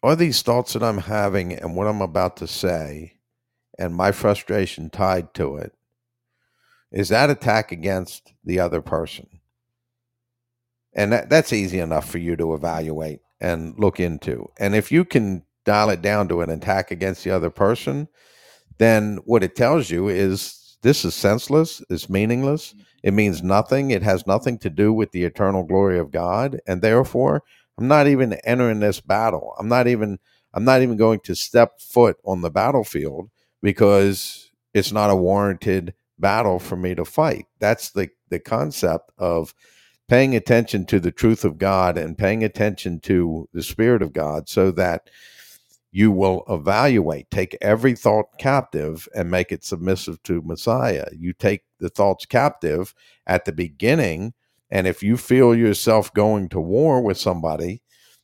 [0.03, 3.15] are these thoughts that I'm having and what I'm about to say
[3.79, 5.73] and my frustration tied to it
[6.91, 9.29] is that attack against the other person.
[10.95, 14.51] And that, that's easy enough for you to evaluate and look into.
[14.59, 18.09] And if you can dial it down to an attack against the other person,
[18.79, 22.83] then what it tells you is this is senseless, it's meaningless, mm-hmm.
[23.03, 26.83] it means nothing, it has nothing to do with the eternal glory of God, and
[26.83, 27.43] therefore
[27.79, 29.55] I'm not even entering this battle.
[29.59, 30.19] I'm not even
[30.55, 33.31] I'm not even going to step foot on the battlefield
[33.63, 37.47] because it's not a warranted battle for me to fight.
[37.61, 39.55] That's the the concept of
[40.09, 44.49] paying attention to the truth of God and paying attention to the spirit of God
[44.49, 45.11] so that
[45.91, 51.07] you will evaluate, take every thought captive and make it submissive to Messiah.
[51.13, 52.95] You take the thoughts captive
[53.27, 54.35] at the beginning,
[54.71, 57.83] and if you feel yourself going to war with somebody,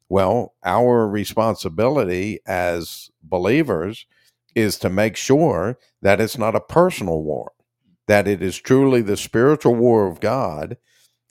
[0.08, 4.06] well, our responsibility as believers
[4.54, 7.52] is to make sure that it's not a personal war
[8.06, 10.76] that it is truly the spiritual war of God,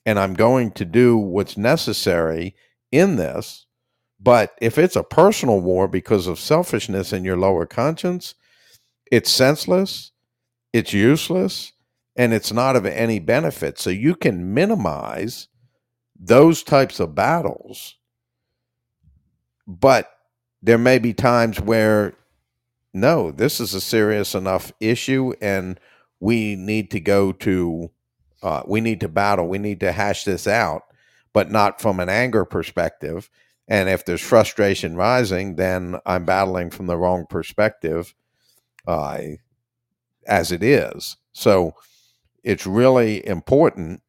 [0.06, 2.54] and I'm going to do what's necessary
[2.92, 3.66] in this.
[4.20, 8.34] But if it's a personal war because of selfishness in your lower conscience,
[9.10, 10.12] it's senseless,
[10.72, 11.72] it's useless,
[12.16, 13.78] and it's not of any benefit.
[13.78, 15.48] So you can minimize
[16.18, 17.96] those types of battles.
[19.66, 20.10] But
[20.62, 22.14] there may be times where,
[22.92, 25.78] no, this is a serious enough issue and
[26.20, 27.90] we need to go to
[28.44, 30.82] uh, we need to battle we need to hash this out
[31.32, 33.28] but not from an anger perspective.
[33.66, 38.14] And if there's frustration rising then i'm battling from the wrong perspective
[38.86, 39.18] uh,
[40.26, 41.16] as it is.
[41.32, 41.74] So
[42.42, 44.02] it's really important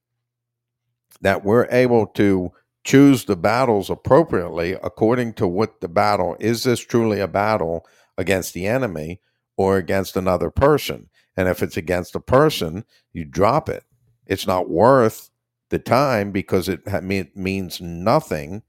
[1.21, 2.51] that we're able to
[2.83, 7.85] choose the battles appropriately according to what the battle is this truly a battle
[8.17, 9.19] against the enemy
[9.57, 11.09] or against another person?
[11.35, 13.83] And if it's against a person, you drop it.
[14.27, 15.29] It's not worth
[15.69, 16.85] the time because it
[17.35, 18.63] means nothing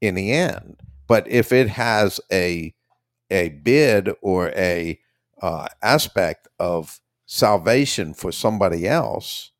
[0.00, 0.80] in the end.
[1.06, 2.74] But if it has a
[3.30, 5.00] a bid or a
[5.42, 9.50] uh, aspect of salvation for somebody else,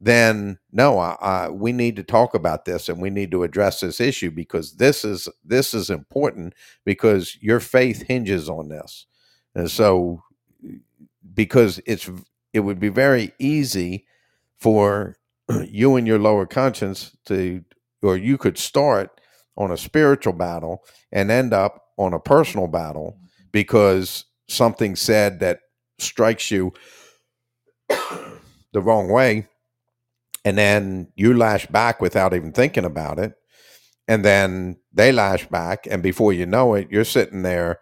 [0.00, 3.80] then no, I, I, we need to talk about this and we need to address
[3.80, 6.54] this issue because this is this is important
[6.84, 9.06] because your faith hinges on this,
[9.54, 10.22] and so
[11.34, 12.10] because it's
[12.52, 14.06] it would be very easy
[14.58, 15.16] for
[15.66, 17.64] you and your lower conscience to
[18.02, 19.20] or you could start
[19.56, 23.18] on a spiritual battle and end up on a personal battle
[23.50, 25.60] because something said that
[25.98, 26.72] strikes you
[27.88, 29.46] the wrong way
[30.44, 33.34] and then you lash back without even thinking about it
[34.06, 37.80] and then they lash back and before you know it you're sitting there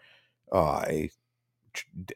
[0.52, 0.84] uh,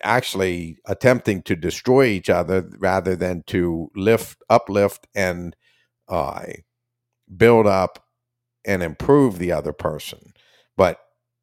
[0.03, 5.57] actually attempting to destroy each other rather than to lift, uplift, and
[6.09, 6.45] uh,
[7.37, 8.05] build up
[8.65, 10.33] and improve the other person.
[10.77, 10.99] But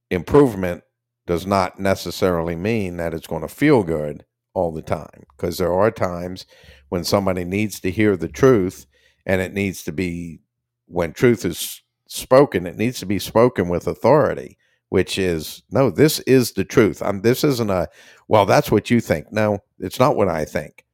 [0.09, 0.83] improvement
[1.25, 5.73] does not necessarily mean that it's going to feel good all the time because there
[5.73, 6.45] are times
[6.89, 8.87] when somebody needs to hear the truth
[9.25, 10.39] and it needs to be
[10.87, 14.57] when truth is spoken it needs to be spoken with authority
[14.89, 17.01] which is no, this is the truth.
[17.01, 17.87] I'm, this isn't a,
[18.27, 19.31] well, that's what you think.
[19.31, 20.85] No, it's not what I think.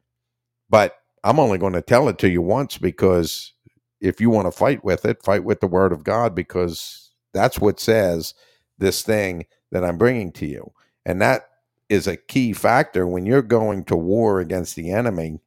[0.70, 3.54] But I'm only going to tell it to you once because
[4.02, 7.60] if you want to fight with it, fight with the word of God because that's
[7.60, 8.34] what says
[8.78, 10.74] this thing that I'm bringing to you.
[11.06, 11.50] And that
[11.90, 15.40] is a key factor when you're going to war against the enemy,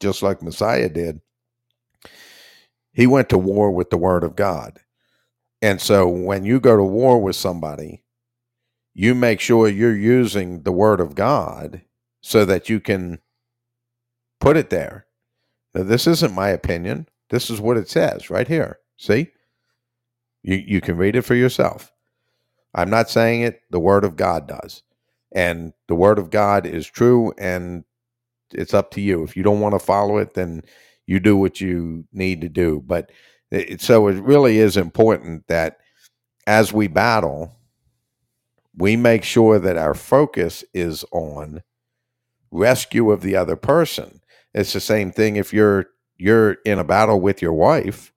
[0.00, 1.20] just like Messiah did.
[2.92, 4.80] He went to war with the word of God.
[5.62, 8.02] And so when you go to war with somebody,
[8.94, 11.82] you make sure you're using the word of God
[12.20, 13.20] so that you can
[14.40, 15.06] put it there.
[15.74, 17.08] Now, this isn't my opinion.
[17.30, 18.80] This is what it says right here.
[18.96, 19.28] See?
[20.42, 21.92] You, you can read it for yourself.
[22.74, 24.82] I'm not saying it, the word of God does.
[25.30, 27.84] And the word of God is true and
[28.52, 29.22] it's up to you.
[29.22, 30.62] If you don't want to follow it, then
[31.06, 32.82] you do what you need to do.
[32.84, 33.10] But
[33.52, 35.76] it, so it really is important that
[36.46, 37.54] as we battle,
[38.76, 41.62] we make sure that our focus is on
[42.50, 44.20] rescue of the other person.
[44.54, 48.12] It's the same thing if you're you're in a battle with your wife.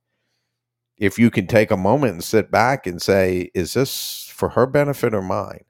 [0.97, 4.65] If you can take a moment and sit back and say, is this for her
[4.65, 5.65] benefit or mine?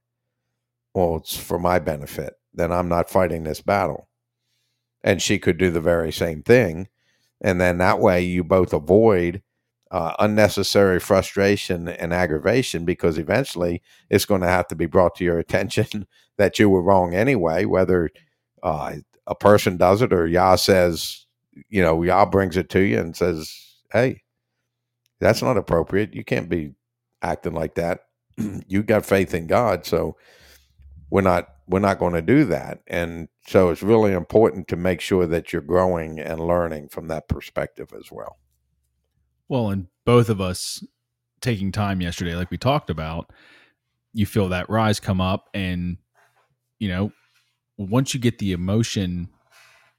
[0.93, 2.33] Well, it's for my benefit.
[2.53, 4.09] Then I'm not fighting this battle.
[5.03, 6.89] And she could do the very same thing.
[7.41, 9.41] And then that way you both avoid
[9.91, 15.23] uh, unnecessary frustration and aggravation because eventually it's going to have to be brought to
[15.23, 16.07] your attention
[16.37, 18.09] that you were wrong anyway, whether
[18.63, 18.95] uh,
[19.27, 21.25] a person does it or Yah says,
[21.69, 23.53] you know, Yah brings it to you and says,
[23.91, 24.23] hey,
[25.19, 26.13] that's not appropriate.
[26.13, 26.73] You can't be
[27.21, 28.01] acting like that.
[28.67, 30.17] You've got faith in God, so
[31.09, 32.81] we're not we're not going to do that.
[32.87, 37.27] And so it's really important to make sure that you're growing and learning from that
[37.27, 38.37] perspective as well.
[39.47, 40.83] Well, and both of us
[41.41, 43.31] taking time yesterday, like we talked about,
[44.13, 45.97] you feel that rise come up, and
[46.79, 47.11] you know,
[47.77, 49.29] once you get the emotion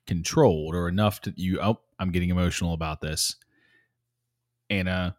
[0.07, 3.37] controlled or enough to you, oh, I'm getting emotional about this.
[4.71, 5.17] Anna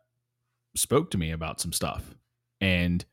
[0.76, 2.16] spoke to me about some stuff,
[2.60, 3.06] and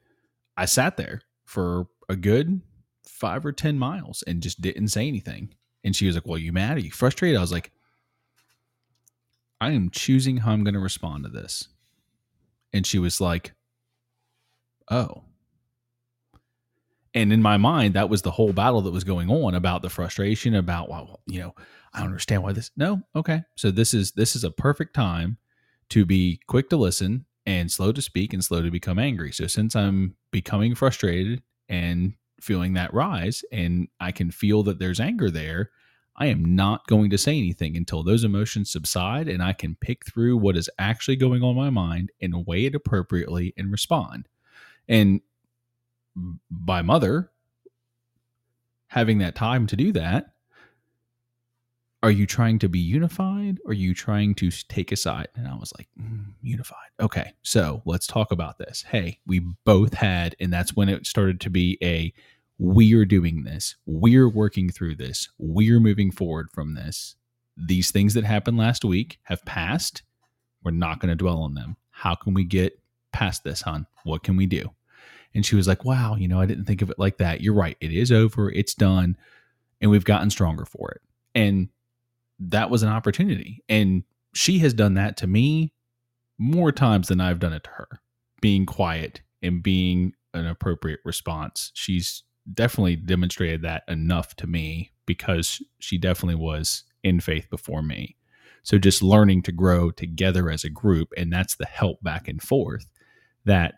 [0.57, 2.61] I sat there for a good
[3.07, 5.55] five or ten miles and just didn't say anything.
[5.85, 6.79] And she was like, "Well, you mad?
[6.79, 7.71] Are you frustrated?" I was like,
[9.65, 11.69] I am choosing how I'm going to respond to this.
[12.75, 13.53] And she was like,
[14.91, 15.25] Oh.
[17.15, 19.89] And in my mind, that was the whole battle that was going on about the
[19.89, 21.55] frustration about, well, you know,
[21.95, 22.73] I don't understand why this.
[22.77, 23.43] No, okay.
[23.55, 25.39] So this is this is a perfect time
[25.91, 29.33] to be quick to listen and slow to speak and slow to become angry.
[29.33, 35.01] So since I'm becoming frustrated and feeling that rise and I can feel that there's
[35.01, 35.71] anger there,
[36.17, 40.07] I am not going to say anything until those emotions subside and I can pick
[40.07, 44.29] through what is actually going on in my mind and weigh it appropriately and respond.
[44.89, 45.21] And
[46.51, 47.31] by mother
[48.89, 50.35] having that time to do that,
[52.05, 55.29] are you trying to be unified or are you trying to take a side?
[55.35, 56.91] And I was like, mm, unified.
[57.01, 58.85] Okay, so let's talk about this.
[58.87, 62.13] Hey, we both had, and that's when it started to be a
[62.59, 63.77] we're doing this.
[63.87, 65.29] We're working through this.
[65.39, 67.17] We're moving forward from this.
[67.57, 70.03] These things that happened last week have passed.
[70.63, 71.77] We're not going to dwell on them.
[71.91, 72.81] How can we get
[73.13, 73.87] past this, hon?
[74.05, 74.71] What can we do?
[75.35, 77.41] And she was like, Wow, you know, I didn't think of it like that.
[77.41, 77.77] You're right.
[77.81, 78.51] It is over.
[78.51, 79.17] It's done.
[79.81, 81.03] And we've gotten stronger for it.
[81.35, 81.69] And
[82.39, 83.63] that was an opportunity.
[83.69, 85.73] And she has done that to me
[86.39, 87.89] more times than I've done it to her,
[88.41, 91.71] being quiet and being an appropriate response.
[91.75, 92.23] She's
[92.53, 98.17] definitely demonstrated that enough to me because she definitely was in faith before me.
[98.63, 102.43] So just learning to grow together as a group, and that's the help back and
[102.43, 102.87] forth
[103.45, 103.75] that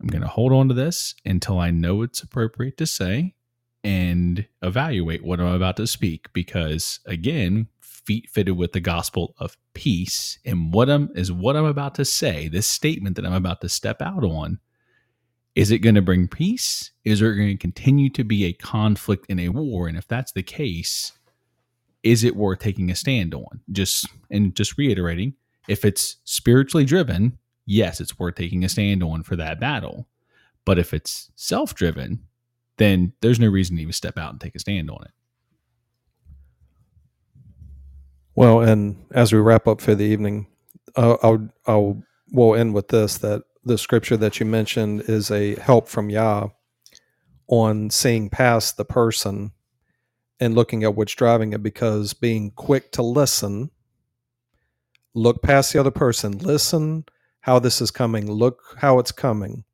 [0.00, 3.34] I'm going to hold on to this until I know it's appropriate to say
[3.82, 6.32] and evaluate what I'm about to speak.
[6.32, 11.64] Because again, feet fitted with the gospel of peace, and what I'm is what I'm
[11.64, 14.60] about to say, this statement that I'm about to step out on
[15.54, 16.92] is it going to bring peace?
[17.04, 19.88] Is there going to continue to be a conflict and a war?
[19.88, 21.12] And if that's the case,
[22.02, 23.60] is it worth taking a stand on?
[23.70, 25.34] Just and just reiterating,
[25.68, 30.06] if it's spiritually driven, yes, it's worth taking a stand on for that battle.
[30.64, 32.24] But if it's self driven,
[32.76, 35.10] then there's no reason to even step out and take a stand on it.
[38.34, 40.46] Well, and as we wrap up for the evening,
[40.96, 42.02] uh, I'll, I'll
[42.32, 46.48] we'll end with this that the scripture that you mentioned is a help from Yah
[47.48, 49.52] on seeing past the person
[50.40, 53.70] and looking at what's driving it because being quick to listen,
[55.14, 57.04] look past the other person, listen
[57.40, 59.64] how this is coming, look how it's coming,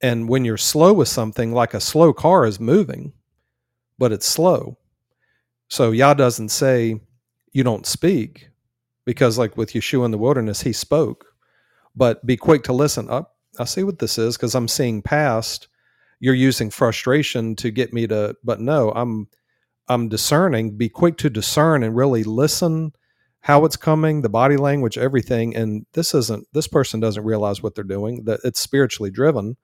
[0.00, 3.14] And when you're slow with something, like a slow car is moving,
[3.98, 4.78] but it's slow.
[5.68, 7.00] So Yah doesn't say
[7.52, 8.50] you don't speak
[9.06, 11.31] because, like with Yeshua in the wilderness, he spoke,
[11.94, 13.08] but be quick to listen.
[13.10, 15.68] Up, oh, I see what this is because I'm seeing past.
[16.20, 19.28] You're using frustration to get me to, but no, I'm
[19.88, 20.76] I'm discerning.
[20.76, 22.92] Be quick to discern and really listen
[23.40, 25.56] how it's coming, the body language, everything.
[25.56, 28.24] And this isn't this person doesn't realize what they're doing.
[28.24, 29.56] That it's spiritually driven.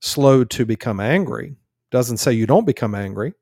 [0.00, 1.56] Slow to become angry
[1.90, 3.34] doesn't say you don't become angry.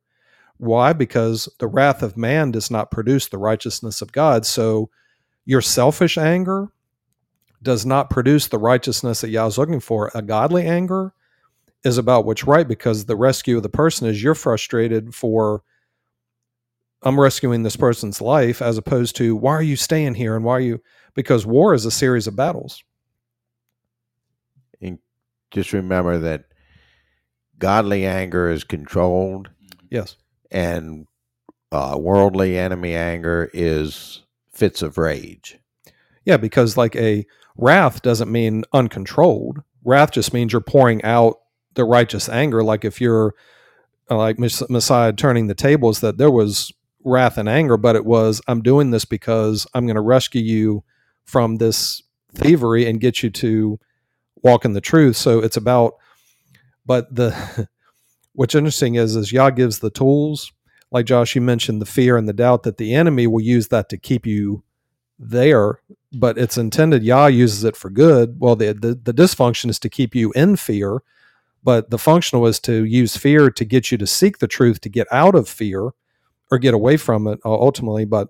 [0.58, 0.92] Why?
[0.92, 4.46] Because the wrath of man does not produce the righteousness of God.
[4.46, 4.90] So
[5.44, 6.72] your selfish anger
[7.66, 10.12] does not produce the righteousness that Yah is looking for.
[10.14, 11.12] A godly anger
[11.82, 15.64] is about what's right because the rescue of the person is you're frustrated for
[17.02, 20.52] I'm rescuing this person's life as opposed to why are you staying here and why
[20.52, 20.80] are you
[21.14, 22.84] because war is a series of battles.
[24.80, 25.00] And
[25.50, 26.44] just remember that
[27.58, 29.50] godly anger is controlled.
[29.90, 30.16] Yes.
[30.52, 31.08] And
[31.72, 34.22] uh, worldly enemy anger is
[34.52, 35.58] fits of rage.
[36.24, 37.26] Yeah, because like a
[37.56, 39.62] wrath doesn't mean uncontrolled.
[39.84, 41.40] Wrath just means you're pouring out
[41.74, 42.62] the righteous anger.
[42.62, 43.34] Like if you're
[44.10, 46.72] uh, like Messiah turning the tables, that there was
[47.04, 50.84] wrath and anger, but it was, I'm doing this because I'm going to rescue you
[51.24, 52.02] from this
[52.34, 53.78] thievery and get you to
[54.42, 55.16] walk in the truth.
[55.16, 55.94] So it's about,
[56.84, 57.68] but the,
[58.32, 60.52] what's interesting is, is Yah gives the tools.
[60.90, 63.88] Like Josh, you mentioned the fear and the doubt that the enemy will use that
[63.90, 64.62] to keep you
[65.18, 65.80] there,
[66.12, 67.02] but it's intended.
[67.02, 68.36] Yah uses it for good.
[68.38, 71.02] Well, the, the, the dysfunction is to keep you in fear,
[71.62, 74.88] but the functional is to use fear to get you to seek the truth, to
[74.88, 75.90] get out of fear
[76.50, 78.04] or get away from it ultimately.
[78.04, 78.28] But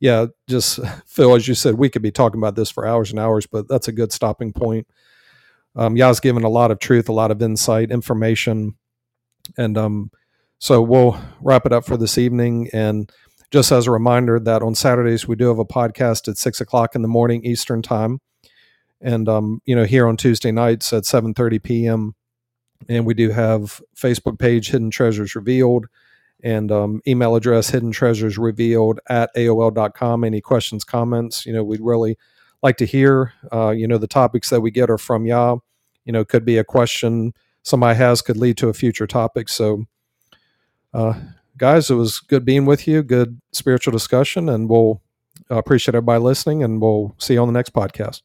[0.00, 3.18] yeah, just Phil, as you said, we could be talking about this for hours and
[3.18, 4.86] hours, but that's a good stopping point.
[5.76, 8.76] Um, Yah's given a lot of truth, a lot of insight, information,
[9.56, 10.10] and um,
[10.58, 12.68] so we'll wrap it up for this evening.
[12.72, 13.10] And
[13.50, 16.94] just as a reminder that on Saturdays we do have a podcast at six o'clock
[16.94, 18.20] in the morning Eastern time,
[19.00, 22.14] and um, you know here on Tuesday nights at seven thirty p.m.
[22.88, 25.86] And we do have Facebook page Hidden Treasures Revealed
[26.44, 31.80] and um, email address hidden treasures revealed at aol.com any questions comments you know we'd
[31.80, 32.16] really
[32.62, 35.56] like to hear uh, you know the topics that we get are from Yah
[36.04, 37.34] you know could be a question
[37.68, 39.48] somebody has could lead to a future topic.
[39.48, 39.84] So
[40.94, 41.14] uh,
[41.58, 45.02] guys it was good being with you good spiritual discussion and we'll
[45.50, 48.22] appreciate everybody listening and we'll see you on the next podcast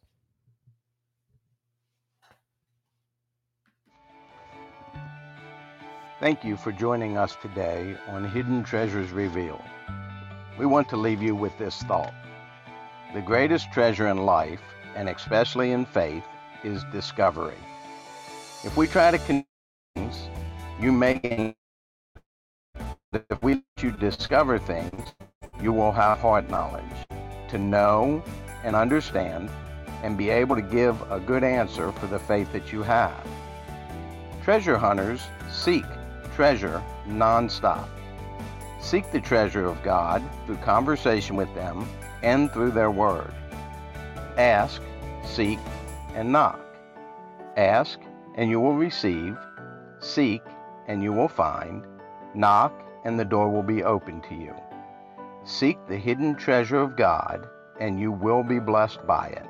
[6.23, 9.61] Thank you for joining us today on Hidden Treasures Revealed.
[10.57, 12.13] We want to leave you with this thought.
[13.13, 14.61] The greatest treasure in life,
[14.95, 16.23] and especially in faith,
[16.63, 17.57] is discovery.
[18.63, 20.29] If we try to convince
[20.79, 21.55] you may
[23.29, 25.13] if we let you discover things,
[25.61, 26.83] you will have heart knowledge
[27.49, 28.23] to know
[28.63, 29.49] and understand
[30.03, 33.25] and be able to give a good answer for the faith that you have.
[34.43, 35.21] Treasure hunters
[35.51, 35.85] seek
[36.35, 37.87] treasure nonstop.
[38.81, 41.87] Seek the treasure of God through conversation with them
[42.21, 43.33] and through their word.
[44.37, 44.81] Ask,
[45.23, 45.59] seek,
[46.15, 46.59] and knock.
[47.55, 47.99] Ask,
[48.35, 49.37] and you will receive.
[49.99, 50.41] Seek,
[50.87, 51.85] and you will find.
[52.33, 52.73] Knock,
[53.05, 54.55] and the door will be open to you.
[55.43, 57.47] Seek the hidden treasure of God,
[57.79, 59.45] and you will be blessed by it.